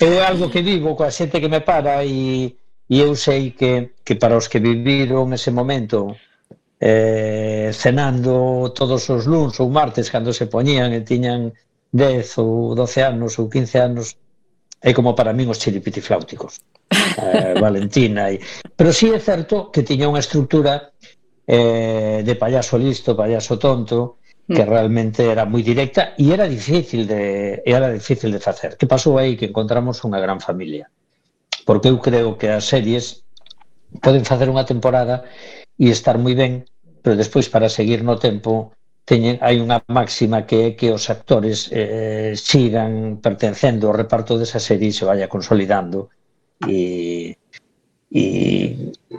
eu 0.00 0.12
é 0.16 0.24
algo 0.24 0.48
que 0.48 0.62
vivo 0.62 0.96
coa 0.96 1.12
xente 1.12 1.40
que 1.42 1.52
me 1.52 1.60
para 1.60 2.00
e, 2.04 2.56
e 2.88 2.94
eu 3.00 3.12
sei 3.14 3.52
que, 3.52 3.98
que 4.06 4.14
para 4.16 4.38
os 4.38 4.48
que 4.48 4.58
viviron 4.62 5.34
ese 5.34 5.50
momento 5.50 6.16
eh, 6.80 7.70
cenando 7.74 8.70
todos 8.72 9.10
os 9.10 9.26
luns 9.26 9.58
ou 9.60 9.68
martes 9.68 10.08
cando 10.08 10.32
se 10.32 10.46
poñían 10.46 10.94
e 10.94 11.02
tiñan 11.02 11.52
10 11.92 12.38
ou 12.38 12.74
12 12.74 13.02
anos 13.02 13.36
ou 13.38 13.50
15 13.50 13.78
anos 13.78 14.16
é 14.80 14.90
como 14.94 15.14
para 15.14 15.34
min 15.34 15.50
os 15.50 15.58
chiripitifláuticos 15.58 16.62
eh, 17.22 17.54
Valentina 17.58 18.30
e... 18.30 18.38
pero 18.76 18.94
si 18.94 19.10
sí 19.10 19.14
é 19.14 19.20
certo 19.20 19.70
que 19.74 19.82
tiña 19.82 20.10
unha 20.10 20.22
estructura 20.22 20.94
eh, 21.48 22.20
de 22.22 22.34
payaso 22.36 22.76
listo, 22.76 23.16
payaso 23.16 23.58
tonto 23.58 24.18
que 24.48 24.64
mm. 24.64 24.68
realmente 24.68 25.24
era 25.28 25.44
moi 25.44 25.60
directa 25.60 26.12
e 26.16 26.32
era 26.32 26.48
difícil 26.48 27.04
de 27.04 27.60
era 27.64 27.92
difícil 27.92 28.32
de 28.32 28.40
facer. 28.40 28.80
Que 28.80 28.88
pasou 28.88 29.20
aí 29.20 29.36
que 29.36 29.52
encontramos 29.52 30.00
unha 30.08 30.20
gran 30.20 30.40
familia. 30.40 30.88
Porque 31.68 31.92
eu 31.92 32.00
creo 32.00 32.40
que 32.40 32.48
as 32.48 32.64
series 32.64 33.28
poden 34.00 34.24
facer 34.24 34.48
unha 34.48 34.64
temporada 34.64 35.28
e 35.76 35.92
estar 35.92 36.16
moi 36.16 36.32
ben, 36.32 36.64
pero 37.04 37.16
despois 37.16 37.52
para 37.52 37.68
seguir 37.68 38.00
no 38.00 38.16
tempo 38.16 38.72
teñen 39.08 39.40
hai 39.40 39.56
unha 39.56 39.80
máxima 39.88 40.44
que 40.44 40.76
que 40.76 40.92
os 40.92 41.08
actores 41.08 41.72
eh, 41.72 42.36
sigan 42.36 43.24
pertencendo 43.24 43.88
ao 43.88 43.96
reparto 43.96 44.36
desa 44.36 44.60
serie 44.60 44.92
se 44.92 45.08
vaya 45.08 45.32
consolidando 45.32 46.12
e 46.68 47.32
e, 48.12 48.24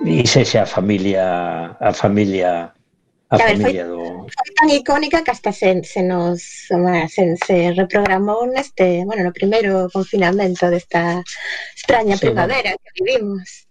e 0.06 0.26
sexa 0.30 0.62
a 0.66 0.70
familia 0.70 1.26
a 1.82 1.92
familia 1.94 2.70
a 3.30 3.36
claro, 3.38 3.58
familia 3.58 3.86
foi, 3.86 3.94
do 3.94 4.02
foi 4.30 4.50
tan 4.58 4.70
icónica 4.70 5.24
que 5.26 5.34
hasta 5.34 5.52
se, 5.54 5.82
se 5.82 6.02
nos 6.06 6.70
se, 7.10 7.24
se 7.46 7.58
reprogramou 7.74 8.46
neste, 8.46 9.06
bueno, 9.10 9.26
no 9.26 9.34
primeiro 9.34 9.90
confinamento 9.90 10.70
desta 10.70 11.22
extraña 11.74 12.14
sí, 12.18 12.30
primavera 12.30 12.74
bueno. 12.74 12.82
que 12.86 12.92
vivimos. 12.98 13.69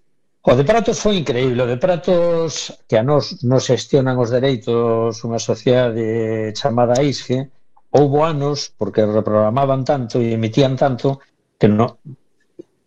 O 0.49 0.57
de 0.57 0.65
Pratos 0.65 0.97
foi 1.05 1.21
increíble. 1.21 1.61
O 1.61 1.69
de 1.69 1.77
Pratos 1.77 2.73
que 2.89 2.97
a 2.97 3.05
nos, 3.05 3.45
nos 3.45 3.69
gestionan 3.69 4.17
os 4.17 4.33
dereitos 4.33 5.21
unha 5.21 5.37
sociedade 5.37 6.57
chamada 6.57 7.05
ISGE 7.05 7.53
houbo 7.93 8.25
anos, 8.25 8.73
porque 8.81 9.05
reprogramaban 9.05 9.85
tanto 9.85 10.25
e 10.25 10.33
emitían 10.33 10.73
tanto 10.81 11.21
que 11.61 11.69
no, 11.69 12.01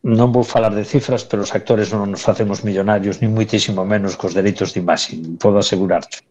non 0.02 0.34
vou 0.34 0.42
falar 0.42 0.74
de 0.74 0.82
cifras, 0.82 1.22
pero 1.30 1.46
os 1.46 1.54
actores 1.54 1.94
non 1.94 2.10
nos 2.10 2.26
facemos 2.26 2.66
millonarios, 2.66 3.22
nin 3.22 3.30
muitísimo 3.30 3.86
menos 3.86 4.18
cos 4.18 4.34
dereitos 4.34 4.74
de 4.74 4.82
imaxe, 4.82 5.22
podo 5.38 5.62
asegurarcho. 5.62 6.26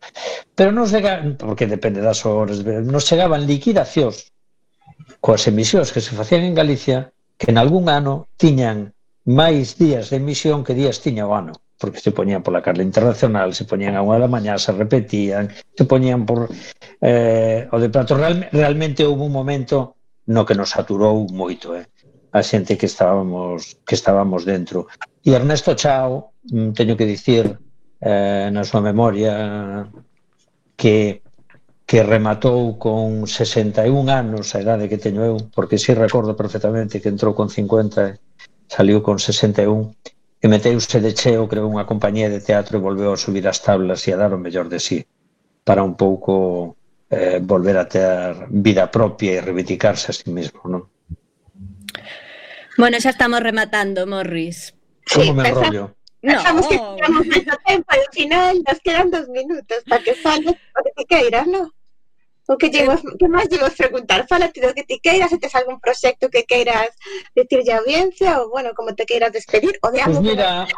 Pero 0.59 0.75
nos 0.75 0.91
chegaban, 0.91 1.39
porque 1.39 1.71
depende 1.71 2.03
das 2.03 2.27
horas, 2.27 2.59
nos 2.67 3.07
chegaban 3.07 3.47
liquidacións 3.47 4.35
coas 5.23 5.47
emisións 5.47 5.95
que 5.95 6.03
se 6.03 6.11
facían 6.11 6.43
en 6.43 6.59
Galicia 6.59 7.15
que 7.39 7.55
en 7.55 7.59
algún 7.63 7.87
ano 7.87 8.27
tiñan 8.35 8.99
máis 9.25 9.77
días 9.77 10.11
de 10.11 10.17
emisión 10.17 10.65
que 10.65 10.75
días 10.75 11.01
tiña 11.01 11.27
o 11.27 11.35
ano 11.35 11.53
porque 11.81 11.99
se 11.99 12.13
poñían 12.13 12.43
pola 12.43 12.61
carla 12.61 12.83
internacional, 12.83 13.55
se 13.55 13.65
poñían 13.65 13.97
a 13.97 14.05
unha 14.05 14.21
da 14.21 14.29
mañá, 14.29 14.61
se 14.61 14.71
repetían, 14.77 15.49
se 15.49 15.89
poñían 15.89 16.29
por 16.29 16.53
eh, 17.01 17.65
o 17.73 17.77
de 17.81 17.89
plato. 17.89 18.21
Real, 18.21 18.53
realmente 18.53 19.09
houve 19.09 19.25
un 19.25 19.33
momento 19.33 19.97
no 20.29 20.45
que 20.45 20.53
nos 20.53 20.77
saturou 20.77 21.25
moito, 21.33 21.73
eh? 21.73 21.89
a 22.37 22.45
xente 22.45 22.77
que 22.77 22.85
estábamos 22.85 23.81
que 23.89 23.97
estábamos 23.97 24.45
dentro. 24.45 24.93
E 25.25 25.33
Ernesto 25.33 25.73
Chao, 25.73 26.37
mm, 26.53 26.77
teño 26.77 26.95
que 27.01 27.09
dicir 27.09 27.49
eh, 28.05 28.53
na 28.53 28.63
súa 28.69 28.85
memoria 28.85 29.89
que 30.77 31.25
que 31.89 32.07
rematou 32.07 32.79
con 32.79 33.27
61 33.27 33.89
anos 34.07 34.55
a 34.55 34.63
idade 34.63 34.87
que 34.87 35.01
teño 35.01 35.25
eu, 35.27 35.37
porque 35.51 35.75
si 35.75 35.91
sí 35.91 35.99
recordo 35.99 36.39
perfectamente 36.39 37.01
que 37.03 37.11
entrou 37.11 37.35
con 37.35 37.51
50 37.51 38.30
saliu 38.71 39.03
con 39.03 39.19
61 39.19 39.91
e 40.41 40.47
meteuse 40.47 41.03
de 41.03 41.13
cheo, 41.13 41.51
creou 41.51 41.67
unha 41.67 41.85
compañía 41.91 42.31
de 42.31 42.39
teatro 42.39 42.79
e 42.79 42.85
volveu 42.87 43.11
a 43.13 43.19
subir 43.19 43.45
as 43.51 43.59
tablas 43.59 44.07
e 44.07 44.15
a 44.15 44.21
dar 44.23 44.31
o 44.31 44.39
mellor 44.39 44.71
de 44.71 44.79
sí 44.79 45.03
para 45.67 45.83
un 45.83 45.99
pouco 45.99 46.79
eh, 47.11 47.43
volver 47.43 47.77
a 47.77 47.91
ter 47.91 48.47
vida 48.49 48.87
propia 48.87 49.37
e 49.37 49.45
reivindicarse 49.45 50.15
a 50.15 50.15
sí 50.15 50.31
mismo, 50.31 50.63
non? 50.71 50.87
Bueno, 52.79 52.97
xa 53.03 53.11
estamos 53.11 53.43
rematando, 53.43 54.07
Morris. 54.07 54.73
Como 55.11 55.27
sí, 55.27 55.35
me 55.35 55.51
enrollo? 55.51 55.91
No. 56.23 56.39
Estamos 56.39 56.65
que 56.71 56.79
tiramos 56.79 57.27
oh. 57.27 57.59
tempo 57.67 57.91
e 57.91 58.01
ao 58.01 58.13
final 58.15 58.55
nos 58.63 58.79
quedan 58.87 59.11
dos 59.11 59.27
minutos 59.29 59.83
para 59.91 60.01
que 60.01 60.15
salga, 60.15 60.55
o 60.55 60.81
que 60.95 61.05
queiras, 61.11 61.45
non? 61.51 61.75
O 62.51 62.59
que, 62.59 62.69
llevas, 62.75 63.01
que 63.21 63.29
máis 63.31 63.47
llevas 63.47 63.79
preguntar? 63.79 64.27
Fálate 64.27 64.59
do 64.59 64.75
que 64.75 64.83
ti 64.83 64.99
queiras, 64.99 65.31
se 65.31 65.39
tes 65.39 65.55
algún 65.55 65.79
proxecto 65.79 66.27
que 66.35 66.43
queiras 66.51 66.91
decirlle 67.31 67.71
a 67.73 67.79
audiencia 67.79 68.43
ou, 68.43 68.51
bueno, 68.51 68.75
como 68.75 68.91
te 68.99 69.07
queiras 69.07 69.31
despedir 69.31 69.79
o 69.87 69.89
de 69.95 70.03
algo 70.03 70.19
pues 70.19 70.35
mira, 70.35 70.67
que... 70.67 70.75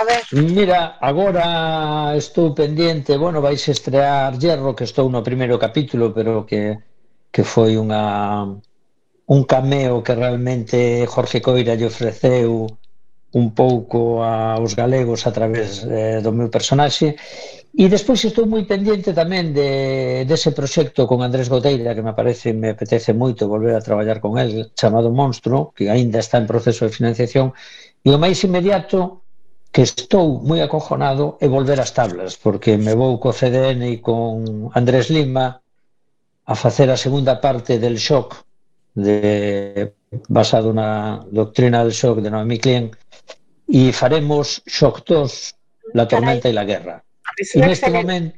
A 0.00 0.04
ver. 0.08 0.22
Mira, 0.32 0.96
agora 1.04 2.16
estou 2.16 2.56
pendente, 2.56 3.20
bueno, 3.20 3.44
vais 3.44 3.60
estrear 3.68 4.40
Hierro, 4.40 4.72
que 4.72 4.88
estou 4.88 5.12
no 5.12 5.20
primeiro 5.20 5.60
capítulo, 5.60 6.16
pero 6.16 6.48
que, 6.48 6.80
que 7.28 7.44
foi 7.44 7.76
unha 7.76 8.48
un 9.28 9.42
cameo 9.44 10.00
que 10.00 10.16
realmente 10.16 11.04
Jorge 11.04 11.44
Coira 11.44 11.76
lle 11.76 11.92
ofreceu 11.92 12.72
un 13.32 13.54
pouco 13.54 14.22
aos 14.22 14.76
galegos 14.76 15.26
a 15.26 15.32
través 15.32 15.84
eh, 15.88 16.20
do 16.20 16.32
meu 16.32 16.52
personaxe. 16.52 17.16
E 17.72 17.88
despois 17.88 18.20
estou 18.20 18.44
moi 18.44 18.68
pendiente 18.68 19.16
tamén 19.16 19.56
de, 19.56 20.28
dese 20.28 20.52
de 20.52 20.56
proxecto 20.60 21.08
con 21.08 21.24
Andrés 21.24 21.48
Goteira 21.48 21.96
que 21.96 22.04
me 22.04 22.12
parece 22.12 22.52
me 22.52 22.76
apetece 22.76 23.16
moito 23.16 23.48
volver 23.48 23.72
a 23.72 23.80
traballar 23.80 24.20
con 24.20 24.36
el 24.36 24.76
chamado 24.76 25.08
Monstro 25.08 25.72
que 25.72 25.88
aínda 25.88 26.20
está 26.20 26.36
en 26.36 26.44
proceso 26.44 26.84
de 26.84 26.92
financiación. 26.92 27.56
E 28.04 28.12
o 28.12 28.20
máis 28.20 28.44
inmediato 28.44 29.24
que 29.72 29.88
estou 29.88 30.44
moi 30.44 30.60
acojonado 30.60 31.40
é 31.40 31.48
volver 31.48 31.80
ás 31.80 31.96
tablas 31.96 32.36
porque 32.36 32.76
me 32.76 32.92
vou 32.92 33.16
co 33.16 33.32
CDN 33.32 33.80
e 33.88 34.04
con 34.04 34.68
Andrés 34.76 35.08
Lima 35.08 35.64
a 36.44 36.54
facer 36.54 36.92
a 36.92 37.00
segunda 37.00 37.40
parte 37.40 37.80
del 37.80 37.96
shock 37.96 38.44
de 38.92 39.96
basado 40.28 40.76
na 40.76 41.24
doctrina 41.32 41.80
del 41.80 41.96
shock 41.96 42.20
de 42.20 42.28
Noemi 42.28 42.60
Klein 42.60 42.92
e 43.72 43.88
faremos 43.96 44.60
Xoctós, 44.68 45.56
La 45.96 46.04
tormenta 46.04 46.46
Carai. 46.48 46.52
e 46.52 46.58
la 46.60 46.64
guerra. 46.68 46.96
E 47.40 47.58
neste 47.64 47.88
momento 47.88 48.36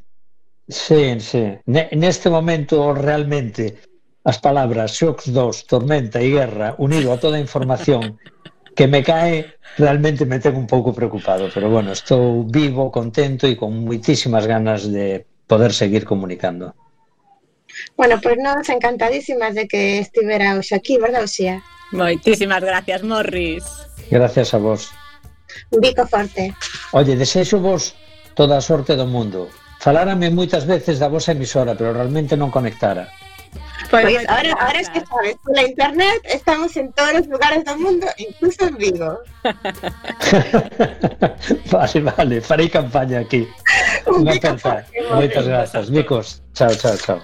Sí, 0.68 1.20
sí. 1.20 1.44
Neste 1.66 2.30
momento 2.30 2.94
realmente 2.94 3.76
as 4.24 4.40
palabras 4.40 4.96
Shock 4.96 5.28
2, 5.28 5.66
Tormenta 5.66 6.22
e 6.22 6.32
Guerra 6.32 6.74
unido 6.78 7.12
a 7.12 7.20
toda 7.20 7.36
a 7.36 7.44
información 7.44 8.16
que 8.74 8.88
me 8.88 9.04
cae 9.04 9.60
realmente 9.76 10.24
me 10.24 10.40
ten 10.40 10.56
un 10.56 10.66
pouco 10.66 10.96
preocupado, 10.96 11.52
pero 11.52 11.68
bueno, 11.68 11.92
estou 11.92 12.48
vivo, 12.48 12.88
contento 12.88 13.44
e 13.44 13.54
con 13.60 13.76
moitísimas 13.84 14.48
ganas 14.48 14.88
de 14.88 15.28
poder 15.44 15.76
seguir 15.76 16.08
comunicando. 16.08 16.72
Bueno, 17.98 18.16
pois 18.24 18.40
pues 18.40 18.40
nos 18.40 18.68
encantadísimas 18.72 19.52
de 19.52 19.68
que 19.68 20.00
estivera 20.00 20.56
hoxe 20.56 20.74
aquí, 20.74 20.96
verdad, 20.96 21.28
Oxía? 21.28 21.60
Moitísimas 21.92 22.64
gracias, 22.64 23.04
Morris. 23.04 23.64
Gracias 24.08 24.54
a 24.54 24.58
vos 24.58 24.88
un 25.70 25.80
bico 25.80 26.06
Forte. 26.06 26.54
Olle, 26.92 27.16
desexo 27.16 27.60
vos 27.60 27.94
toda 28.34 28.58
a 28.58 28.64
sorte 28.64 28.96
do 28.96 29.06
mundo. 29.06 29.48
Falárame 29.78 30.30
moitas 30.30 30.64
veces 30.64 30.98
da 30.98 31.12
vosa 31.12 31.36
emisora, 31.36 31.76
pero 31.76 31.92
realmente 31.92 32.36
non 32.36 32.50
conectara. 32.50 33.06
Pois 33.90 34.04
pues, 34.04 34.28
ahora, 34.28 34.52
ahora 34.58 34.80
es 34.80 34.88
que 34.88 35.04
sabes, 35.04 35.36
pola 35.44 35.62
internet 35.62 36.20
estamos 36.24 36.76
en 36.76 36.92
todos 36.92 37.14
os 37.20 37.26
lugares 37.28 37.64
do 37.64 37.76
mundo, 37.76 38.06
incluso 38.16 38.66
en 38.66 38.76
Vigo. 38.76 39.20
vale, 41.70 42.00
vale, 42.00 42.40
farei 42.40 42.68
campaña 42.68 43.20
aquí. 43.20 43.46
Un. 44.06 44.24
Moitas 44.24 45.46
grazas, 45.46 45.90
Vicos. 45.90 46.42
Chao, 46.54 46.74
chao, 46.74 46.96
chao 46.96 47.20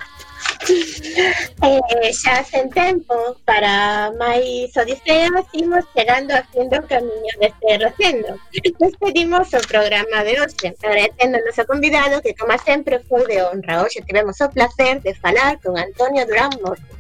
eh, 0.71 2.13
xa 2.13 2.45
sen 2.45 2.71
tempo 2.71 3.37
para 3.45 4.11
máis 4.19 4.71
odiseas 4.77 5.47
imos 5.53 5.85
chegando 5.95 6.31
a 6.35 6.43
fin 6.53 6.69
do 6.71 6.81
camiño 6.87 7.33
deste 7.41 7.71
recendo. 7.79 8.39
Despedimos 8.79 9.49
o 9.53 9.61
programa 9.67 10.23
de 10.27 10.41
hoxe, 10.41 10.69
agradecendo 10.83 11.37
ao 11.37 11.45
noso 11.47 11.63
convidado 11.67 12.23
que, 12.23 12.35
como 12.35 12.57
sempre, 12.59 13.01
foi 13.09 13.27
de 13.27 13.43
honra. 13.43 13.83
Hoxe 13.83 14.07
tivemos 14.07 14.41
o 14.41 14.49
placer 14.51 15.01
de 15.01 15.13
falar 15.15 15.59
con 15.63 15.77
Antonio 15.77 16.27
Durán 16.27 16.51
Morto. 16.63 17.00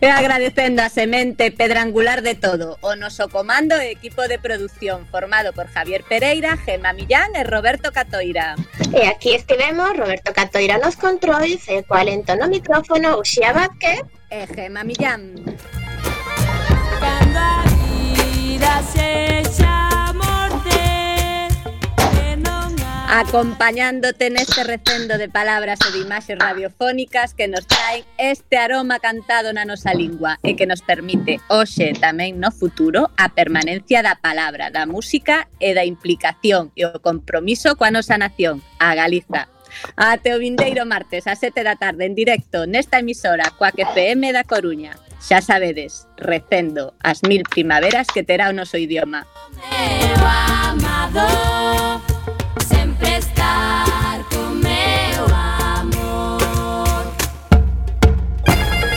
E 0.00 0.06
agradecendo 0.06 0.82
a 0.82 0.88
semente 0.88 1.50
pedrangular 1.50 2.20
de 2.22 2.34
todo, 2.34 2.76
o 2.80 2.96
noso 2.96 3.28
comando 3.28 3.80
e 3.80 3.90
equipo 3.90 4.28
de 4.28 4.38
produción 4.38 5.06
formado 5.08 5.52
por 5.52 5.68
Javier 5.68 6.04
Pereira, 6.04 6.56
Gema 6.56 6.92
Millán 6.92 7.32
e 7.34 7.44
Roberto 7.44 7.92
Catoira. 7.92 8.56
E 8.92 9.06
aquí 9.08 9.34
estivemos 9.34 9.96
Roberto 9.96 10.32
Catoira 10.32 10.76
nos 10.78 10.96
controis 10.96 11.64
e 11.68 11.82
coa 11.88 12.04
lento 12.04 12.36
no 12.36 12.48
micrófono 12.48 13.16
Uxía 13.16 13.52
Vázquez 13.52 14.04
e 14.28 14.46
Gema 14.52 14.84
Millán. 14.84 15.32
Cando 17.00 17.40
a 17.40 17.64
vida 17.64 18.82
se 18.92 19.06
acompañándote 23.08 24.30
neste 24.30 24.64
recendo 24.64 25.18
de 25.18 25.28
palabras 25.28 25.78
e 25.86 25.92
de 25.94 26.02
imaxes 26.02 26.38
radiofónicas 26.38 27.34
que 27.34 27.46
nos 27.46 27.66
traen 27.66 28.04
este 28.18 28.58
aroma 28.58 28.98
cantado 28.98 29.54
na 29.54 29.64
nosa 29.64 29.94
lingua 29.94 30.42
e 30.42 30.58
que 30.58 30.66
nos 30.66 30.82
permite 30.82 31.38
hoxe 31.46 31.94
tamén 31.94 32.42
no 32.42 32.50
futuro 32.50 33.14
a 33.14 33.30
permanencia 33.30 34.02
da 34.02 34.18
palabra, 34.18 34.74
da 34.74 34.90
música 34.90 35.46
e 35.62 35.70
da 35.70 35.86
implicación 35.86 36.74
e 36.74 36.82
o 36.82 36.98
compromiso 36.98 37.78
coa 37.78 37.94
nosa 37.94 38.18
nación, 38.18 38.58
a 38.82 38.98
Galiza. 38.98 39.46
Ate 39.94 40.34
o 40.34 40.42
vindeiro 40.42 40.82
martes 40.82 41.30
a 41.30 41.38
7 41.38 41.62
da 41.62 41.78
tarde 41.78 42.10
en 42.10 42.18
directo 42.18 42.66
nesta 42.66 42.98
emisora 42.98 43.54
coa 43.54 43.70
FM 43.70 44.34
da 44.34 44.42
Coruña. 44.42 44.98
Xa 45.22 45.40
sabedes, 45.40 46.10
recendo 46.18 46.92
as 47.00 47.22
mil 47.22 47.46
primaveras 47.46 48.10
que 48.10 48.26
terá 48.26 48.50
o 48.50 48.56
noso 48.56 48.76
idioma. 48.76 49.24
Meu 49.70 50.20
amador 50.26 52.15
siempre. 53.00 54.05